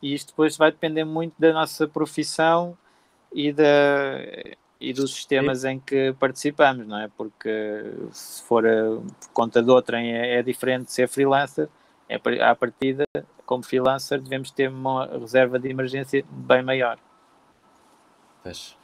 e 0.00 0.14
isto 0.14 0.28
depois 0.28 0.56
vai 0.56 0.70
depender 0.70 1.04
muito 1.04 1.34
da 1.38 1.52
nossa 1.52 1.86
profissão 1.86 2.76
e, 3.32 3.52
da, 3.52 3.64
e 4.80 4.92
dos 4.92 5.14
sistemas 5.14 5.60
Sim. 5.60 5.68
em 5.70 5.80
que 5.80 6.14
participamos, 6.18 6.86
não 6.86 6.98
é? 6.98 7.08
Porque 7.16 7.50
se 8.12 8.42
for 8.42 8.64
por 8.64 9.28
conta 9.32 9.62
de 9.62 9.70
outrem 9.70 10.14
é, 10.14 10.38
é 10.38 10.42
diferente 10.42 10.92
ser 10.92 11.08
freelancer, 11.08 11.68
é, 12.08 12.20
à 12.42 12.54
partida, 12.54 13.04
como 13.46 13.62
freelancer, 13.62 14.20
devemos 14.20 14.50
ter 14.50 14.68
uma 14.68 15.06
reserva 15.06 15.58
de 15.58 15.68
emergência 15.68 16.24
bem 16.30 16.62
maior. 16.62 16.98
Pois. 18.42 18.76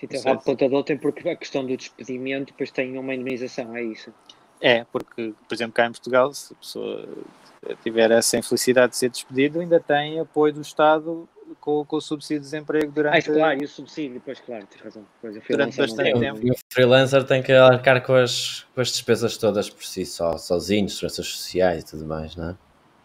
Sim, 0.00 0.06
então, 0.10 0.32
o 0.32 0.38
contador 0.38 0.84
tem 0.84 0.96
porque 0.96 1.28
a 1.28 1.36
questão 1.36 1.66
do 1.66 1.76
despedimento 1.76 2.52
depois 2.52 2.70
tem 2.70 2.96
uma 2.96 3.14
indemnização, 3.14 3.76
é 3.76 3.82
isso? 3.82 4.12
É, 4.60 4.84
porque, 4.84 5.34
por 5.48 5.54
exemplo, 5.54 5.72
cá 5.72 5.86
em 5.86 5.90
Portugal, 5.90 6.32
se 6.32 6.52
a 6.52 6.56
pessoa 6.56 7.08
tiver 7.82 8.10
essa 8.10 8.38
infelicidade 8.38 8.92
de 8.92 8.96
ser 8.96 9.10
despedido, 9.10 9.60
ainda 9.60 9.80
tem 9.80 10.20
apoio 10.20 10.52
do 10.52 10.60
Estado 10.60 11.28
com, 11.60 11.84
com 11.84 11.96
o 11.96 12.00
subsídio 12.00 12.40
de 12.40 12.44
desemprego 12.44 12.92
durante. 12.92 13.30
Ah, 13.30 13.34
claro, 13.34 13.62
e 13.62 13.64
o 13.64 13.68
subsídio, 13.68 14.22
pois 14.24 14.40
claro, 14.40 14.66
tens 14.66 14.82
razão. 14.82 15.04
Pois, 15.20 15.34
durante 15.48 15.76
bastante 15.76 16.20
tempo. 16.20 16.40
E 16.42 16.50
o 16.50 16.54
freelancer 16.72 17.24
tem 17.24 17.42
que 17.42 17.52
arcar 17.52 18.04
com 18.04 18.14
as, 18.14 18.66
com 18.74 18.80
as 18.80 18.88
despesas 18.88 19.36
todas 19.36 19.68
por 19.70 19.84
si 19.84 20.04
só, 20.04 20.36
sozinho, 20.36 20.88
seguranças 20.88 21.26
sociais 21.26 21.82
e 21.82 21.86
tudo 21.86 22.06
mais, 22.06 22.36
não 22.36 22.50
é? 22.50 22.56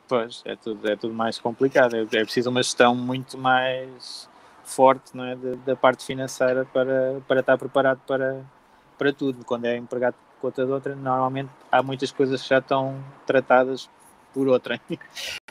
Pois, 0.07 0.43
é 0.45 0.55
tudo, 0.55 0.89
é 0.89 0.95
tudo 0.95 1.13
mais 1.13 1.39
complicado. 1.39 1.95
É, 1.95 2.01
é 2.01 2.23
preciso 2.23 2.49
uma 2.49 2.61
gestão 2.61 2.95
muito 2.95 3.37
mais 3.37 4.29
forte 4.63 5.11
é, 5.19 5.55
da, 5.65 5.75
parte 5.75 6.05
financeira 6.05 6.65
para, 6.65 7.21
para 7.27 7.39
estar 7.41 7.57
preparado 7.57 7.99
para, 8.07 8.41
para 8.97 9.13
tudo. 9.13 9.43
Quando 9.45 9.65
é 9.65 9.77
empregado 9.77 10.15
com 10.39 10.47
outra 10.47 10.65
de 10.65 10.71
outra, 10.71 10.95
normalmente 10.95 11.49
há 11.71 11.81
muitas 11.83 12.11
coisas 12.11 12.41
que 12.41 12.49
já 12.49 12.59
estão 12.59 12.95
tratadas 13.25 13.89
por 14.33 14.47
outra. 14.47 14.79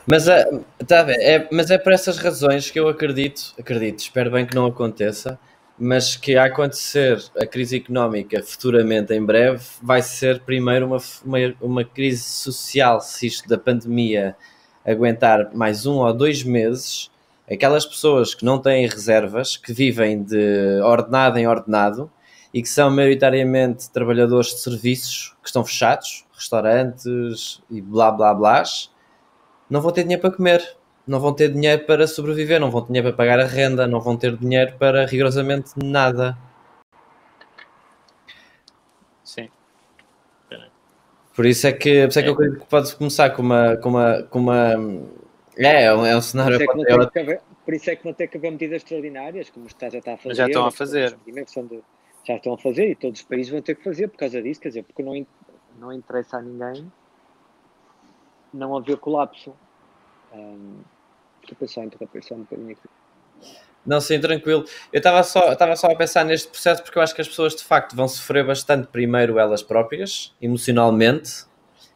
Mas, 0.05 0.27
é, 0.27 0.43
tá 0.85 1.05
é, 1.07 1.47
mas 1.49 1.71
é 1.71 1.77
por 1.77 1.93
essas 1.93 2.17
razões 2.17 2.69
que 2.69 2.77
eu 2.77 2.89
acredito, 2.89 3.53
acredito, 3.57 3.99
espero 3.99 4.29
bem 4.29 4.45
que 4.45 4.53
não 4.53 4.65
aconteça, 4.65 5.39
mas 5.79 6.17
que 6.17 6.35
a 6.35 6.43
acontecer 6.43 7.23
a 7.37 7.45
crise 7.45 7.77
económica 7.77 8.43
futuramente, 8.43 9.13
em 9.13 9.23
breve, 9.23 9.63
vai 9.81 10.01
ser 10.01 10.41
primeiro 10.41 10.87
uma, 10.87 10.97
uma, 11.23 11.37
uma 11.61 11.83
crise 11.85 12.21
social, 12.21 12.99
se 12.99 13.27
isto 13.27 13.47
da 13.47 13.57
pandemia 13.57 14.35
aguentar 14.85 15.55
mais 15.55 15.85
um 15.85 15.99
ou 15.99 16.13
dois 16.13 16.43
meses, 16.43 17.09
aquelas 17.49 17.85
pessoas 17.85 18.33
que 18.33 18.45
não 18.45 18.59
têm 18.59 18.87
reservas, 18.87 19.57
que 19.57 19.73
vivem 19.73 20.23
de 20.23 20.79
ordenado 20.81 21.37
em 21.37 21.47
ordenado 21.47 22.09
e 22.53 22.61
que 22.61 22.69
são 22.69 22.89
maioritariamente 22.89 23.89
trabalhadores 23.89 24.49
de 24.49 24.59
serviços 24.59 25.35
que 25.41 25.47
estão 25.47 25.65
fechados, 25.65 26.25
restaurantes 26.33 27.61
e 27.69 27.81
blá 27.81 28.11
blá 28.11 28.33
blá, 28.33 28.63
não 29.69 29.81
vão 29.81 29.91
ter 29.91 30.03
dinheiro 30.03 30.21
para 30.21 30.31
comer, 30.31 30.77
não 31.05 31.19
vão 31.19 31.33
ter 31.33 31.51
dinheiro 31.51 31.85
para 31.85 32.07
sobreviver, 32.07 32.59
não 32.59 32.69
vão 32.71 32.81
ter 32.81 32.87
dinheiro 32.87 33.07
para 33.09 33.17
pagar 33.17 33.39
a 33.39 33.47
renda, 33.47 33.87
não 33.87 33.99
vão 33.99 34.15
ter 34.15 34.37
dinheiro 34.37 34.75
para 34.77 35.05
rigorosamente 35.05 35.71
nada. 35.83 36.37
Sim. 39.23 39.49
Por 41.35 41.45
isso 41.47 41.65
é 41.65 41.71
que, 41.73 42.03
por 42.03 42.09
isso 42.09 42.19
é 42.19 42.21
que 42.21 42.29
eu 42.29 42.33
acredito 42.33 42.59
que 42.59 42.67
pode 42.67 42.95
começar 42.95 43.31
com 43.31 43.41
uma, 43.41 43.75
com 43.77 43.89
uma, 43.89 44.23
com 44.23 44.39
uma 44.39 44.75
é, 45.57 45.83
é 45.83 45.93
um, 45.93 46.05
é 46.05 46.15
um 46.15 46.21
cenário. 46.21 46.57
Por 46.65 46.77
isso 46.77 47.01
é, 47.01 47.09
que 47.09 47.19
haver, 47.19 47.41
por 47.65 47.73
isso 47.73 47.89
é 47.89 47.95
que 47.95 48.05
não 48.05 48.13
tem 48.13 48.27
que 48.27 48.37
haver 48.37 48.51
medidas 48.51 48.77
extraordinárias, 48.77 49.49
como 49.49 49.67
está, 49.67 49.89
já 49.89 49.99
está 49.99 50.13
a 50.13 50.17
fazer. 50.17 50.35
Já 50.35 50.47
estão 50.47 50.65
a 50.65 50.71
fazer. 50.71 51.17
Já 52.25 52.35
estão 52.35 52.53
a 52.53 52.57
fazer 52.57 52.89
e 52.89 52.95
todos 52.95 53.19
os 53.19 53.25
países 53.25 53.51
vão 53.51 53.61
ter 53.61 53.75
que 53.75 53.83
fazer 53.83 54.07
por 54.07 54.17
causa 54.17 54.41
disso, 54.41 54.61
quer 54.61 54.69
dizer, 54.69 54.83
porque 54.83 55.03
não, 55.03 55.25
não 55.79 55.91
interessa 55.91 56.37
a 56.37 56.41
ninguém 56.41 56.89
não 58.53 58.77
haver 58.77 58.97
colapso. 58.97 59.53
Um, 60.31 60.81
desculpa 61.41 61.67
só 61.67 61.83
interromper 61.83 62.23
só 62.23 62.35
um 62.35 62.39
bocadinho 62.39 62.71
aqui. 62.71 62.89
Não, 63.85 63.99
sim, 63.99 64.19
tranquilo. 64.19 64.63
Eu 64.93 64.99
estava 64.99 65.23
só, 65.23 65.51
estava 65.51 65.75
só 65.75 65.87
a 65.87 65.95
pensar 65.95 66.23
neste 66.23 66.47
processo 66.47 66.81
porque 66.83 66.97
eu 66.97 67.01
acho 67.01 67.13
que 67.13 67.21
as 67.21 67.27
pessoas 67.27 67.55
de 67.55 67.63
facto 67.63 67.95
vão 67.95 68.07
sofrer 68.07 68.45
bastante 68.45 68.87
primeiro 68.87 69.37
elas 69.37 69.61
próprias, 69.61 70.33
emocionalmente, 70.41 71.45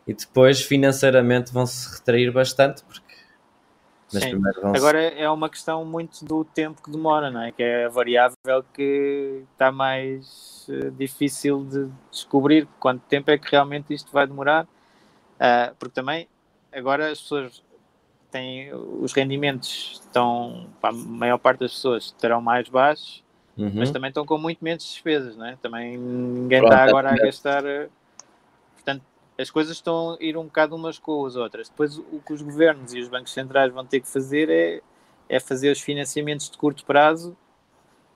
e 0.06 0.14
depois 0.14 0.62
financeiramente 0.62 1.54
vão 1.54 1.66
se 1.66 1.96
retrair 1.96 2.32
bastante 2.32 2.84
porque 2.84 3.07
Sim. 4.08 4.42
Agora 4.74 5.02
é 5.02 5.30
uma 5.30 5.50
questão 5.50 5.84
muito 5.84 6.24
do 6.24 6.46
tempo 6.46 6.82
que 6.82 6.90
demora, 6.90 7.30
não 7.30 7.42
é? 7.42 7.52
Que 7.52 7.62
é 7.62 7.86
a 7.86 7.90
variável 7.90 8.64
que 8.74 9.44
está 9.52 9.70
mais 9.70 10.66
uh, 10.70 10.92
difícil 10.92 11.66
de 11.66 11.90
descobrir 12.10 12.68
quanto 12.80 13.02
tempo 13.02 13.30
é 13.32 13.38
que 13.38 13.52
realmente 13.52 13.94
isto 13.94 14.10
vai 14.12 14.26
demorar, 14.26 14.64
uh, 14.64 15.76
porque 15.78 15.94
também 15.94 16.28
agora 16.72 17.12
as 17.12 17.20
pessoas 17.22 17.62
têm 18.32 18.74
os 18.74 19.12
rendimentos 19.14 20.02
estão, 20.06 20.68
para 20.80 20.90
a 20.90 20.94
maior 20.94 21.38
parte 21.38 21.60
das 21.60 21.74
pessoas 21.74 22.12
terão 22.12 22.40
mais 22.40 22.70
baixos, 22.70 23.24
uhum. 23.58 23.72
mas 23.76 23.92
também 23.92 24.08
estão 24.08 24.26
com 24.26 24.38
muito 24.38 24.64
menos 24.64 24.86
despesas, 24.86 25.36
não 25.36 25.46
é? 25.46 25.58
Também 25.62 25.98
ninguém 25.98 26.60
Pronto, 26.60 26.74
está 26.74 26.86
agora 26.86 27.12
a 27.12 27.18
gastar. 27.18 27.64
Eh, 29.38 29.42
as 29.42 29.50
coisas 29.50 29.78
estão 29.78 30.18
a 30.20 30.24
ir 30.24 30.38
um 30.38 30.46
bocado 30.46 30.76
umas 30.76 30.98
com 30.98 31.26
as 31.26 31.36
outras. 31.36 31.70
Depois, 31.70 31.98
o 31.98 32.22
que 32.26 32.34
os 32.34 32.42
governos 32.42 32.94
e 32.94 33.00
os 33.00 33.08
bancos 33.08 33.34
centrais 33.34 33.72
vão 33.72 33.86
ter 33.86 34.00
que 34.00 34.08
fazer 34.08 34.50
é, 34.50 34.82
é 35.30 35.40
fazer 35.40 35.72
os 35.72 35.82
financiamentos 35.82 36.50
de 36.50 36.58
curto 36.58 36.86
prazo, 36.86 37.36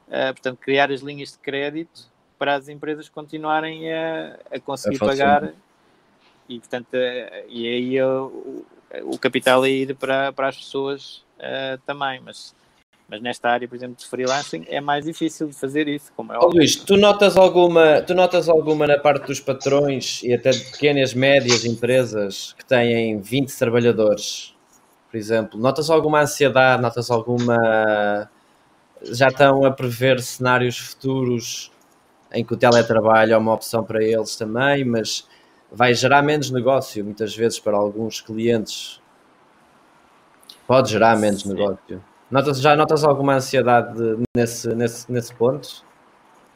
uh, 0.07 0.33
portanto, 0.33 0.57
criar 0.59 0.91
as 0.91 1.01
linhas 1.01 1.31
de 1.31 1.37
crédito 1.39 2.09
para 2.41 2.55
as 2.55 2.67
empresas 2.67 3.07
continuarem 3.07 3.93
a, 3.93 4.39
a 4.51 4.59
conseguir 4.59 4.95
é 4.95 4.99
pagar 4.99 5.53
e 6.49 6.59
portanto 6.59 6.93
uh, 6.95 7.45
e 7.47 7.67
aí 7.67 8.01
uh, 8.01 8.25
o, 8.25 8.65
o, 9.13 9.19
capital 9.19 9.61
a 9.61 9.69
ir 9.69 9.95
para, 9.95 10.33
para 10.33 10.47
as 10.47 10.57
pessoas 10.57 11.23
uh, 11.37 11.79
também, 11.85 12.19
mas 12.19 12.55
mas 13.11 13.21
nesta 13.21 13.49
área, 13.49 13.67
por 13.67 13.75
exemplo, 13.75 13.97
de 13.97 14.07
freelancing, 14.07 14.63
é 14.69 14.79
mais 14.79 15.03
difícil 15.03 15.49
de 15.49 15.53
fazer 15.53 15.85
isso, 15.89 16.13
como 16.15 16.31
é 16.31 16.39
oh, 16.39 16.47
Luís, 16.47 16.77
tu 16.77 16.95
notas 16.95 17.35
alguma, 17.35 18.01
tu 18.01 18.15
notas 18.15 18.47
alguma 18.47 18.87
na 18.87 18.97
parte 18.97 19.27
dos 19.27 19.41
patrões 19.41 20.23
e 20.23 20.33
até 20.33 20.51
de 20.51 20.71
pequenas, 20.71 21.13
médias 21.13 21.65
empresas 21.65 22.55
que 22.57 22.63
têm 22.63 23.19
20 23.19 23.53
trabalhadores, 23.57 24.55
por 25.09 25.17
exemplo, 25.17 25.59
notas 25.59 25.89
alguma 25.89 26.21
ansiedade, 26.21 26.81
notas 26.81 27.11
alguma 27.11 28.29
já 29.03 29.27
estão 29.27 29.65
a 29.65 29.71
prever 29.71 30.21
cenários 30.21 30.77
futuros 30.77 31.69
em 32.31 32.45
que 32.45 32.53
o 32.53 32.57
teletrabalho 32.57 33.33
é 33.33 33.37
uma 33.37 33.53
opção 33.53 33.83
para 33.83 34.01
eles 34.01 34.37
também, 34.37 34.85
mas 34.85 35.27
vai 35.69 35.93
gerar 35.93 36.21
menos 36.21 36.49
negócio 36.49 37.03
muitas 37.03 37.35
vezes 37.35 37.59
para 37.59 37.75
alguns 37.75 38.21
clientes. 38.21 39.01
Pode 40.65 40.91
gerar 40.91 41.17
menos 41.17 41.41
Sim. 41.41 41.49
negócio. 41.49 42.10
Notas, 42.31 42.61
já 42.61 42.75
notas 42.75 43.03
alguma 43.03 43.35
ansiedade 43.35 43.99
nesse, 44.35 44.73
nesse, 44.73 45.11
nesse 45.11 45.33
ponto? 45.33 45.83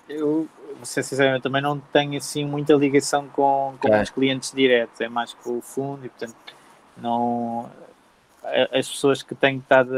Eu, 0.08 0.48
ser 0.84 1.04
sincero, 1.04 1.42
também 1.42 1.62
não 1.62 1.80
tenho 1.80 2.18
assim 2.18 2.46
muita 2.46 2.74
ligação 2.74 3.28
com, 3.28 3.76
com 3.82 3.94
é. 3.94 4.02
os 4.02 4.10
clientes 4.10 4.52
diretos, 4.52 5.02
é 5.02 5.10
mais 5.10 5.34
com 5.34 5.58
o 5.58 5.62
fundo 5.62 6.06
e 6.06 6.10
portanto 6.10 6.36
não 6.98 7.70
as 8.72 8.88
pessoas 8.88 9.24
que 9.24 9.34
têm 9.34 9.58
estado 9.58 9.92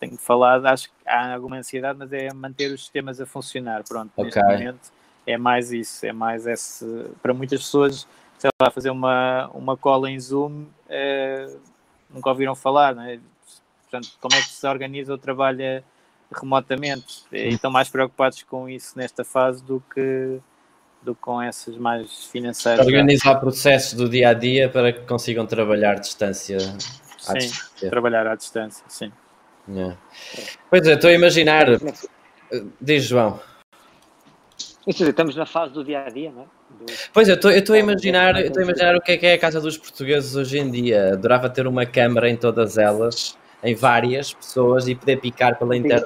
tenho 0.00 0.16
falado, 0.18 0.66
acho 0.66 0.88
que 0.88 0.94
há 1.08 1.34
alguma 1.34 1.56
ansiedade, 1.56 1.98
mas 1.98 2.12
é 2.12 2.32
manter 2.34 2.72
os 2.72 2.80
sistemas 2.80 3.20
a 3.20 3.26
funcionar. 3.26 3.84
Pronto, 3.84 4.10
okay. 4.16 4.24
neste 4.24 4.42
momento 4.42 4.92
é 5.26 5.38
mais 5.38 5.72
isso, 5.72 6.04
é 6.04 6.12
mais 6.12 6.46
esse 6.46 6.84
para 7.22 7.32
muitas 7.32 7.60
pessoas, 7.60 8.06
sei 8.38 8.50
lá, 8.60 8.70
fazer 8.70 8.90
uma, 8.90 9.48
uma 9.54 9.76
cola 9.76 10.10
em 10.10 10.18
Zoom 10.18 10.64
é, 10.88 11.48
nunca 12.10 12.28
ouviram 12.28 12.54
falar, 12.54 12.94
não 12.94 13.02
é? 13.02 13.20
Portanto, 13.96 14.18
como 14.20 14.34
é 14.34 14.42
que 14.42 14.48
se 14.48 14.66
organiza 14.66 15.12
ou 15.12 15.18
trabalha 15.18 15.82
remotamente? 16.32 17.24
E 17.32 17.48
estão 17.48 17.70
mais 17.70 17.88
preocupados 17.88 18.42
com 18.42 18.68
isso 18.68 18.96
nesta 18.96 19.24
fase 19.24 19.62
do 19.64 19.82
que, 19.94 20.38
do 21.02 21.14
que 21.14 21.20
com 21.20 21.40
essas 21.40 21.76
mais 21.76 22.26
financeiras. 22.26 22.84
Organizar 22.84 23.36
processos 23.36 23.94
do 23.94 24.08
dia 24.08 24.30
a 24.30 24.34
dia 24.34 24.68
para 24.68 24.92
que 24.92 25.00
consigam 25.00 25.46
trabalhar 25.46 25.92
à 25.92 26.00
distância. 26.00 26.58
À 26.58 27.32
sim, 27.32 27.38
distância. 27.38 27.90
trabalhar 27.90 28.26
à 28.26 28.34
distância, 28.34 28.84
sim. 28.88 29.12
Yeah. 29.68 29.96
Pois 30.70 30.86
é, 30.86 30.94
estou 30.94 31.10
a 31.10 31.12
imaginar. 31.12 31.66
Diz 32.80 33.04
João. 33.04 33.40
Estamos 34.86 35.34
na 35.34 35.46
fase 35.46 35.72
do 35.72 35.82
dia 35.82 36.04
a 36.04 36.08
dia, 36.08 36.30
não 36.30 36.42
é? 36.42 36.44
Do... 36.78 36.92
Pois, 37.12 37.28
eu 37.28 37.34
estou 37.34 37.74
a 37.74 37.78
imaginar, 37.78 38.40
estou 38.40 38.60
a 38.60 38.64
imaginar 38.64 38.94
o 38.94 39.00
que 39.00 39.12
é 39.12 39.16
que 39.16 39.26
é 39.26 39.32
a 39.32 39.38
casa 39.38 39.60
dos 39.60 39.76
portugueses 39.76 40.36
hoje 40.36 40.58
em 40.58 40.70
dia. 40.70 41.14
Adorava 41.14 41.50
ter 41.50 41.66
uma 41.66 41.84
câmara 41.84 42.30
em 42.30 42.36
todas 42.36 42.78
elas 42.78 43.36
em 43.66 43.74
várias 43.74 44.32
pessoas 44.32 44.86
e 44.86 44.94
poder 44.94 45.20
picar 45.20 45.58
pela 45.58 45.76
internet. 45.76 46.04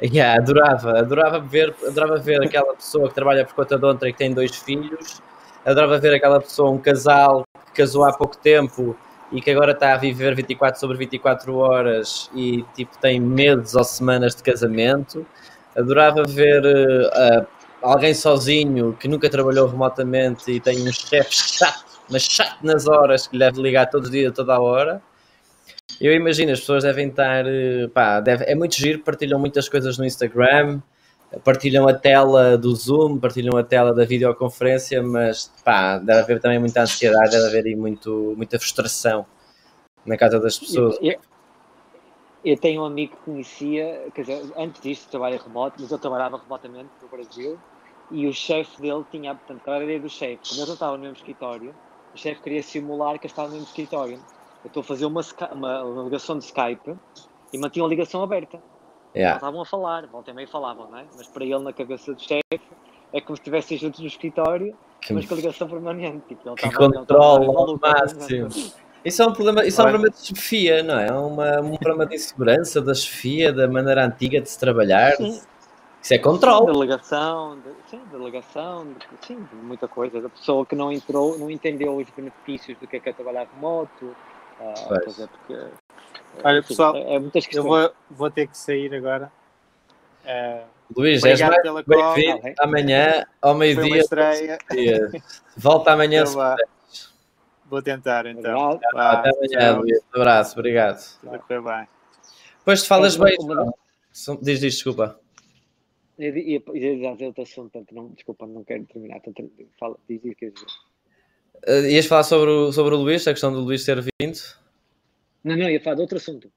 Yeah, 0.00 0.40
adorava, 0.40 0.98
adorava 0.98 1.40
ver, 1.40 1.74
adorava 1.86 2.16
ver 2.18 2.42
aquela 2.42 2.74
pessoa 2.74 3.08
que 3.08 3.14
trabalha 3.14 3.44
por 3.44 3.54
conta 3.54 3.78
de 3.78 3.84
outra 3.84 4.08
e 4.08 4.12
que 4.12 4.18
tem 4.18 4.32
dois 4.32 4.54
filhos, 4.56 5.20
adorava 5.64 5.98
ver 5.98 6.14
aquela 6.14 6.40
pessoa, 6.40 6.70
um 6.70 6.78
casal 6.78 7.44
que 7.66 7.82
casou 7.82 8.04
há 8.04 8.12
pouco 8.12 8.36
tempo 8.36 8.96
e 9.32 9.40
que 9.40 9.50
agora 9.50 9.72
está 9.72 9.94
a 9.94 9.96
viver 9.96 10.34
24 10.34 10.78
sobre 10.78 10.96
24 10.96 11.56
horas 11.56 12.30
e 12.34 12.64
tipo 12.74 12.96
tem 12.98 13.20
meses 13.20 13.74
ou 13.74 13.84
semanas 13.84 14.34
de 14.36 14.42
casamento. 14.42 15.26
Adorava 15.76 16.22
ver 16.24 16.62
uh, 16.64 17.46
alguém 17.80 18.14
sozinho 18.14 18.96
que 18.98 19.08
nunca 19.08 19.28
trabalhou 19.28 19.66
remotamente 19.68 20.50
e 20.50 20.60
tem 20.60 20.86
um 20.86 20.92
chefe 20.92 21.34
chato, 21.34 22.00
mas 22.10 22.22
chato 22.22 22.58
nas 22.62 22.86
horas, 22.86 23.26
que 23.26 23.36
lhe 23.36 23.44
deve 23.44 23.60
ligar 23.60 23.86
todos 23.86 24.08
os 24.08 24.12
dias, 24.12 24.32
toda 24.32 24.54
a 24.54 24.60
hora. 24.60 25.02
Eu 26.02 26.12
imagino, 26.12 26.50
as 26.50 26.58
pessoas 26.58 26.82
devem 26.82 27.06
estar, 27.06 27.46
eh, 27.46 27.86
pá, 27.94 28.18
deve, 28.18 28.44
é 28.46 28.56
muito 28.56 28.74
giro, 28.74 28.98
partilham 28.98 29.38
muitas 29.38 29.68
coisas 29.68 29.96
no 29.96 30.04
Instagram, 30.04 30.82
partilham 31.44 31.86
a 31.86 31.94
tela 31.94 32.58
do 32.58 32.74
Zoom, 32.74 33.20
partilham 33.20 33.56
a 33.56 33.62
tela 33.62 33.94
da 33.94 34.04
videoconferência, 34.04 35.00
mas 35.00 35.52
pá, 35.64 35.98
deve 35.98 36.18
haver 36.18 36.40
também 36.40 36.58
muita 36.58 36.82
ansiedade, 36.82 37.30
deve 37.30 37.46
haver 37.46 37.66
aí 37.66 37.76
muito, 37.76 38.34
muita 38.36 38.58
frustração 38.58 39.24
na 40.04 40.16
casa 40.16 40.40
das 40.40 40.58
pessoas. 40.58 40.98
Eu, 41.00 41.20
eu, 42.44 42.56
tenho 42.58 42.82
um 42.82 42.84
amigo 42.84 43.14
que 43.18 43.22
conhecia, 43.22 44.08
quer 44.12 44.22
dizer, 44.22 44.42
antes 44.56 44.82
disto 44.82 45.08
trabalha 45.08 45.40
remoto, 45.40 45.76
mas 45.78 45.92
eu 45.92 46.00
trabalhava 46.00 46.36
remotamente 46.36 46.90
no 47.00 47.06
Brasil 47.06 47.56
e 48.10 48.26
o 48.26 48.32
chefe 48.32 48.82
dele 48.82 49.04
tinha, 49.08 49.36
portanto, 49.36 49.60
qual 49.62 49.76
era 49.76 49.84
a 49.84 49.86
ideia 49.86 50.00
do 50.00 50.10
chefe? 50.10 50.48
Como 50.48 50.62
eu 50.62 50.66
não 50.66 50.74
estava 50.74 50.96
no 50.96 51.02
mesmo 51.04 51.16
escritório, 51.16 51.72
o 52.12 52.18
chefe 52.18 52.42
queria 52.42 52.60
simular 52.60 53.20
que 53.20 53.26
eu 53.26 53.30
estava 53.30 53.46
no 53.46 53.54
mesmo 53.54 53.68
escritório. 53.68 54.18
Eu 54.64 54.68
estou 54.68 54.80
a 54.80 54.84
fazer 54.84 55.06
uma, 55.06 55.20
uma, 55.52 55.84
uma 55.84 56.02
ligação 56.04 56.38
de 56.38 56.44
Skype 56.44 56.96
e 57.52 57.58
mantinha 57.58 57.84
a 57.84 57.88
ligação 57.88 58.22
aberta. 58.22 58.60
Yeah. 59.14 59.36
Estavam 59.36 59.60
a 59.60 59.66
falar, 59.66 60.06
volta 60.06 60.30
e 60.30 60.34
meio 60.34 60.48
falavam, 60.48 60.90
não 60.90 60.98
é? 60.98 61.04
Mas 61.16 61.26
para 61.26 61.44
ele, 61.44 61.58
na 61.58 61.72
cabeça 61.72 62.14
do 62.14 62.20
chefe, 62.20 62.42
é 63.12 63.20
como 63.20 63.36
se 63.36 63.42
estivessem 63.42 63.76
juntos 63.76 64.00
no 64.00 64.06
escritório, 64.06 64.74
que... 65.00 65.12
mas 65.12 65.26
com 65.26 65.34
a 65.34 65.36
ligação 65.36 65.68
permanente. 65.68 66.28
Tipo, 66.28 66.48
ele 66.48 66.56
que 66.56 66.66
estava, 66.66 66.92
controla 66.92 67.44
ao 67.44 67.78
máximo. 67.78 68.48
Isso 69.04 69.20
é 69.20 69.26
um 69.26 69.32
problema, 69.32 69.66
isso 69.66 69.80
é 69.80 69.84
um 69.84 69.88
problema 69.88 70.10
de 70.14 70.26
chefia, 70.26 70.82
não 70.82 70.98
é? 70.98 71.08
É 71.08 71.12
uma, 71.12 71.60
um 71.60 71.76
problema 71.76 72.06
de 72.06 72.14
insegurança 72.14 72.80
da 72.80 72.94
chefia, 72.94 73.52
da 73.52 73.66
maneira 73.66 74.06
antiga 74.06 74.40
de 74.40 74.48
se 74.48 74.58
trabalhar. 74.58 75.16
Sim. 75.16 75.40
Isso 76.00 76.14
é 76.14 76.18
controle. 76.18 76.66
Delegação, 76.66 77.58
de, 77.60 77.90
sim, 77.90 78.00
delegação, 78.10 78.86
de, 78.86 79.26
sim, 79.26 79.36
de 79.36 79.56
muita 79.56 79.86
coisa. 79.86 80.20
Da 80.20 80.28
pessoa 80.28 80.64
que 80.64 80.74
não 80.74 80.90
entrou, 80.90 81.38
não 81.38 81.50
entendeu 81.50 81.96
os 81.96 82.08
benefícios 82.10 82.76
do 82.78 82.86
que 82.86 82.96
é, 82.96 83.00
que 83.00 83.08
é 83.08 83.12
trabalhar 83.12 83.46
remoto. 83.54 84.14
Uh, 84.62 84.94
é 84.94 85.26
porque, 85.26 85.66
Olha, 86.44 86.62
pessoal, 86.62 86.96
é, 86.96 87.14
é 87.14 87.18
muitas 87.18 87.46
eu 87.52 87.62
vou, 87.64 87.92
vou 88.10 88.30
ter 88.30 88.46
que 88.46 88.56
sair 88.56 88.94
agora. 88.94 89.30
Uh, 90.24 90.64
Luís, 90.96 91.24
és 91.24 91.40
mais 91.40 91.62
bem-vindo 91.86 92.54
amanhã 92.60 93.26
ao 93.40 93.54
meio-dia. 93.54 94.02
Volta 95.56 95.92
amanhã 95.92 96.24
se 96.26 96.36
Vou 97.66 97.82
tentar 97.82 98.26
então. 98.26 98.78
Até 98.94 99.30
amanhã, 99.30 99.78
Luís. 99.78 99.98
Um 100.14 100.20
abraço, 100.20 100.58
obrigado. 100.58 101.18
Tudo 101.20 101.38
correr 101.40 101.62
bem. 101.62 101.88
Depois 102.58 102.82
te 102.82 102.88
falas 102.88 103.16
bem. 103.16 103.36
Diz, 104.42 104.60
diz, 104.60 104.74
desculpa. 104.74 105.18
Eu 106.18 106.36
ia 106.36 106.60
dizer 106.60 107.26
outro 107.26 107.42
assunto, 107.42 107.72
portanto, 107.72 107.94
não, 107.94 108.08
desculpa, 108.10 108.46
não 108.46 108.62
quero 108.62 108.84
terminar. 108.84 109.20
Tanto, 109.20 109.50
fala, 109.80 109.96
diz 110.08 110.20
que 110.20 110.50
dizer. 110.50 110.66
Uh, 111.66 111.86
ias 111.86 112.06
falar 112.06 112.24
sobre 112.24 112.50
o, 112.50 112.72
sobre 112.72 112.94
o 112.94 112.98
Luís, 112.98 113.26
a 113.26 113.32
questão 113.32 113.52
do 113.52 113.60
Luís 113.60 113.84
ter 113.84 114.00
vindo? 114.00 114.38
Não, 115.44 115.56
não, 115.56 115.68
ia 115.68 115.80
falar 115.80 115.96
de 115.96 116.02
outro 116.02 116.18
assunto. 116.18 116.50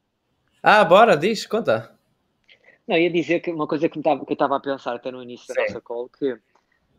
Ah, 0.61 0.83
bora, 0.83 1.15
diz, 1.15 1.45
conta. 1.45 1.95
Não, 2.87 2.97
ia 2.97 3.09
dizer 3.09 3.39
que 3.39 3.51
uma 3.51 3.67
coisa 3.67 3.87
que, 3.87 4.01
tava, 4.01 4.25
que 4.25 4.31
eu 4.31 4.35
estava 4.35 4.57
a 4.57 4.59
pensar 4.59 4.95
até 4.95 5.11
no 5.11 5.21
início 5.21 5.47
Sim. 5.47 5.53
da 5.53 5.61
nossa 5.61 5.81
call, 5.81 6.09
que 6.09 6.37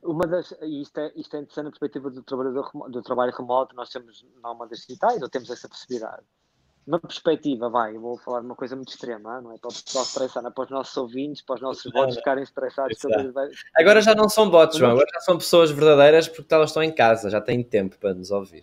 uma 0.03 0.27
das, 0.27 0.53
e 0.63 0.83
isto 0.83 0.99
é, 0.99 1.13
isto 1.17 1.37
é 1.37 1.41
interessante 1.41 1.65
na 1.65 1.71
perspectiva 1.71 2.11
do, 2.11 2.23
trabalhador, 2.23 2.71
do 2.89 3.03
trabalho 3.03 3.33
remoto, 3.33 3.75
nós 3.75 3.91
temos 3.91 4.25
nómadas 4.43 4.81
digitais, 4.81 5.21
ou 5.21 5.29
temos 5.29 5.51
essa 5.51 5.69
possibilidade. 5.69 6.23
Uma 6.87 7.01
perspectiva, 7.01 7.69
vai, 7.69 7.97
eu 7.97 8.01
vou 8.01 8.17
falar 8.17 8.41
de 8.41 8.47
uma 8.47 8.55
coisa 8.55 8.77
muito 8.77 8.91
extrema, 8.91 9.41
não 9.41 9.53
é 9.53 9.59
para 9.59 9.69
o 9.69 9.73
pessoal 9.75 10.05
estressar, 10.05 10.41
não 10.41 10.51
é 10.51 10.53
para 10.53 10.65
os 10.65 10.71
nossos 10.71 10.97
ouvintes, 10.97 11.43
para 11.43 11.57
os 11.57 11.61
nossos 11.61 11.91
bots 11.91 12.15
ficarem 12.15 12.45
estressados. 12.45 12.97
Agora 13.77 14.01
já 14.01 14.15
não 14.15 14.29
são 14.29 14.49
bots, 14.49 14.79
João, 14.79 14.93
agora 14.93 15.07
já 15.13 15.21
são 15.21 15.37
pessoas 15.37 15.73
verdadeiras 15.73 16.29
porque 16.29 16.55
elas 16.55 16.71
estão 16.71 16.85
em 16.85 16.95
casa, 16.95 17.29
já 17.29 17.41
têm 17.41 17.65
tempo 17.65 17.99
para 17.99 18.15
nos 18.15 18.31
ouvir. 18.31 18.63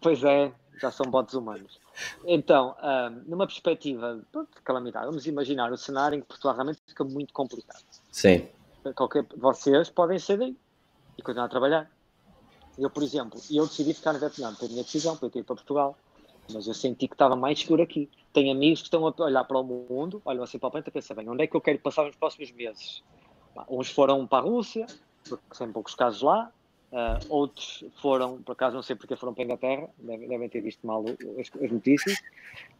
Pois 0.00 0.22
é, 0.22 0.52
já 0.80 0.92
são 0.92 1.06
bots 1.06 1.34
humanos. 1.34 1.80
Então, 2.24 2.76
um, 2.82 3.30
numa 3.30 3.46
perspectiva 3.46 4.14
de 4.32 4.62
calamidade, 4.62 5.06
vamos 5.06 5.26
imaginar 5.26 5.72
o 5.72 5.76
cenário 5.76 6.18
em 6.18 6.20
que 6.20 6.26
Portugal 6.28 6.54
realmente 6.54 6.80
fica 6.86 7.02
muito 7.02 7.32
complicado. 7.32 7.82
Sim. 8.12 8.48
Qualquer, 8.94 9.26
vocês 9.36 9.90
podem 9.90 10.18
ser 10.18 10.38
daí 10.38 10.56
e 11.18 11.22
continuar 11.22 11.46
a 11.46 11.48
trabalhar. 11.48 11.90
Eu, 12.78 12.90
por 12.90 13.02
exemplo, 13.02 13.40
eu 13.50 13.66
decidi 13.66 13.94
ficar 13.94 14.12
no 14.12 14.18
Vietnã, 14.18 14.54
foi 14.54 14.68
a 14.68 14.70
minha 14.70 14.84
decisão, 14.84 15.16
foi 15.16 15.28
ir 15.34 15.42
para 15.42 15.56
Portugal, 15.56 15.98
mas 16.52 16.66
eu 16.66 16.74
senti 16.74 17.08
que 17.08 17.14
estava 17.14 17.36
mais 17.36 17.60
seguro 17.60 17.82
aqui. 17.82 18.08
Tenho 18.32 18.52
amigos 18.52 18.80
que 18.80 18.86
estão 18.86 19.06
a 19.06 19.22
olhar 19.22 19.44
para 19.44 19.58
o 19.58 19.64
mundo, 19.64 20.20
olham 20.24 20.42
assim 20.42 20.58
para 20.58 20.68
o 20.68 20.70
planeta 20.70 20.90
e 20.90 20.92
pensam, 20.92 21.16
bem, 21.16 21.28
onde 21.28 21.44
é 21.44 21.46
que 21.46 21.56
eu 21.56 21.60
quero 21.60 21.78
passar 21.78 22.04
nos 22.04 22.16
próximos 22.16 22.50
meses? 22.52 23.02
Uns 23.68 23.90
foram 23.90 24.26
para 24.26 24.38
a 24.38 24.48
Rússia, 24.48 24.86
porque 25.28 25.42
são 25.52 25.72
poucos 25.72 25.94
casos 25.94 26.22
lá, 26.22 26.52
Uh, 26.92 27.18
outros 27.28 27.84
foram, 28.00 28.40
por 28.42 28.52
acaso 28.52 28.76
não 28.76 28.82
sei 28.82 28.94
porque 28.94 29.16
foram 29.16 29.34
para 29.34 29.42
a 29.42 29.44
Inglaterra, 29.44 29.90
devem, 29.98 30.28
devem 30.28 30.48
ter 30.48 30.60
visto 30.60 30.86
mal 30.86 31.04
as, 31.38 31.62
as 31.62 31.70
notícias. 31.70 32.18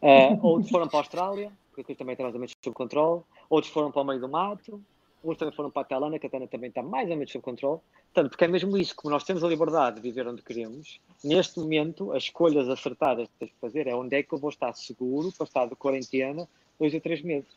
Uh, 0.01 0.39
outros 0.41 0.71
foram 0.71 0.87
para 0.87 0.99
a 0.99 1.01
Austrália, 1.01 1.51
porque 1.75 1.93
também 1.93 2.13
está 2.13 2.23
mais 2.23 2.33
ou 2.33 2.39
menos 2.39 2.55
sob 2.63 2.73
controle. 2.73 3.21
Outros 3.49 3.71
foram 3.71 3.91
para 3.91 4.01
o 4.01 4.05
meio 4.05 4.19
do 4.19 4.29
mato. 4.29 4.81
Outros 5.23 5.39
também 5.39 5.55
foram 5.55 5.71
para 5.71 5.81
a 5.81 5.85
Tailândia, 5.85 6.19
que 6.19 6.27
a 6.27 6.29
Tailândia 6.29 6.51
também 6.51 6.69
está 6.69 6.83
mais 6.83 7.09
ou 7.09 7.15
menos 7.15 7.31
sob 7.31 7.43
controle. 7.43 7.79
Portanto, 8.13 8.29
porque 8.31 8.45
é 8.45 8.47
mesmo 8.47 8.77
isso, 8.77 8.95
como 8.95 9.11
nós 9.11 9.23
temos 9.23 9.43
a 9.43 9.47
liberdade 9.47 9.97
de 9.97 10.01
viver 10.01 10.27
onde 10.27 10.41
queremos, 10.41 10.99
neste 11.23 11.59
momento 11.59 12.11
as 12.13 12.23
escolhas 12.23 12.69
acertadas 12.69 13.27
que 13.27 13.33
tens 13.39 13.49
de 13.49 13.57
fazer 13.59 13.87
é 13.87 13.95
onde 13.95 14.15
é 14.15 14.23
que 14.23 14.33
eu 14.33 14.37
vou 14.37 14.49
estar 14.49 14.73
seguro 14.73 15.31
para 15.31 15.45
estar 15.45 15.65
de 15.65 15.75
quarentena 15.75 16.47
dois 16.79 16.93
ou 16.93 17.01
três 17.01 17.21
meses. 17.21 17.49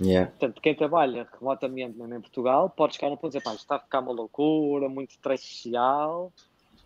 Yeah. 0.00 0.30
Portanto, 0.30 0.60
quem 0.62 0.74
trabalha 0.74 1.28
remotamente 1.38 1.96
mesmo 1.96 2.14
em 2.14 2.20
Portugal 2.20 2.70
pode 2.70 2.94
chegar 2.94 3.10
no 3.10 3.16
ponto 3.16 3.32
de 3.32 3.38
dizer, 3.38 3.44
pá, 3.44 3.54
está 3.54 3.76
a 3.76 3.80
ficar 3.80 4.00
uma 4.00 4.12
loucura, 4.12 4.88
muito 4.88 5.10
stress 5.10 5.46
social, 5.46 6.32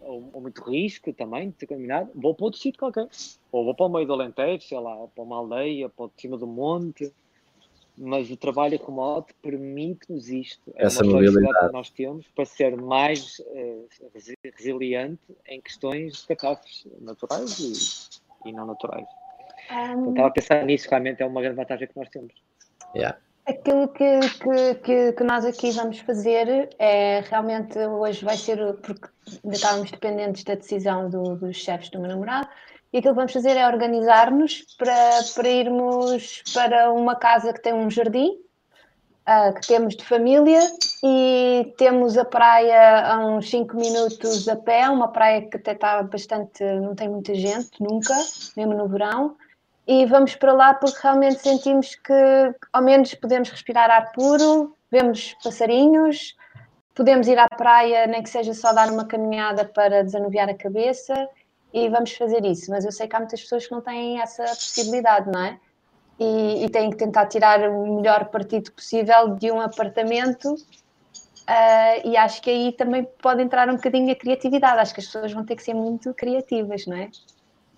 ou, 0.01 0.31
ou, 0.33 0.41
muito 0.41 0.62
risco 0.62 1.12
também 1.12 1.51
de 1.51 1.57
ter 1.57 1.66
caminhado, 1.66 2.11
vou 2.14 2.35
para 2.35 2.47
outro 2.47 2.61
sítio 2.61 2.79
qualquer. 2.79 3.09
Ou 3.51 3.64
vou 3.64 3.74
para 3.74 3.87
o 3.87 3.89
meio 3.89 4.07
do 4.07 4.12
Alentejo, 4.12 4.66
sei 4.66 4.79
lá, 4.79 4.97
para 5.14 5.24
uma 5.24 5.37
aldeia, 5.37 5.89
para 5.89 6.11
cima 6.16 6.37
do 6.37 6.47
monte. 6.47 7.12
Mas 8.01 8.30
o 8.30 8.36
trabalho 8.36 8.78
remoto 8.78 9.34
permite-nos 9.42 10.28
isto. 10.28 10.72
É 10.76 10.86
Essa 10.86 11.03
uma 11.03 11.14
mobilidade 11.14 11.66
que 11.66 11.72
nós 11.72 11.90
temos 11.90 12.26
para 12.28 12.44
ser 12.44 12.76
mais 12.76 13.40
uh, 13.40 13.88
resiliente 14.57 15.36
em 15.46 15.61
questões 15.61 16.20
de 16.20 16.26
catástrofes 16.28 16.86
naturais 17.01 18.20
e, 18.44 18.49
e 18.49 18.53
não 18.53 18.66
naturais. 18.66 19.09
Um... 19.70 19.90
Então, 19.90 20.11
estava 20.11 20.28
a 20.28 20.30
pensar 20.30 20.64
nisso, 20.64 20.88
realmente 20.88 21.22
é 21.22 21.26
uma 21.26 21.40
grande 21.40 21.57
vantagem 21.57 21.88
que 21.88 21.96
nós 21.96 22.09
temos. 22.09 22.32
Yeah. 22.94 23.18
Aquilo 23.46 23.88
que, 23.88 24.20
que, 24.20 24.74
que, 24.82 25.12
que, 25.12 25.24
nós 25.24 25.44
aqui 25.44 25.70
vamos 25.70 25.99
fazer 26.01 26.68
é 26.78 27.20
realmente 27.20 27.78
hoje 27.78 28.22
vai 28.22 28.36
ser, 28.36 28.59
porque 28.74 29.09
ainda 29.42 29.57
estávamos 29.57 29.90
dependentes 29.90 30.44
da 30.44 30.55
decisão 30.55 31.09
do, 31.09 31.34
dos 31.36 31.57
chefes 31.57 31.88
do 31.88 31.99
meu 31.99 32.11
namorado, 32.11 32.49
e 32.93 32.99
aquilo 32.99 33.14
que 33.14 33.18
vamos 33.18 33.32
fazer 33.32 33.57
é 33.57 33.66
organizar-nos 33.66 34.64
para, 34.78 35.20
para 35.34 35.49
irmos 35.49 36.43
para 36.55 36.91
uma 36.93 37.14
casa 37.16 37.53
que 37.53 37.62
tem 37.62 37.74
um 37.74 37.91
jardim, 37.91 38.30
uh, 38.30 39.55
que 39.55 39.66
temos 39.66 39.95
de 39.95 40.05
família, 40.05 40.61
e 41.05 41.72
temos 41.76 42.16
a 42.16 42.24
praia 42.24 43.07
a 43.07 43.26
uns 43.26 43.51
5 43.51 43.76
minutos 43.76 44.49
a 44.49 44.57
pé, 44.57 44.89
uma 44.89 45.09
praia 45.09 45.43
que 45.43 45.57
até 45.57 45.72
está 45.72 46.03
bastante, 46.03 46.64
não 46.80 46.95
tem 46.95 47.09
muita 47.09 47.34
gente, 47.34 47.70
nunca, 47.80 48.14
mesmo 48.57 48.74
no 48.74 48.89
verão. 48.89 49.36
E 49.86 50.05
vamos 50.07 50.34
para 50.34 50.53
lá 50.53 50.74
porque 50.74 50.99
realmente 51.03 51.41
sentimos 51.41 51.95
que 51.95 52.55
ao 52.72 52.82
menos 52.82 53.14
podemos 53.14 53.49
respirar 53.49 53.91
ar 53.91 54.12
puro, 54.12 54.74
vemos 54.91 55.34
passarinhos, 55.43 56.36
podemos 56.95 57.26
ir 57.28 57.39
à 57.39 57.49
praia, 57.49 58.07
nem 58.07 58.22
que 58.22 58.28
seja 58.28 58.53
só 58.53 58.72
dar 58.72 58.91
uma 58.91 59.07
caminhada 59.07 59.64
para 59.64 60.03
desanuviar 60.03 60.49
a 60.49 60.55
cabeça 60.55 61.28
e 61.73 61.89
vamos 61.89 62.12
fazer 62.12 62.45
isso. 62.45 62.71
Mas 62.71 62.85
eu 62.85 62.93
sei 62.93 63.07
que 63.07 63.16
há 63.16 63.19
muitas 63.19 63.41
pessoas 63.41 63.66
que 63.66 63.73
não 63.73 63.81
têm 63.81 64.21
essa 64.21 64.43
possibilidade, 64.45 65.31
não 65.31 65.45
é? 65.45 65.59
E, 66.19 66.64
e 66.64 66.69
têm 66.69 66.91
que 66.91 66.97
tentar 66.97 67.27
tirar 67.27 67.61
o 67.69 67.97
melhor 67.97 68.27
partido 68.27 68.73
possível 68.73 69.37
de 69.37 69.51
um 69.51 69.61
apartamento. 69.61 70.55
Uh, 70.55 72.05
e 72.05 72.16
acho 72.16 72.43
que 72.43 72.51
aí 72.51 72.73
também 72.73 73.09
pode 73.23 73.43
entrar 73.43 73.69
um 73.69 73.77
bocadinho 73.77 74.12
a 74.12 74.16
criatividade. 74.16 74.81
Acho 74.81 74.95
que 74.95 75.01
as 75.01 75.07
pessoas 75.07 75.33
vão 75.33 75.45
ter 75.45 75.57
que 75.57 75.62
ser 75.62 75.75
muito 75.75 76.12
criativas, 76.14 76.87
não 76.87 76.97
é? 76.97 77.11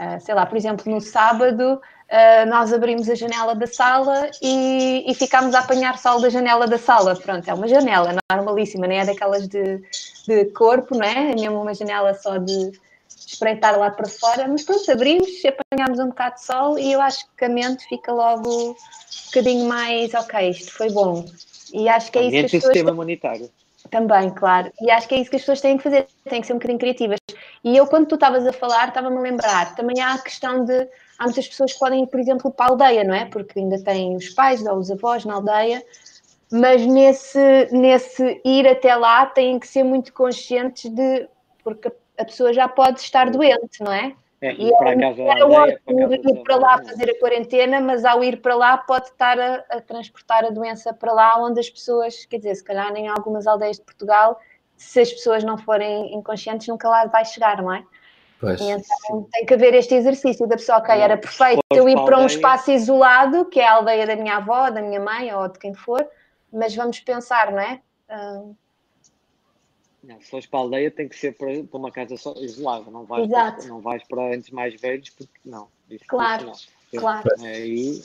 Uh, 0.01 0.21
sei 0.21 0.35
lá, 0.35 0.47
por 0.47 0.57
exemplo, 0.57 0.91
no 0.91 1.01
sábado 1.01 1.75
uh, 1.75 2.49
nós 2.49 2.73
abrimos 2.73 3.09
a 3.11 3.15
janela 3.15 3.55
da 3.55 3.67
sala 3.67 4.31
e, 4.43 5.05
e 5.07 5.15
ficámos 5.15 5.55
a 5.55 5.61
apanhar 5.61 5.99
sol 5.99 6.21
da 6.21 6.31
janela 6.31 6.67
da 6.67 6.79
sala. 6.79 7.15
Pronto, 7.15 7.47
é 7.49 7.53
uma 7.53 7.69
janela 7.69 8.17
normalíssima, 8.33 8.87
nem 8.87 9.01
é 9.01 9.05
daquelas 9.05 9.47
de, 9.47 9.83
de 10.27 10.47
corpo, 10.47 10.97
não 10.97 11.05
é? 11.05 11.33
É 11.33 11.35
mesmo 11.35 11.61
uma 11.61 11.75
janela 11.75 12.15
só 12.15 12.39
de 12.39 12.73
espreitar 13.27 13.79
lá 13.79 13.91
para 13.91 14.09
fora, 14.09 14.49
mas 14.49 14.63
pronto, 14.63 14.91
abrimos, 14.91 15.29
apanhámos 15.45 15.99
um 15.99 16.09
bocado 16.09 16.37
de 16.37 16.45
sol 16.45 16.79
e 16.79 16.93
eu 16.93 17.01
acho 17.01 17.25
que 17.37 17.45
a 17.45 17.49
mente 17.49 17.87
fica 17.89 18.13
logo 18.13 18.71
um 18.71 18.75
bocadinho 19.27 19.67
mais, 19.67 20.15
ok, 20.15 20.51
isto 20.51 20.73
foi 20.73 20.91
bom. 20.91 21.25
E 21.73 21.89
acho 21.89 22.11
que 22.11 22.19
é 22.19 22.23
isso 22.23 22.31
que 22.31 22.39
as 22.39 22.51
pessoas... 22.51 22.73
sistema 22.73 22.91
imunitário. 22.91 23.51
Também, 23.91 24.31
claro. 24.31 24.71
E 24.81 24.91
acho 24.91 25.09
que 25.09 25.15
é 25.15 25.19
isso 25.21 25.31
que 25.31 25.37
as 25.37 25.43
pessoas 25.43 25.61
têm 25.61 25.77
que 25.77 25.83
fazer, 25.83 26.07
têm 26.29 26.41
que 26.41 26.47
ser 26.47 26.53
um 26.53 26.57
bocadinho 26.57 26.79
criativas. 26.79 27.19
E 27.65 27.77
eu, 27.77 27.87
quando 27.87 28.07
tu 28.07 28.15
estavas 28.15 28.47
a 28.47 28.53
falar, 28.53 28.89
estava-me 28.89 29.17
a 29.17 29.21
lembrar, 29.21 29.75
também 29.75 30.01
há 30.01 30.15
a 30.15 30.19
questão 30.19 30.65
de 30.65 30.89
há 31.19 31.25
muitas 31.25 31.49
pessoas 31.49 31.73
que 31.73 31.79
podem 31.79 32.03
ir, 32.03 32.07
por 32.07 32.21
exemplo, 32.21 32.51
para 32.51 32.67
a 32.67 32.69
aldeia, 32.71 33.05
não 33.05 33.15
é? 33.15 33.25
Porque 33.25 33.59
ainda 33.59 33.83
têm 33.83 34.17
os 34.17 34.29
pais 34.31 34.65
ou 34.65 34.77
os 34.77 34.91
avós 34.91 35.25
na 35.25 35.35
aldeia. 35.35 35.83
mas 36.51 36.85
nesse, 36.85 37.69
nesse 37.71 38.41
ir 38.45 38.67
até 38.67 38.95
lá 38.97 39.27
têm 39.27 39.59
que 39.59 39.67
ser 39.67 39.85
muito 39.85 40.13
conscientes 40.13 40.91
de 40.91 41.29
porque 41.63 41.93
a 42.21 42.25
pessoa 42.25 42.53
já 42.53 42.69
pode 42.69 43.01
estar 43.01 43.31
doente, 43.31 43.83
não 43.83 43.93
é? 43.93 44.15
É, 44.43 44.53
e 44.53 44.75
para 44.79 44.99
casa 44.99 45.23
era 45.23 45.47
ótimo 45.47 46.13
ir 46.15 46.43
para 46.43 46.57
lá 46.57 46.79
fazer 46.79 47.11
a 47.11 47.19
quarentena, 47.19 47.79
mas 47.79 48.07
ao 48.07 48.25
ir 48.25 48.41
para 48.41 48.55
lá 48.55 48.79
pode 48.79 49.09
estar 49.09 49.39
a, 49.39 49.65
a, 49.69 49.81
transportar 49.83 50.47
a 50.47 50.51
doença 50.51 50.95
para 50.95 51.13
lá, 51.13 51.35
onde 51.39 51.61
as 51.61 51.69
pessoas, 51.69 52.25
quer 52.25 52.39
dizer, 52.39 52.55
se 52.55 52.65
calhar 52.65 52.91
em 52.97 53.07
algumas 53.07 53.47
aldeias 53.47 53.77
de 53.77 53.83
Portugal, 53.83 54.41
se 54.77 55.01
as 55.01 55.13
pessoas 55.13 55.45
não 55.45 55.59
forem 55.59 56.15
inconscientes, 56.15 56.67
nunca 56.69 56.89
lá 56.89 57.05
vai 57.05 57.23
chegar, 57.27 57.61
não 57.61 57.73
é? 57.73 57.85
Pois. 58.41 58.59
E 58.59 58.71
então 58.71 59.29
tem 59.31 59.45
que 59.45 59.53
haver 59.53 59.75
este 59.75 59.95
exercício 59.95 60.47
da 60.47 60.57
pessoa, 60.57 60.79
ok, 60.79 60.99
era 60.99 61.19
perfeito 61.19 61.61
eu 61.71 61.87
ir 61.87 62.03
para 62.07 62.19
um 62.19 62.25
espaço 62.25 62.71
isolado, 62.71 63.45
que 63.45 63.61
é 63.61 63.69
a 63.69 63.75
aldeia 63.75 64.07
da 64.07 64.17
minha 64.17 64.37
avó, 64.37 64.71
da 64.71 64.81
minha 64.81 65.01
mãe 65.01 65.31
ou 65.35 65.49
de 65.49 65.59
quem 65.59 65.75
for, 65.75 66.09
mas 66.51 66.75
vamos 66.75 66.99
pensar, 67.01 67.53
não 67.53 67.61
é? 67.61 67.81
Uh, 68.09 68.57
não, 70.11 70.21
se 70.21 70.29
fores 70.29 70.47
para 70.47 70.59
a 70.59 70.63
aldeia 70.63 70.91
tem 70.91 71.09
que 71.09 71.17
ser 71.17 71.37
para, 71.37 71.63
para 71.63 71.79
uma 71.79 71.93
casa 71.93 72.17
só, 72.17 72.35
isolada, 72.39 72.91
não 72.91 73.05
vais, 73.05 73.29
para, 73.29 73.65
não 73.69 73.81
vais 73.81 74.03
para 74.09 74.35
antes 74.35 74.51
mais 74.51 74.79
velhos, 74.81 75.11
porque 75.11 75.31
não. 75.45 75.69
Isso, 75.89 76.05
claro, 76.09 76.51
isso 76.51 76.69
não. 76.93 77.01
claro. 77.01 77.29
Aí, 77.45 78.03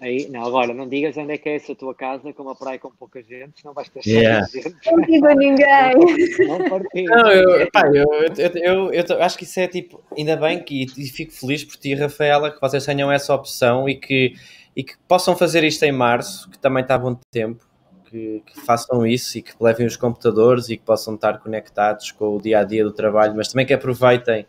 aí, 0.00 0.28
não, 0.28 0.44
agora, 0.44 0.72
não 0.72 0.88
digas 0.88 1.16
onde 1.16 1.32
é 1.32 1.38
que 1.38 1.48
é 1.48 1.56
essa 1.56 1.74
tua 1.74 1.92
casa, 1.92 2.32
com 2.32 2.44
uma 2.44 2.54
praia 2.54 2.78
com 2.78 2.92
pouca 2.92 3.20
gente, 3.20 3.64
não 3.64 3.72
vais 3.72 3.88
ter 3.88 4.06
yeah. 4.06 4.46
gente. 4.46 4.76
Não 4.86 5.00
digo 5.00 5.26
a 5.26 5.34
ninguém. 5.34 6.46
Não, 6.46 6.58
não 6.58 7.32
eu, 7.32 7.70
pá, 7.72 7.88
eu, 7.88 8.06
eu, 8.36 8.92
eu, 8.92 8.92
eu, 8.92 9.22
acho 9.22 9.36
que 9.36 9.44
isso 9.44 9.58
é 9.58 9.66
tipo, 9.66 10.00
ainda 10.16 10.36
bem 10.36 10.62
que 10.62 10.86
e 10.96 11.06
fico 11.08 11.32
feliz 11.32 11.64
por 11.64 11.76
ti, 11.76 11.94
Rafaela, 11.96 12.52
que 12.52 12.60
vocês 12.60 12.86
tenham 12.86 13.10
essa 13.10 13.34
opção 13.34 13.88
e 13.88 13.96
que, 13.96 14.34
e 14.76 14.84
que 14.84 14.96
possam 15.08 15.36
fazer 15.36 15.64
isto 15.64 15.82
em 15.82 15.90
março, 15.92 16.48
que 16.48 16.58
também 16.60 16.82
está 16.82 16.96
bom 16.96 17.18
tempo 17.32 17.67
que, 18.08 18.42
que, 18.46 18.60
façam 18.60 19.06
isso 19.06 19.38
e 19.38 19.42
que 19.42 19.52
levem 19.60 19.86
os 19.86 19.96
computadores 19.96 20.68
e 20.68 20.76
que 20.76 20.84
possam 20.84 21.14
estar 21.14 21.38
conectados 21.38 22.10
com 22.12 22.36
o 22.36 22.40
dia 22.40 22.60
a 22.60 22.64
dia 22.64 22.84
do 22.84 22.92
trabalho, 22.92 23.34
mas 23.36 23.48
também 23.48 23.66
que 23.66 23.74
aproveitem 23.74 24.46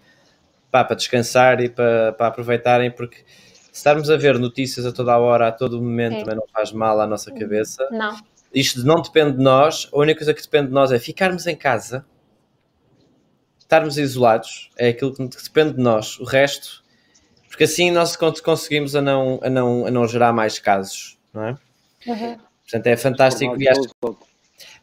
pá, 0.72 0.84
para 0.84 0.96
descansar 0.96 1.62
e 1.62 1.70
para, 1.70 2.14
para 2.14 2.28
aproveitarem, 2.28 2.92
porque 2.92 3.18
se 3.18 3.72
estarmos 3.74 4.10
a 4.10 4.18
ver 4.18 4.38
notícias 4.40 4.86
a 4.86 4.92
toda 4.92 5.14
a 5.14 5.18
hora, 5.18 5.48
a 5.48 5.52
todo 5.52 5.82
momento, 5.82 6.18
é. 6.18 6.20
também 6.22 6.36
não 6.36 6.48
faz 6.54 6.72
mal 6.72 7.00
à 7.00 7.08
nossa 7.08 7.32
cabeça. 7.32 7.88
Não. 7.92 8.18
Isto 8.54 8.84
não 8.84 9.02
depende 9.02 9.38
de 9.38 9.44
nós, 9.44 9.88
a 9.94 9.98
única 9.98 10.20
coisa 10.20 10.34
que 10.34 10.42
depende 10.42 10.68
de 10.68 10.74
nós 10.74 10.92
é 10.92 10.98
ficarmos 10.98 11.46
em 11.46 11.56
casa, 11.56 12.06
estarmos 13.60 13.98
isolados, 13.98 14.72
é 14.78 14.90
aquilo 14.90 15.14
que 15.14 15.44
depende 15.44 15.74
de 15.74 15.82
nós. 15.82 16.20
O 16.20 16.24
resto, 16.24 16.84
porque 17.48 17.66
assim 17.66 17.92
nós 17.92 18.16
conseguimos 18.16 18.96
a 18.96 19.02
não, 19.02 19.40
a 19.44 19.50
não, 19.50 19.86
a 19.86 19.92
não 19.92 20.08
gerar 20.08 20.34
mais 20.34 20.58
casos, 20.58 21.20
não 21.32 21.46
é? 21.46 21.58
Uhum. 22.08 22.49
Portanto, 22.70 22.88
é 22.88 22.96
fantástico. 22.96 23.60
E 23.60 23.68
acho, 23.68 23.82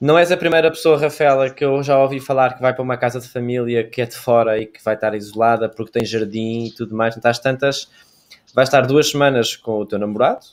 não 0.01 0.19
és 0.19 0.33
a 0.33 0.37
primeira 0.37 0.71
pessoa, 0.71 0.99
Rafaela, 0.99 1.49
que 1.51 1.65
eu 1.65 1.83
já 1.83 1.99
ouvi 2.03 2.21
falar 2.21 2.55
que 2.55 2.61
vai 2.61 2.75
para 2.75 2.83
uma 2.83 2.97
casa 2.97 3.21
de 3.21 3.29
família 3.29 3.89
que 3.89 4.03
é 4.03 4.07
de 4.07 4.17
fora 4.17 4.59
e 4.59 4.67
que 4.67 4.83
vai 4.83 4.95
estar 4.95 5.15
isolada 5.15 5.69
porque 5.69 5.93
tem 5.93 6.05
jardim 6.05 6.67
e 6.67 6.75
tudo 6.75 6.95
mais. 6.95 7.17
Então, 7.17 7.31
às 7.31 7.39
tantas, 7.39 7.89
vai 8.55 8.65
estar 8.65 8.87
duas 8.87 9.11
semanas 9.11 9.55
com 9.55 9.79
o 9.79 9.87
teu 9.87 9.99
namorado, 9.99 10.45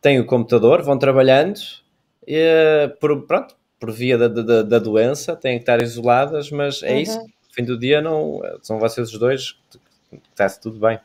tem 0.00 0.20
o 0.20 0.26
computador, 0.26 0.82
vão 0.82 0.98
trabalhando, 0.98 1.60
e, 2.26 2.88
por, 3.00 3.26
pronto, 3.26 3.56
por 3.78 3.90
via 3.90 4.16
da, 4.16 4.28
da, 4.28 4.62
da 4.62 4.78
doença, 4.78 5.34
têm 5.34 5.56
que 5.56 5.62
estar 5.62 5.82
isoladas, 5.82 6.50
mas 6.50 6.82
é 6.82 6.92
uhum. 6.92 7.00
isso. 7.00 7.18
No 7.18 7.54
fim 7.54 7.64
do 7.64 7.78
dia, 7.78 8.00
não, 8.00 8.40
são 8.62 8.78
vocês 8.78 9.12
os 9.12 9.18
dois, 9.18 9.56
está-se 10.30 10.60
tudo 10.60 10.78
bem. 10.78 11.00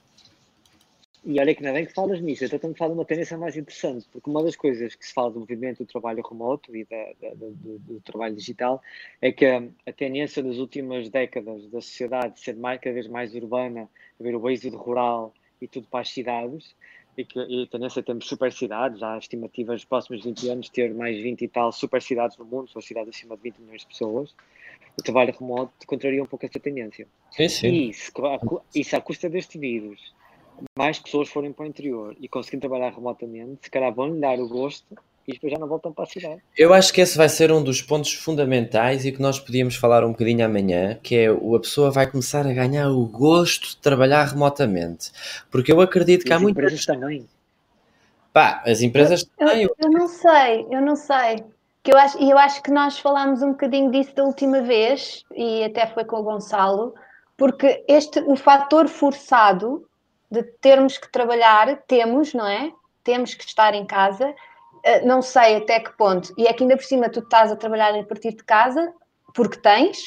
E 1.25 1.39
olha 1.39 1.55
que 1.55 1.63
não 1.63 1.71
é 1.71 1.73
bem 1.73 1.85
que 1.87 1.93
falas 1.93 2.21
nisso, 2.21 2.45
estou 2.45 2.69
a 2.69 2.75
falar 2.75 2.89
de 2.89 2.99
uma 2.99 3.03
tendência 3.05 3.35
mais 3.35 3.57
interessante, 3.57 4.07
porque 4.11 4.29
uma 4.29 4.43
das 4.43 4.55
coisas 4.55 4.93
que 4.93 5.03
se 5.03 5.11
fala 5.11 5.31
do 5.31 5.39
movimento 5.39 5.79
do 5.79 5.87
trabalho 5.87 6.21
remoto 6.21 6.75
e 6.75 6.85
da, 6.85 7.03
da, 7.19 7.33
do, 7.33 7.79
do, 7.79 8.01
trabalho 8.01 8.35
digital 8.35 8.79
é 9.19 9.31
que 9.31 9.43
a, 9.43 9.63
a, 9.87 9.91
tendência 9.91 10.43
das 10.43 10.57
últimas 10.57 11.09
décadas 11.09 11.65
da 11.71 11.81
sociedade 11.81 12.39
ser 12.39 12.55
mais, 12.55 12.79
cada 12.79 12.93
vez 12.93 13.07
mais 13.07 13.33
urbana, 13.33 13.89
haver 14.19 14.35
o 14.35 14.49
êxodo 14.51 14.77
rural 14.77 15.33
e 15.59 15.67
tudo 15.67 15.87
para 15.87 16.01
as 16.01 16.09
cidades, 16.09 16.75
e, 17.17 17.25
que, 17.25 17.39
e 17.39 17.63
a 17.63 17.67
tendência 17.67 18.01
a 18.01 18.03
termos 18.03 18.27
super 18.27 18.53
cidades, 18.53 19.01
há 19.01 19.17
estimativas 19.17 19.77
nos 19.77 19.85
próximos 19.85 20.23
20 20.23 20.49
anos 20.49 20.69
ter 20.69 20.93
mais 20.93 21.17
20 21.17 21.41
e 21.41 21.47
tal 21.47 21.71
super 21.71 22.03
cidades 22.03 22.37
no 22.37 22.45
mundo, 22.45 22.69
são 22.69 22.83
cidades 22.83 23.15
acima 23.15 23.35
de 23.35 23.41
20 23.41 23.57
milhões 23.61 23.81
de 23.81 23.87
pessoas, 23.87 24.35
o 24.95 25.01
trabalho 25.01 25.33
remoto 25.33 25.87
contraria 25.87 26.21
um 26.21 26.27
pouco 26.27 26.45
essa 26.45 26.59
tendência. 26.59 27.07
Sim, 27.31 27.49
sim. 27.49 27.67
E 27.67 27.89
isso, 27.89 28.11
isso 28.75 28.95
à 28.95 29.01
custa 29.01 29.27
deste 29.27 29.57
vírus 29.57 30.13
mais 30.77 30.99
pessoas 30.99 31.29
forem 31.29 31.51
para 31.51 31.63
o 31.63 31.67
interior 31.67 32.15
e 32.19 32.27
conseguirem 32.27 32.61
trabalhar 32.61 32.93
remotamente, 32.93 33.59
se 33.63 33.71
calhar 33.71 33.93
vão 33.93 34.07
lhe 34.07 34.19
dar 34.19 34.39
o 34.39 34.47
gosto 34.47 34.85
e 35.27 35.33
depois 35.33 35.51
já 35.51 35.57
não 35.57 35.67
voltam 35.67 35.91
para 35.91 36.03
a 36.03 36.07
cidade. 36.07 36.41
Eu 36.57 36.73
acho 36.73 36.93
que 36.93 37.01
esse 37.01 37.17
vai 37.17 37.27
ser 37.27 37.51
um 37.51 37.63
dos 37.63 37.81
pontos 37.81 38.13
fundamentais 38.13 39.05
e 39.05 39.11
que 39.11 39.21
nós 39.21 39.39
podíamos 39.39 39.75
falar 39.75 40.03
um 40.03 40.11
bocadinho 40.11 40.45
amanhã, 40.45 40.99
que 41.01 41.15
é 41.15 41.27
a 41.27 41.59
pessoa 41.59 41.89
vai 41.89 42.09
começar 42.09 42.45
a 42.45 42.53
ganhar 42.53 42.89
o 42.89 43.05
gosto 43.05 43.69
de 43.69 43.77
trabalhar 43.77 44.23
remotamente. 44.25 45.11
Porque 45.49 45.71
eu 45.71 45.81
acredito 45.81 46.21
e 46.21 46.25
que 46.25 46.33
há 46.33 46.39
muitas... 46.39 46.63
empresas 46.63 46.85
também. 46.85 47.27
Pá, 48.31 48.61
as 48.65 48.81
empresas 48.81 49.27
eu, 49.39 49.47
também... 49.47 49.63
Eu, 49.63 49.75
eu 49.79 49.89
não 49.89 50.07
sei, 50.07 50.67
eu 50.69 50.81
não 50.81 50.95
sei. 50.95 51.43
Que 51.81 51.93
eu 51.93 51.97
acho, 51.97 52.21
e 52.21 52.29
eu 52.29 52.37
acho 52.37 52.61
que 52.61 52.71
nós 52.71 52.99
falámos 52.99 53.41
um 53.41 53.51
bocadinho 53.51 53.91
disso 53.91 54.13
da 54.15 54.23
última 54.23 54.61
vez, 54.61 55.23
e 55.35 55.63
até 55.63 55.87
foi 55.87 56.03
com 56.03 56.17
o 56.17 56.23
Gonçalo, 56.23 56.93
porque 57.37 57.83
este, 57.87 58.19
o 58.21 58.35
fator 58.35 58.87
forçado 58.87 59.87
de 60.29 60.43
termos 60.43 60.97
que 60.97 61.11
trabalhar, 61.11 61.77
temos, 61.87 62.33
não 62.33 62.47
é? 62.47 62.71
Temos 63.03 63.33
que 63.33 63.45
estar 63.45 63.73
em 63.73 63.85
casa, 63.85 64.29
uh, 64.29 65.07
não 65.07 65.21
sei 65.21 65.57
até 65.57 65.79
que 65.79 65.95
ponto, 65.97 66.33
e 66.37 66.47
é 66.47 66.53
que 66.53 66.63
ainda 66.63 66.75
por 66.75 66.85
cima 66.85 67.09
tu 67.09 67.19
estás 67.19 67.51
a 67.51 67.55
trabalhar 67.55 67.93
a 67.93 68.03
partir 68.03 68.31
de 68.31 68.43
casa, 68.43 68.93
porque 69.33 69.59
tens, 69.59 69.99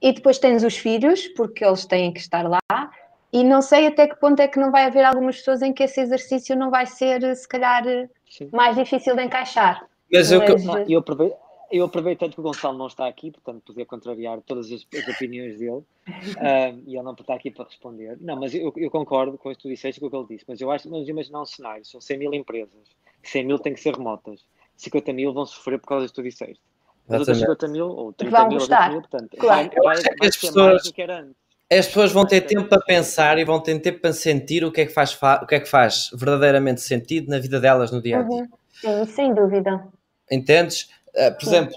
e 0.00 0.12
depois 0.12 0.38
tens 0.38 0.62
os 0.62 0.76
filhos, 0.76 1.26
porque 1.28 1.64
eles 1.64 1.84
têm 1.86 2.12
que 2.12 2.20
estar 2.20 2.48
lá, 2.48 2.90
e 3.32 3.42
não 3.42 3.60
sei 3.60 3.86
até 3.86 4.06
que 4.06 4.16
ponto 4.16 4.40
é 4.40 4.48
que 4.48 4.58
não 4.58 4.70
vai 4.70 4.84
haver 4.84 5.04
algumas 5.04 5.36
pessoas 5.36 5.62
em 5.62 5.72
que 5.72 5.82
esse 5.82 6.00
exercício 6.00 6.56
não 6.56 6.70
vai 6.70 6.86
ser, 6.86 7.34
se 7.36 7.48
calhar, 7.48 7.84
Sim. 8.30 8.48
mais 8.52 8.76
difícil 8.76 9.16
de 9.16 9.24
encaixar. 9.24 9.84
Mas, 10.12 10.30
Mas 10.30 10.30
eu, 10.30 10.88
eu, 10.88 10.98
aproveito, 11.00 11.36
eu 11.70 11.84
aproveito 11.84 12.28
que 12.30 12.40
o 12.40 12.42
Gonçalo 12.42 12.76
não 12.76 12.86
está 12.86 13.06
aqui, 13.06 13.30
portanto 13.30 13.62
podia 13.64 13.84
contrariar 13.86 14.40
todas 14.42 14.66
as, 14.66 14.86
as 14.94 15.08
opiniões 15.08 15.58
dele 15.58 15.82
um, 16.06 16.82
e 16.86 16.94
ele 16.94 17.02
não 17.02 17.12
está 17.12 17.34
aqui 17.34 17.50
para 17.50 17.64
responder. 17.64 18.16
Não, 18.20 18.36
mas 18.36 18.54
eu, 18.54 18.72
eu 18.76 18.90
concordo 18.90 19.36
com 19.36 19.48
o 19.48 19.52
que 19.54 19.62
tu 19.62 19.68
disseste 19.68 20.00
com 20.00 20.06
o 20.06 20.10
que 20.10 20.16
ele 20.16 20.26
disse, 20.28 20.44
mas 20.46 20.60
eu 20.60 20.70
acho, 20.70 20.88
vamos 20.88 21.08
imaginar 21.08 21.42
um 21.42 21.46
cenário, 21.46 21.84
são 21.84 22.00
100 22.00 22.18
mil 22.18 22.34
empresas, 22.34 22.96
100 23.22 23.46
mil 23.46 23.58
têm 23.58 23.74
que 23.74 23.80
ser 23.80 23.94
remotas, 23.94 24.44
50 24.76 25.12
mil 25.12 25.32
vão 25.32 25.46
sofrer 25.46 25.78
por 25.78 25.88
causa 25.88 26.06
do 26.06 26.08
que 26.08 26.14
tu 26.14 26.22
disseste. 26.22 26.60
As 27.08 27.20
outras 27.20 27.38
50 27.38 27.68
mil 27.68 27.88
ou 27.88 28.12
30 28.12 28.36
vão 28.36 28.48
mil 28.48 28.60
ou 28.60 28.66
20 28.66 28.88
mil, 28.90 29.00
portanto, 29.00 29.36
claro. 29.36 29.70
vai, 29.76 29.94
vai, 29.94 30.02
vai 30.02 30.28
as 30.28 30.36
pessoas... 30.36 30.82
do 30.82 30.92
que 30.92 31.02
era 31.02 31.20
antes. 31.20 31.46
As 31.70 31.86
pessoas 31.86 32.12
vão 32.12 32.24
ter 32.24 32.42
tempo 32.42 32.68
para 32.68 32.80
pensar 32.80 33.38
e 33.38 33.44
vão 33.44 33.60
ter 33.60 33.76
tempo 33.80 34.00
para 34.00 34.12
sentir 34.12 34.64
o 34.64 34.70
que 34.70 34.82
é 34.82 34.86
que 34.86 34.92
faz, 34.92 35.18
o 35.42 35.46
que 35.46 35.56
é 35.56 35.60
que 35.60 35.68
faz 35.68 36.10
verdadeiramente 36.14 36.80
sentido 36.80 37.28
na 37.28 37.40
vida 37.40 37.58
delas 37.58 37.90
no 37.90 38.00
dia 38.00 38.20
a 38.20 38.22
dia. 38.22 38.42
Uhum. 38.42 38.48
Sim, 38.72 39.04
sem 39.06 39.34
dúvida. 39.34 39.84
Entendes? 40.30 40.88
Uh, 41.16 41.34
por 41.38 41.46
exemplo, 41.46 41.74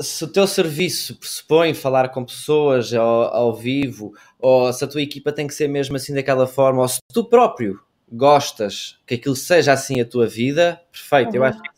se 0.00 0.24
o 0.24 0.28
teu 0.28 0.46
serviço 0.46 1.16
pressupõe 1.16 1.74
falar 1.74 2.08
com 2.08 2.24
pessoas 2.24 2.92
ao, 2.92 3.34
ao, 3.34 3.54
vivo, 3.54 4.14
ou 4.38 4.72
se 4.72 4.82
a 4.84 4.86
tua 4.86 5.02
equipa 5.02 5.32
tem 5.32 5.46
que 5.46 5.54
ser 5.54 5.68
mesmo 5.68 5.96
assim 5.96 6.14
daquela 6.14 6.46
forma, 6.46 6.82
ou 6.82 6.88
se 6.88 6.98
tu 7.12 7.24
próprio 7.24 7.80
gostas 8.10 8.98
que 9.06 9.14
aquilo 9.14 9.36
seja 9.36 9.72
assim 9.72 10.00
a 10.00 10.04
tua 10.04 10.26
vida, 10.26 10.80
perfeito. 10.90 11.30
Uhum. 11.30 11.36
Eu, 11.36 11.44
acho 11.44 11.62
que, 11.62 11.68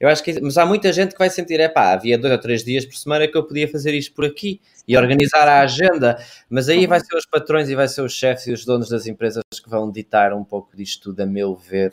eu 0.00 0.08
acho 0.08 0.22
que. 0.24 0.40
Mas 0.40 0.58
há 0.58 0.66
muita 0.66 0.92
gente 0.92 1.12
que 1.12 1.18
vai 1.18 1.30
sentir, 1.30 1.60
é 1.60 1.68
pá, 1.68 1.92
havia 1.92 2.18
dois 2.18 2.32
ou 2.32 2.38
três 2.38 2.64
dias 2.64 2.84
por 2.84 2.96
semana 2.96 3.28
que 3.28 3.36
eu 3.36 3.44
podia 3.44 3.68
fazer 3.68 3.94
isto 3.94 4.14
por 4.14 4.24
aqui 4.24 4.60
e 4.86 4.96
organizar 4.96 5.46
a 5.46 5.60
agenda, 5.60 6.18
mas 6.48 6.68
aí 6.68 6.86
vai 6.86 7.00
ser 7.00 7.14
os 7.14 7.26
patrões 7.26 7.68
e 7.68 7.74
vai 7.74 7.86
ser 7.86 8.00
os 8.00 8.12
chefes 8.12 8.46
e 8.46 8.52
os 8.52 8.64
donos 8.64 8.88
das 8.88 9.06
empresas 9.06 9.42
que 9.62 9.68
vão 9.68 9.90
ditar 9.90 10.32
um 10.32 10.42
pouco 10.42 10.76
disto 10.76 11.10
tudo, 11.10 11.20
a 11.20 11.26
meu 11.26 11.54
ver. 11.54 11.92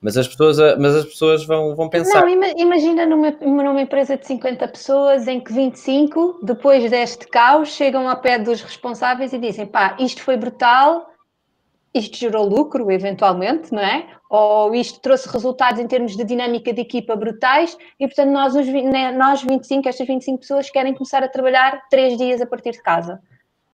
Mas 0.00 0.16
as 0.16 0.26
pessoas, 0.26 0.58
mas 0.78 0.96
as 0.96 1.04
pessoas 1.04 1.46
vão, 1.46 1.76
vão 1.76 1.88
pensar. 1.88 2.22
Não, 2.22 2.28
imagina 2.56 3.06
numa, 3.06 3.30
numa 3.40 3.80
empresa 3.80 4.16
de 4.16 4.26
50 4.26 4.66
pessoas 4.68 5.28
em 5.28 5.38
que 5.38 5.52
25, 5.52 6.40
depois 6.42 6.90
deste 6.90 7.28
caos, 7.28 7.68
chegam 7.68 8.08
ao 8.08 8.16
pé 8.16 8.38
dos 8.38 8.60
responsáveis 8.62 9.32
e 9.32 9.38
dizem: 9.38 9.64
pá, 9.64 9.96
isto 10.00 10.22
foi 10.22 10.36
brutal, 10.36 11.08
isto 11.94 12.16
gerou 12.16 12.48
lucro, 12.48 12.90
eventualmente, 12.90 13.72
não 13.72 13.82
é? 13.82 14.08
Ou 14.30 14.74
isto 14.74 14.98
trouxe 15.00 15.28
resultados 15.28 15.78
em 15.78 15.86
termos 15.86 16.16
de 16.16 16.24
dinâmica 16.24 16.72
de 16.72 16.80
equipa 16.80 17.14
brutais 17.14 17.76
e, 18.00 18.06
portanto, 18.06 18.30
nós, 18.30 18.56
os, 18.56 18.66
né, 18.66 19.12
nós 19.12 19.42
25, 19.42 19.88
estas 19.88 20.06
25 20.06 20.38
pessoas 20.38 20.70
querem 20.70 20.94
começar 20.94 21.22
a 21.22 21.28
trabalhar 21.28 21.82
três 21.90 22.16
dias 22.16 22.40
a 22.40 22.46
partir 22.46 22.72
de 22.72 22.82
casa. 22.82 23.20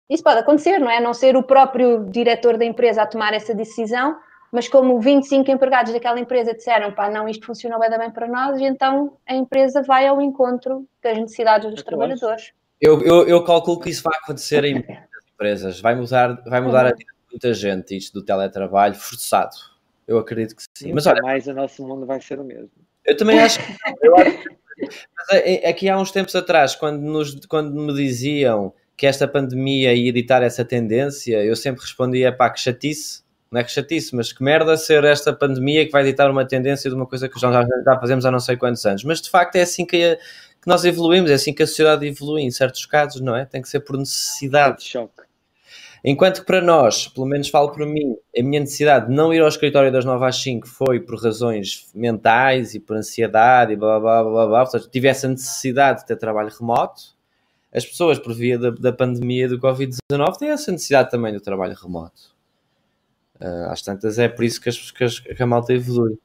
Isso 0.09 0.23
pode 0.23 0.39
acontecer, 0.39 0.79
não 0.79 0.89
é? 0.89 0.99
Não 0.99 1.13
ser 1.13 1.35
o 1.35 1.43
próprio 1.43 2.05
diretor 2.05 2.57
da 2.57 2.65
empresa 2.65 3.03
a 3.03 3.05
tomar 3.05 3.33
essa 3.33 3.53
decisão, 3.53 4.17
mas 4.51 4.67
como 4.67 4.99
25 4.99 5.49
empregados 5.51 5.93
daquela 5.93 6.19
empresa 6.19 6.53
disseram, 6.53 6.91
pá, 6.91 7.09
não, 7.09 7.27
isto 7.27 7.45
funcionou 7.45 7.79
bem 7.79 8.11
para 8.11 8.27
nós, 8.27 8.59
e 8.59 8.63
então 8.63 9.17
a 9.27 9.35
empresa 9.35 9.81
vai 9.81 10.07
ao 10.07 10.21
encontro 10.21 10.87
das 11.03 11.17
necessidades 11.17 11.69
dos 11.69 11.83
trabalhadores. 11.83 12.51
Eu, 12.79 13.01
eu, 13.01 13.27
eu, 13.27 13.43
calculo 13.43 13.79
que 13.79 13.89
isso 13.89 14.03
vai 14.03 14.17
acontecer 14.21 14.63
em 14.63 14.75
muitas 14.75 15.23
empresas, 15.33 15.81
vai 15.81 15.95
mudar, 15.95 16.41
vai 16.45 16.61
mudar 16.61 16.85
a 16.85 16.91
vida 16.91 17.11
de 17.11 17.31
muita 17.31 17.53
gente, 17.53 17.97
isto 17.97 18.13
do 18.19 18.25
teletrabalho 18.25 18.95
forçado. 18.95 19.55
Eu 20.07 20.17
acredito 20.17 20.55
que 20.55 20.63
sim. 20.73 20.93
Mas 20.93 21.05
olha, 21.07 21.21
mais 21.21 21.47
o 21.47 21.53
nosso 21.53 21.85
mundo 21.85 22.05
vai 22.05 22.21
ser 22.21 22.39
o 22.39 22.43
mesmo. 22.43 22.69
Eu 23.03 23.17
também 23.17 23.39
acho 23.39 23.59
que. 23.59 23.73
Eu 24.01 24.15
acho 24.15 24.37
que 24.37 24.57
mas 24.79 25.65
aqui 25.65 25.89
há 25.89 25.97
uns 25.97 26.11
tempos 26.11 26.35
atrás, 26.35 26.75
quando, 26.75 27.01
nos, 27.01 27.35
quando 27.47 27.73
me 27.73 27.93
diziam 27.93 28.73
que 28.95 29.05
esta 29.05 29.27
pandemia 29.27 29.93
ia 29.93 30.09
editar 30.09 30.41
essa 30.43 30.63
tendência, 30.63 31.43
eu 31.43 31.55
sempre 31.55 31.81
respondia, 31.81 32.31
pá, 32.31 32.49
que 32.49 32.59
chatice, 32.59 33.23
não 33.51 33.61
é 33.61 33.63
que 33.63 33.71
chatice, 33.71 34.15
mas 34.15 34.33
que 34.33 34.43
merda 34.43 34.75
ser 34.75 35.03
esta 35.03 35.31
pandemia 35.31 35.85
que 35.85 35.91
vai 35.91 36.03
editar 36.03 36.29
uma 36.29 36.45
tendência 36.45 36.89
de 36.89 36.95
uma 36.95 37.05
coisa 37.05 37.29
que 37.29 37.39
já, 37.39 37.49
já 37.51 37.99
fazemos 37.99 38.25
há 38.25 38.31
não 38.31 38.39
sei 38.39 38.57
quantos 38.57 38.85
anos. 38.85 39.03
Mas 39.03 39.21
de 39.21 39.29
facto 39.29 39.55
é 39.55 39.61
assim 39.61 39.85
que, 39.85 40.03
a, 40.03 40.15
que 40.15 40.67
nós 40.67 40.83
evoluímos, 40.83 41.31
é 41.31 41.35
assim 41.35 41.53
que 41.53 41.63
a 41.63 41.67
sociedade 41.67 42.05
evolui 42.05 42.41
em 42.41 42.51
certos 42.51 42.85
casos, 42.85 43.21
não 43.21 43.35
é? 43.35 43.45
Tem 43.45 43.61
que 43.61 43.69
ser 43.69 43.79
por 43.79 43.97
necessidade. 43.97 44.83
Choque. 44.83 45.27
Enquanto 46.03 46.41
que 46.41 46.45
para 46.45 46.61
nós, 46.61 47.07
pelo 47.07 47.25
menos 47.25 47.49
falo 47.49 47.71
por 47.71 47.85
mim, 47.85 48.15
a 48.37 48.43
minha 48.43 48.59
necessidade 48.59 49.07
de 49.07 49.13
não 49.13 49.33
ir 49.33 49.41
ao 49.41 49.47
escritório 49.47 49.91
das 49.91 50.05
9 50.05 50.25
às 50.25 50.35
5 50.37 50.67
foi 50.67 50.99
por 50.99 51.21
razões 51.21 51.89
mentais 51.93 52.75
e 52.75 52.79
por 52.79 52.95
ansiedade 52.95 53.73
e 53.73 53.75
blá 53.75 53.99
blá 53.99 54.23
blá 54.23 54.31
blá, 54.31 54.47
blá. 54.47 54.65
seja, 54.67 54.87
tive 54.89 55.07
essa 55.07 55.27
necessidade 55.27 56.01
de 56.01 56.07
ter 56.07 56.15
trabalho 56.15 56.49
remoto. 56.49 57.15
As 57.73 57.85
pessoas, 57.85 58.17
por 58.17 58.33
via 58.33 58.57
da, 58.57 58.69
da 58.69 58.93
pandemia 58.93 59.49
do 59.49 59.59
Covid-19, 59.59 60.37
têm 60.37 60.49
essa 60.49 60.71
necessidade 60.71 61.11
também 61.11 61.33
do 61.33 61.41
trabalho 61.41 61.75
remoto. 61.75 62.36
Uh, 63.39 63.69
às 63.69 63.81
tantas, 63.81 64.17
é 64.17 64.27
por 64.27 64.43
isso 64.43 64.59
que, 64.59 64.69
as, 64.69 64.91
que, 64.91 65.03
as, 65.03 65.19
que 65.19 65.43
a 65.43 65.45
malta 65.45 65.73
evolui. 65.73 66.17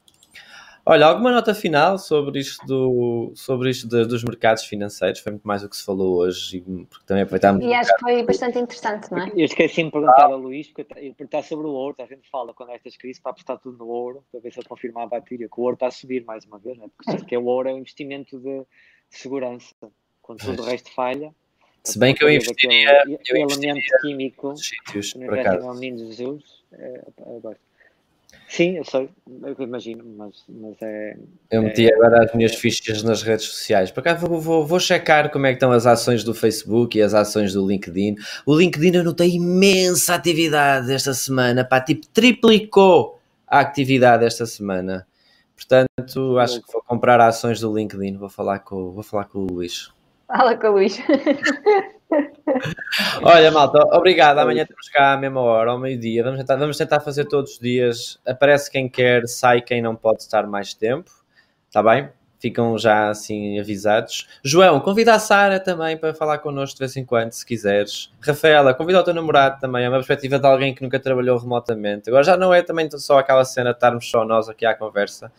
Olha, 0.85 1.05
alguma 1.05 1.31
nota 1.31 1.55
final 1.55 1.97
sobre 1.97 2.41
isto, 2.41 2.65
do, 2.67 3.31
sobre 3.35 3.69
isto 3.69 3.87
de, 3.87 4.05
dos 4.05 4.21
mercados 4.21 4.65
financeiros? 4.65 5.21
Foi 5.21 5.31
muito 5.31 5.47
mais 5.47 5.63
o 5.63 5.69
que 5.69 5.77
se 5.77 5.85
falou 5.85 6.17
hoje, 6.17 6.59
porque 6.89 7.05
também 7.05 7.23
aproveitámos. 7.23 7.63
E 7.63 7.73
acho 7.73 7.93
que 7.93 8.01
foi 8.01 8.21
bastante 8.23 8.59
interessante, 8.59 9.09
não 9.09 9.19
é? 9.19 9.31
Eu 9.33 9.45
esqueci-me 9.45 9.87
de 9.87 9.93
perguntar 9.93 10.25
ao 10.25 10.37
Luís, 10.37 10.67
porque 10.67 10.81
eu 10.81 11.13
perguntar 11.13 11.41
sobre 11.43 11.67
o 11.67 11.69
ouro. 11.69 11.95
A 11.99 12.05
gente 12.05 12.29
fala 12.29 12.53
quando 12.53 12.71
há 12.71 12.75
estas 12.75 12.97
crises 12.97 13.21
para 13.21 13.31
apostar 13.31 13.59
tudo 13.59 13.77
no 13.77 13.87
ouro, 13.87 14.25
para 14.29 14.41
ver 14.41 14.51
se 14.51 14.59
ele 14.59 14.67
confirmava 14.67 15.15
a 15.15 15.21
teoria, 15.21 15.47
que 15.47 15.57
o 15.57 15.63
ouro 15.63 15.75
está 15.75 15.87
a 15.87 15.91
subir 15.91 16.25
mais 16.25 16.43
uma 16.43 16.59
vez, 16.59 16.77
né? 16.77 16.87
porque 16.97 17.25
que 17.27 17.37
o 17.37 17.45
ouro 17.45 17.69
é 17.69 17.73
um 17.73 17.77
investimento 17.77 18.37
de 18.37 18.65
segurança. 19.09 19.73
Quando 20.21 20.39
tudo 20.39 20.63
o 20.63 20.65
resto 20.65 20.91
falha. 20.93 21.33
Se 21.81 21.97
bem 21.97 22.13
que 22.13 22.23
eu 22.23 22.29
investiria. 22.29 22.99
Aquele, 22.99 23.19
eu 23.25 23.37
elemento 23.37 23.81
químico. 24.01 24.55
Sítios, 24.57 25.15
no 25.15 25.67
ao 25.67 25.75
menino 25.75 26.11
Jesus. 26.11 26.62
É, 26.77 27.01
é, 27.19 27.55
Sim, 28.47 28.77
eu 28.77 28.83
sei, 28.83 29.09
eu 29.41 29.55
imagino, 29.59 30.03
mas, 30.17 30.43
mas 30.47 30.75
é. 30.81 31.17
Eu 31.49 31.63
meti 31.63 31.87
é, 31.87 31.95
agora 31.95 32.23
as 32.23 32.33
minhas 32.35 32.53
é, 32.53 32.55
fichas 32.55 33.01
nas 33.01 33.23
redes 33.23 33.45
sociais. 33.45 33.89
Para 33.89 34.03
cá 34.03 34.13
vou, 34.13 34.39
vou, 34.39 34.65
vou, 34.65 34.79
checar 34.79 35.31
como 35.31 35.47
é 35.47 35.49
que 35.49 35.55
estão 35.55 35.71
as 35.71 35.87
ações 35.87 36.23
do 36.23 36.33
Facebook 36.33 36.97
e 36.97 37.01
as 37.01 37.13
ações 37.13 37.53
do 37.53 37.65
LinkedIn. 37.65 38.15
O 38.45 38.55
LinkedIn 38.55 38.97
eu 38.97 39.03
notei 39.03 39.31
imensa 39.31 40.13
atividade 40.13 40.91
esta 40.91 41.13
semana, 41.13 41.65
pá, 41.65 41.81
tipo, 41.81 42.05
triplicou 42.07 43.19
a 43.47 43.59
atividade 43.59 44.25
esta 44.25 44.45
semana. 44.45 45.07
Portanto, 45.55 46.37
acho 46.37 46.61
que 46.61 46.71
vou 46.71 46.83
comprar 46.83 47.19
ações 47.21 47.59
do 47.59 47.75
LinkedIn, 47.75 48.17
vou 48.17 48.29
falar 48.29 48.59
com, 48.59 48.91
vou 48.91 49.03
falar 49.03 49.25
com 49.25 49.39
o 49.39 49.51
Luís. 49.51 49.91
Fala 50.27 50.55
com 50.55 50.67
o 50.67 50.71
Luís. 50.73 50.99
Olha, 53.21 53.51
malta, 53.51 53.79
obrigado. 53.95 54.39
Amanhã 54.39 54.65
temos 54.65 54.89
cá 54.89 55.13
à 55.13 55.17
mesma 55.17 55.41
hora, 55.41 55.71
ao 55.71 55.79
meio-dia. 55.79 56.23
Vamos 56.23 56.39
tentar, 56.39 56.55
vamos 56.55 56.77
tentar 56.77 56.99
fazer 56.99 57.25
todos 57.25 57.53
os 57.53 57.59
dias. 57.59 58.19
Aparece 58.25 58.69
quem 58.69 58.89
quer, 58.89 59.27
sai 59.27 59.61
quem 59.61 59.81
não 59.81 59.95
pode 59.95 60.21
estar 60.23 60.45
mais 60.47 60.73
tempo. 60.73 61.11
Está 61.67 61.81
bem? 61.81 62.09
Ficam 62.39 62.77
já 62.77 63.09
assim 63.09 63.57
avisados. 63.57 64.27
João, 64.43 64.79
convida 64.81 65.13
a 65.13 65.19
Sara 65.19 65.61
também 65.61 65.97
para 65.97 66.13
falar 66.13 66.39
connosco 66.39 66.75
de 66.75 66.79
vez 66.79 66.97
em 66.97 67.05
quando, 67.05 67.31
se 67.31 67.45
quiseres. 67.45 68.11
Rafaela, 68.19 68.73
convida 68.73 68.99
o 68.99 69.03
teu 69.03 69.13
namorado 69.13 69.61
também. 69.61 69.85
É 69.85 69.89
uma 69.89 69.97
perspectiva 69.97 70.37
de 70.37 70.45
alguém 70.45 70.75
que 70.75 70.83
nunca 70.83 70.99
trabalhou 70.99 71.37
remotamente. 71.37 72.09
Agora 72.09 72.23
já 72.23 72.35
não 72.35 72.53
é 72.53 72.61
também 72.61 72.89
só 72.91 73.19
aquela 73.19 73.45
cena 73.45 73.69
de 73.69 73.77
estarmos 73.77 74.09
só 74.09 74.25
nós 74.25 74.49
aqui 74.49 74.65
à 74.65 74.75
conversa. 74.75 75.31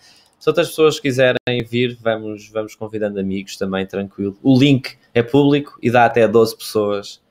Se 0.45 0.51
outras 0.51 0.68
pessoas 0.68 1.01
quiserem 1.01 1.38
vir, 1.66 1.97
vamos, 2.03 2.51
vamos 2.51 2.74
convidando 2.74 3.18
amigos 3.18 3.57
também, 3.57 3.86
tranquilo. 3.86 4.36
O 4.42 4.59
link 4.59 4.95
é 5.14 5.22
público 5.22 5.78
e 5.82 5.90
dá 5.90 6.05
até 6.05 6.28
12 6.28 6.59
pessoas. 6.59 7.22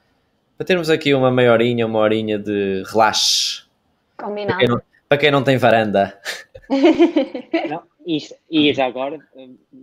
Para 0.57 0.65
termos 0.65 0.89
aqui 0.89 1.13
uma 1.13 1.29
meia 1.29 1.51
horinha, 1.51 1.85
uma 1.85 1.99
horinha 1.99 2.39
de 2.39 2.81
relaxe. 2.87 3.65
Combinado. 4.17 4.57
Para 4.57 4.57
quem 4.57 4.67
não, 4.67 4.81
para 5.07 5.17
quem 5.19 5.29
não 5.29 5.43
tem 5.43 5.57
varanda. 5.57 6.19
Não, 7.69 7.83
isto, 8.07 8.33
e 8.49 8.73
já 8.73 8.87
agora, 8.87 9.19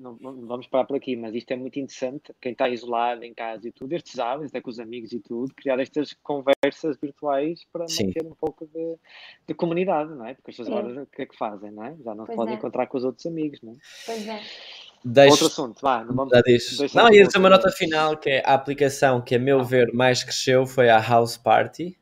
não, 0.01 0.17
não, 0.21 0.47
vamos 0.47 0.67
parar 0.67 0.85
por 0.85 0.97
aqui, 0.97 1.15
mas 1.15 1.35
isto 1.35 1.51
é 1.51 1.57
muito 1.57 1.79
interessante. 1.79 2.33
Quem 2.41 2.53
está 2.53 2.69
isolado 2.69 3.23
em 3.25 3.35
casa 3.35 3.69
e 3.69 3.73
tudo, 3.73 3.93
estes 3.93 4.19
hábitos, 4.19 4.51
até 4.51 4.61
com 4.61 4.71
os 4.71 4.79
amigos 4.79 5.13
e 5.13 5.21
tudo, 5.21 5.55
criar 5.55 5.79
estas 5.79 6.13
conversas 6.23 6.97
virtuais 7.01 7.61
para 7.73 7.87
Sim. 7.87 8.07
manter 8.07 8.27
um 8.27 8.35
pouco 8.35 8.67
de, 8.67 8.97
de, 9.47 9.55
comunidade, 9.55 10.11
não 10.11 10.27
é? 10.27 10.35
Porque 10.35 10.51
as 10.51 10.57
pessoas 10.57 10.79
agora 10.79 11.03
o 11.03 11.07
que 11.07 11.23
é 11.23 11.27
que 11.27 11.37
fazem, 11.37 11.71
não 11.71 11.85
é? 11.85 11.97
Já 12.05 12.15
não 12.15 12.27
se 12.27 12.35
podem 12.35 12.55
é. 12.55 12.57
encontrar 12.57 12.87
com 12.87 12.97
os 12.97 13.05
outros 13.05 13.27
amigos, 13.27 13.61
não 13.63 13.73
é? 13.73 13.77
Pois 14.07 14.27
é. 14.27 14.41
Deixo... 15.05 15.33
Outro 15.33 15.47
assunto, 15.47 15.81
vá, 15.81 16.05
não 16.05 16.15
vamos. 16.15 16.33
Não, 16.95 17.13
ia 17.13 17.25
dizer 17.25 17.39
uma 17.39 17.49
nota 17.49 17.71
final 17.71 18.17
que 18.17 18.29
é 18.29 18.43
a 18.45 18.53
aplicação 18.55 19.21
que, 19.21 19.35
a 19.35 19.39
meu 19.39 19.61
ah. 19.61 19.65
ver, 19.65 19.93
mais 19.95 20.23
cresceu 20.23 20.67
foi 20.67 20.91
a 20.91 21.01
House 21.01 21.39
Party, 21.39 21.99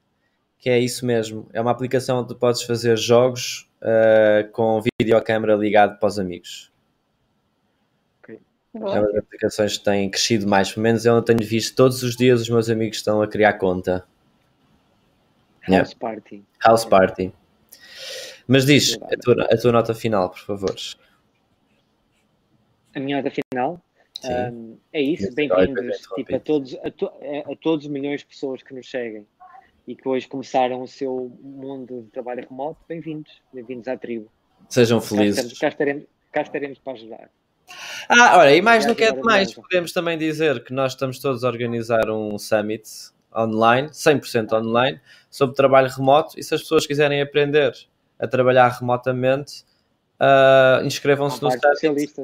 que 0.58 0.68
é 0.68 0.78
isso 0.78 1.06
mesmo. 1.06 1.48
É 1.52 1.60
uma 1.60 1.70
aplicação 1.70 2.18
onde 2.18 2.28
tu 2.28 2.36
podes 2.36 2.62
fazer 2.62 2.96
jogos 2.98 3.70
uh, 3.82 4.50
com 4.50 4.80
videocâmera 5.00 5.54
ligado 5.54 5.98
para 5.98 6.08
os 6.08 6.18
amigos. 6.18 6.72
Uma 8.80 9.02
das 9.02 9.16
aplicações 9.16 9.78
que 9.78 9.84
têm 9.84 10.10
crescido 10.10 10.46
mais, 10.46 10.72
pelo 10.72 10.82
menos 10.82 11.04
eu 11.04 11.14
não 11.14 11.22
tenho 11.22 11.40
visto 11.42 11.74
todos 11.74 12.02
os 12.02 12.16
dias 12.16 12.42
os 12.42 12.48
meus 12.48 12.70
amigos 12.70 12.98
estão 12.98 13.20
a 13.22 13.28
criar 13.28 13.54
conta. 13.54 14.06
House 15.62 15.90
yeah. 15.90 15.98
Party. 15.98 16.44
House 16.64 16.84
Party. 16.84 17.32
Mas 18.46 18.64
diz 18.64 18.98
a 19.02 19.16
tua, 19.20 19.44
a 19.44 19.56
tua 19.56 19.72
nota 19.72 19.94
final, 19.94 20.30
por 20.30 20.40
favor. 20.40 20.74
A 22.94 23.00
minha 23.00 23.22
nota 23.22 23.30
final 23.30 23.82
um, 24.24 24.78
é 24.92 25.00
isso. 25.00 25.32
Bem-vindos 25.34 25.98
tipo, 26.16 26.34
a, 26.34 26.40
todos, 26.40 26.74
a, 26.82 26.90
to, 26.90 27.06
a, 27.06 27.56
todos 27.56 27.86
os 27.86 27.90
milhões 27.90 28.20
de 28.20 28.26
pessoas 28.26 28.62
que 28.62 28.74
nos 28.74 28.90
seguem 28.90 29.26
e 29.86 29.94
que 29.94 30.08
hoje 30.08 30.26
começaram 30.26 30.82
o 30.82 30.88
seu 30.88 31.32
mundo 31.40 32.02
de 32.02 32.10
trabalho 32.10 32.46
remoto, 32.48 32.80
bem-vindos, 32.88 33.40
bem-vindos 33.52 33.88
à 33.88 33.96
tribo. 33.96 34.30
Sejam 34.68 35.00
felizes. 35.00 35.58
Cá 35.58 35.68
estaremos, 35.68 36.04
cá 36.32 36.42
estaremos 36.42 36.78
para 36.78 36.92
ajudar. 36.94 37.30
Ah, 38.08 38.38
olha, 38.38 38.54
e 38.54 38.62
mais 38.62 38.86
do 38.86 38.94
que 38.94 39.04
é 39.04 39.12
demais, 39.12 39.52
podemos 39.52 39.92
também 39.92 40.16
dizer 40.16 40.64
que 40.64 40.72
nós 40.72 40.92
estamos 40.92 41.18
todos 41.18 41.44
a 41.44 41.48
organizar 41.48 42.10
um 42.10 42.38
summit 42.38 42.82
online, 43.36 43.88
100% 43.90 44.52
online, 44.52 45.00
sobre 45.30 45.54
trabalho 45.54 45.88
remoto, 45.90 46.38
e 46.38 46.42
se 46.42 46.54
as 46.54 46.62
pessoas 46.62 46.86
quiserem 46.86 47.20
aprender 47.20 47.72
a 48.18 48.26
trabalhar 48.26 48.68
remotamente, 48.68 49.64
uh, 50.20 50.84
inscrevam-se 50.84 51.42
no 51.42 51.50
summit. 51.50 52.14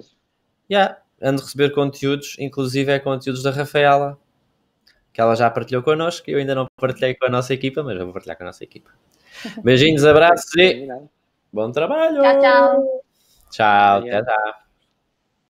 Yeah, 0.70 0.98
ando 1.20 1.42
a 1.42 1.44
receber 1.44 1.70
conteúdos, 1.70 2.36
inclusive 2.38 2.90
é 2.90 2.98
conteúdos 2.98 3.42
da 3.42 3.50
Rafaela, 3.50 4.18
que 5.12 5.20
ela 5.20 5.34
já 5.36 5.48
partilhou 5.50 5.82
connosco, 5.82 6.28
eu 6.28 6.38
ainda 6.38 6.54
não 6.54 6.66
partilhei 6.76 7.14
com 7.14 7.26
a 7.26 7.28
nossa 7.28 7.54
equipa, 7.54 7.82
mas 7.82 7.96
eu 7.96 8.04
vou 8.04 8.12
partilhar 8.12 8.36
com 8.36 8.44
a 8.44 8.46
nossa 8.46 8.64
equipa. 8.64 8.90
Beijinhos, 9.62 10.04
abraços 10.04 10.54
e 10.56 10.88
bom 11.52 11.70
trabalho! 11.70 12.20
Tchau, 12.22 12.40
tchau! 12.40 13.04
Tchau, 13.50 13.98
até 13.98 14.24
já! 14.24 14.63